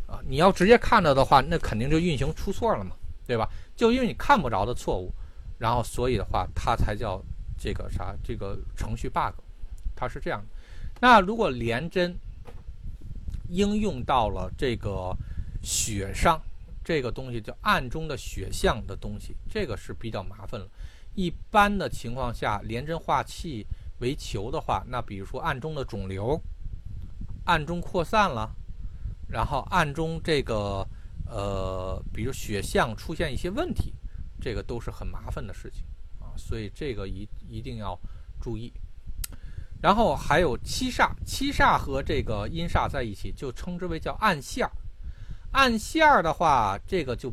[0.07, 2.95] 啊，你要直接看着的话，那肯定就运行出错了嘛，
[3.25, 3.49] 对吧？
[3.75, 5.11] 就因为你看不着的错误，
[5.57, 7.21] 然后所以的话，它才叫
[7.57, 9.33] 这个啥，这个程序 bug，
[9.95, 10.47] 它是这样的。
[10.99, 12.17] 那如果连针
[13.49, 15.15] 应用到了这个
[15.61, 16.41] 血上。
[16.83, 20.65] 这个东西叫暗中的血象的东西，这个是比较麻烦了。
[21.15, 23.67] 一般的情况下，连针化气
[23.99, 26.41] 为球的话，那比如说暗中的肿瘤，
[27.47, 28.53] 暗中扩散了，
[29.27, 30.85] 然后暗中这个
[31.25, 33.93] 呃，比如血象出现一些问题，
[34.39, 35.83] 这个都是很麻烦的事情
[36.19, 36.35] 啊。
[36.35, 37.97] 所以这个一一定要
[38.39, 38.71] 注意。
[39.81, 44.67] 然后还有七煞，七煞和这个阴煞在一起，就称之为叫暗线。
[45.51, 47.31] 暗线儿的话，这个就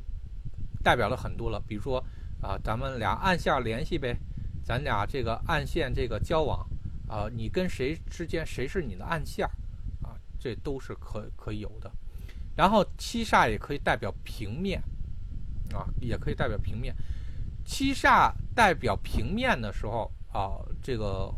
[0.82, 1.60] 代表了很多了。
[1.66, 1.98] 比如说
[2.40, 4.16] 啊，咱们俩暗线联系呗，
[4.62, 6.64] 咱俩这个暗线这个交往
[7.08, 9.48] 啊，你跟谁之间谁是你的暗线，
[10.44, 11.90] 这都是可可以有的。
[12.54, 14.78] 然后七煞也可以代表平面
[15.72, 16.94] 啊，也可以代表平面。
[17.64, 21.32] 七煞代表平面的时候啊，这个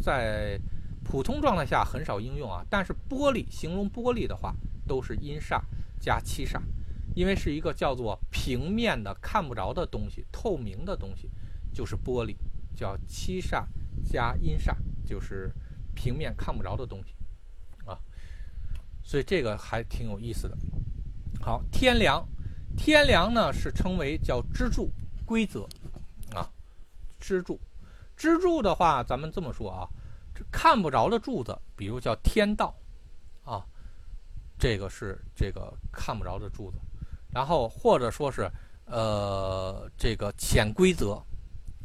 [0.00, 0.56] 在
[1.02, 4.54] 普通状态下很少应用啊，但是玻璃形容玻璃的话，
[4.86, 5.60] 都是阴煞。
[5.98, 6.60] 加七煞，
[7.16, 11.28] 因为是一个叫做平面的看不着的东西，透明的东西
[11.72, 12.36] 就是玻璃，
[12.76, 13.66] 叫七煞
[14.04, 15.52] 加阴煞，就是
[15.94, 17.14] 平面看不着的东西。
[19.02, 20.56] 所以这个还挺有意思的。
[21.40, 22.26] 好，天梁，
[22.76, 24.90] 天梁呢是称为叫支柱
[25.24, 25.68] 规则
[26.34, 26.48] 啊，
[27.18, 27.60] 支柱，
[28.16, 29.88] 支柱的话，咱们这么说啊，
[30.50, 32.74] 看不着的柱子，比如叫天道
[33.44, 33.64] 啊。
[34.58, 36.78] 这个是这个看不着的柱子，
[37.32, 38.48] 然后或者说是
[38.84, 41.20] 呃这个潜规则，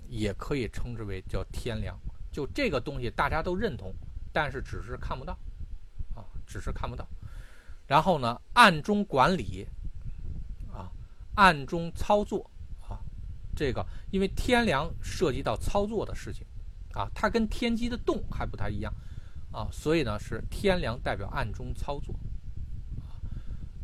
[0.07, 1.99] 也可以称之为叫天梁。
[2.31, 3.91] 就这个东西大家都认同，
[4.31, 5.35] 但是只是看不到，
[6.47, 7.07] 只是看不到。
[7.85, 9.67] 然后呢，暗中管理
[10.73, 10.89] 啊，
[11.35, 12.49] 暗中操作
[12.81, 12.97] 啊，
[13.55, 16.45] 这个因为天梁涉及到操作的事情
[16.93, 18.93] 啊，它跟天机的动还不太一样
[19.51, 22.15] 啊，所以呢是天梁代表暗中操作。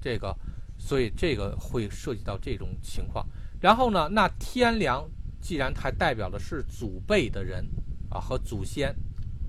[0.02, 0.36] 这个，
[0.78, 3.26] 所以这个会涉及到这种情况。
[3.62, 5.10] 然后呢，那天梁
[5.40, 7.66] 既然还代表的是祖辈的人
[8.10, 8.94] 啊，和祖先，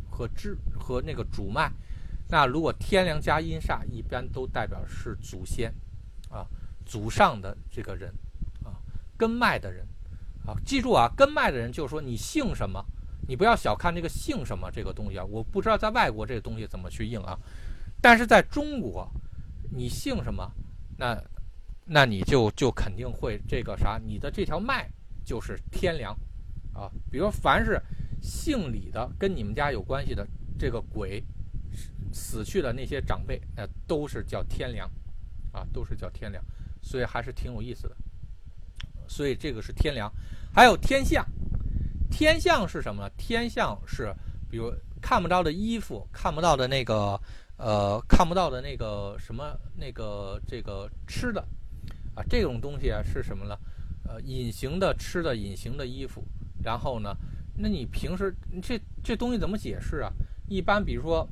[0.08, 1.72] 和支和那个主脉，
[2.28, 5.72] 那如果天梁加阴煞，一般都代表是祖先
[6.30, 6.46] 啊，
[6.84, 8.12] 祖上的这个人
[8.64, 8.76] 啊，
[9.16, 9.86] 根脉的人
[10.46, 10.54] 啊。
[10.64, 12.84] 记住啊，根脉的人就是说你姓什么，
[13.28, 15.24] 你不要小看这个姓什么这个东西啊。
[15.24, 17.38] 我不知道在外国这个东西怎么去应啊，
[18.00, 19.10] 但是在中国。
[19.76, 20.48] 你姓什么？
[20.96, 21.20] 那，
[21.84, 23.98] 那你就就肯定会这个啥？
[23.98, 24.88] 你的这条脉
[25.24, 26.16] 就是天梁，
[26.72, 27.82] 啊，比如凡是
[28.22, 30.24] 姓李的，跟你们家有关系的
[30.56, 31.24] 这个鬼，
[32.12, 34.90] 死去的那些长辈，那都是叫天梁，
[35.52, 36.44] 啊，都是叫天梁，
[36.82, 37.96] 所以还是挺有意思的。
[39.08, 40.12] 所以这个是天梁，
[40.52, 41.26] 还有天象，
[42.10, 43.10] 天象是什么呢？
[43.16, 44.14] 天象是
[44.50, 47.20] 比如看不到的衣服，看不到的那个。
[47.56, 51.40] 呃，看不到的那个什么那个这个吃的，
[52.16, 53.56] 啊，这种东西啊是什么呢？
[54.02, 56.20] 呃，隐形的吃的，隐形的衣服。
[56.64, 57.16] 然后呢，
[57.56, 60.12] 那你平时这这东西怎么解释啊？
[60.48, 61.24] 一般比如说，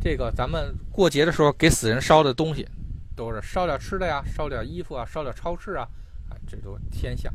[0.00, 2.66] 这个咱们过节的时候给死人烧的东西，
[3.14, 5.86] 都是烧点吃的呀，烧点衣服啊，烧点超市啊，
[6.28, 7.32] 啊，这都天象，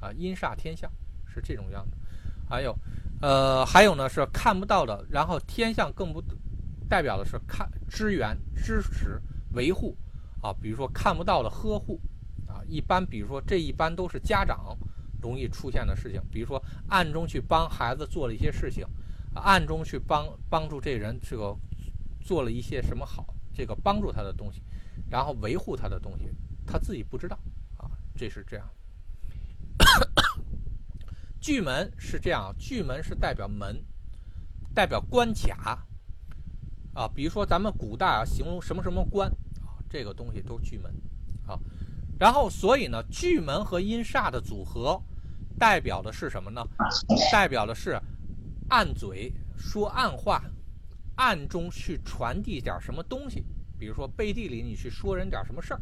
[0.00, 0.90] 啊，阴煞天象
[1.26, 1.96] 是这种样子。
[2.48, 2.76] 还有，
[3.20, 6.22] 呃，还有呢是看不到的，然后天象更不。
[6.90, 9.20] 代表的是看支援、支持、
[9.52, 9.94] 维护
[10.40, 12.00] 啊，比如说看不到的呵护
[12.46, 14.74] 啊，一般比如说这一般都是家长
[15.20, 16.58] 容易出现的事情，比如说
[16.88, 18.86] 暗中去帮孩子做了一些事情，
[19.34, 21.54] 暗中去帮帮助这人这个
[22.28, 24.62] 做了一些什么好，这个帮助他的东西，
[25.08, 26.28] 然后维护他的东西，
[26.66, 27.38] 他自己不知道
[27.78, 28.68] 啊，这是这样。
[31.40, 33.82] 巨门是这样，巨门是代表门，
[34.74, 35.86] 代表关卡
[36.92, 37.08] 啊。
[37.08, 39.30] 比如说咱们古代啊，形容什么什么关
[39.62, 40.92] 啊，这个东西都是巨门
[41.46, 41.58] 啊。
[42.18, 45.02] 然后所以呢，巨门和阴煞的组合，
[45.58, 46.62] 代表的是什么呢？
[47.32, 47.98] 代表的是
[48.68, 50.44] 暗嘴说暗话，
[51.18, 53.44] 暗中去传递点什么东西。
[53.78, 55.80] 比如说背地里你去说人点什么事儿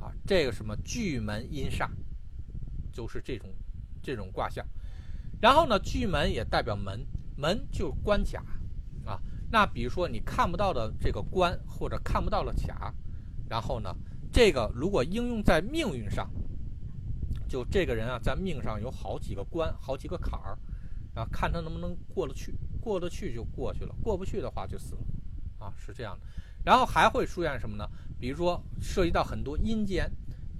[0.00, 1.88] 啊，这个什么巨门阴煞，
[2.92, 3.50] 就是这种
[4.02, 4.66] 这种卦象。
[5.40, 8.42] 然后呢，巨门也代表门，门就是关卡
[9.04, 9.20] 啊。
[9.50, 12.94] 那比如说你看不到的这个关或者看不到的卡，
[13.48, 13.94] 然后呢，
[14.32, 16.30] 这个如果应用在命运上，
[17.48, 20.58] 就这个人啊，在命上有好几个关，好几个坎儿，
[21.18, 25.00] 啊，看他能不能过得去，过得去就过去了，过不去的话就死了，
[25.58, 26.26] 啊，是这样的。
[26.64, 27.88] 然后还会出现什么呢？
[28.18, 30.10] 比如说涉及到很多阴间，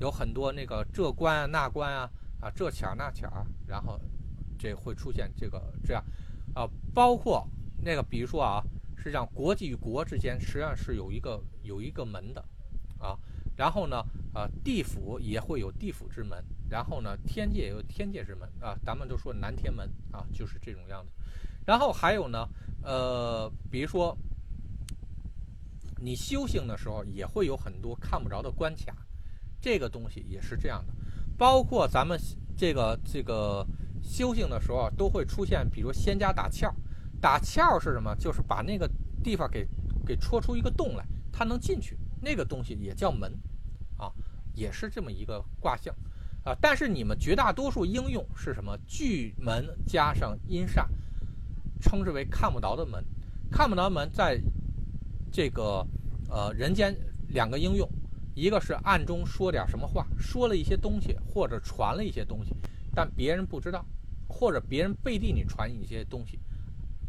[0.01, 2.11] 有很多那个这关啊那关啊
[2.41, 4.01] 啊这卡那卡，然后。
[4.61, 6.05] 这会出现这个这样，
[6.53, 7.49] 啊，包括
[7.81, 8.61] 那个，比如说啊，
[8.97, 12.45] 实际上国际与国之间实际上是有一个有一个门的，
[12.99, 13.17] 啊，
[13.59, 14.03] 然后呢，
[14.33, 21.11] 啊，地府也会有地府之门，然后呢，天界也有天界之门，啊，咱们都说南天门啊，就是这种样子。
[21.67, 22.49] 然后还有呢，
[22.83, 24.17] 呃，比如说
[26.01, 28.97] 你修行的时候也会有很多看不着的关卡，
[29.61, 30.95] 这个东西也是这样的，
[31.37, 32.19] 包括咱们
[32.57, 33.67] 这个这个。
[34.01, 36.73] 修行的时候都会出现，比如仙家打窍，
[37.21, 38.15] 打窍是什么？
[38.15, 38.89] 就是把那个
[39.25, 39.67] 地方给
[40.07, 43.37] 给戳出一个洞来，它能进去，那个东西也叫门，
[43.99, 44.11] 啊，
[44.55, 45.95] 也是这么一个卦象，
[46.45, 48.75] 啊，但是你们绝大多数应用是什么？
[48.87, 50.87] 巨门加上阴煞，
[51.81, 53.05] 称之为看不着的门，
[53.51, 54.41] 看不着门在
[55.31, 55.87] 这个
[56.31, 56.97] 呃人间
[57.29, 57.87] 两个应用，
[58.35, 62.57] 一个是暗中说点什么话，说了一些东西或者传了一些东西，
[62.95, 63.85] 但别人不知道。
[64.31, 66.39] 或者别人背地里传一些东西，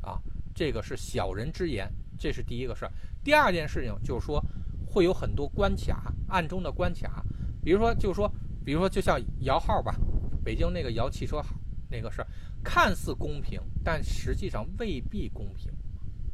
[0.02, 0.18] 啊，
[0.56, 2.91] 这个是小人之言，这是第一个事儿。
[3.26, 4.41] 第二件事情就是说，
[4.90, 7.24] 会有很多关卡，暗中的关卡。
[7.64, 8.30] 比如说，就说，
[8.66, 9.95] 比如说，就像摇号吧，
[10.44, 11.56] 北京那个摇汽车号
[11.90, 12.28] 那个事儿，
[12.64, 15.72] 看似公平，但实际上未必公平，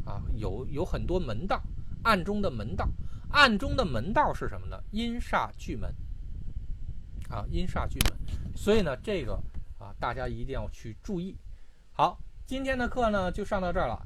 [0.05, 1.61] 啊，有有很多门道，
[2.03, 2.87] 暗中的门道，
[3.31, 4.81] 暗中的门道是什么呢？
[4.91, 5.93] 阴煞巨门，
[7.29, 8.17] 啊，阴煞巨门。
[8.55, 9.33] 所以呢，这个
[9.77, 9.93] 啊。
[9.99, 11.35] 大家一定要去注意。
[11.91, 14.05] 好，今天的课呢就上到这儿了。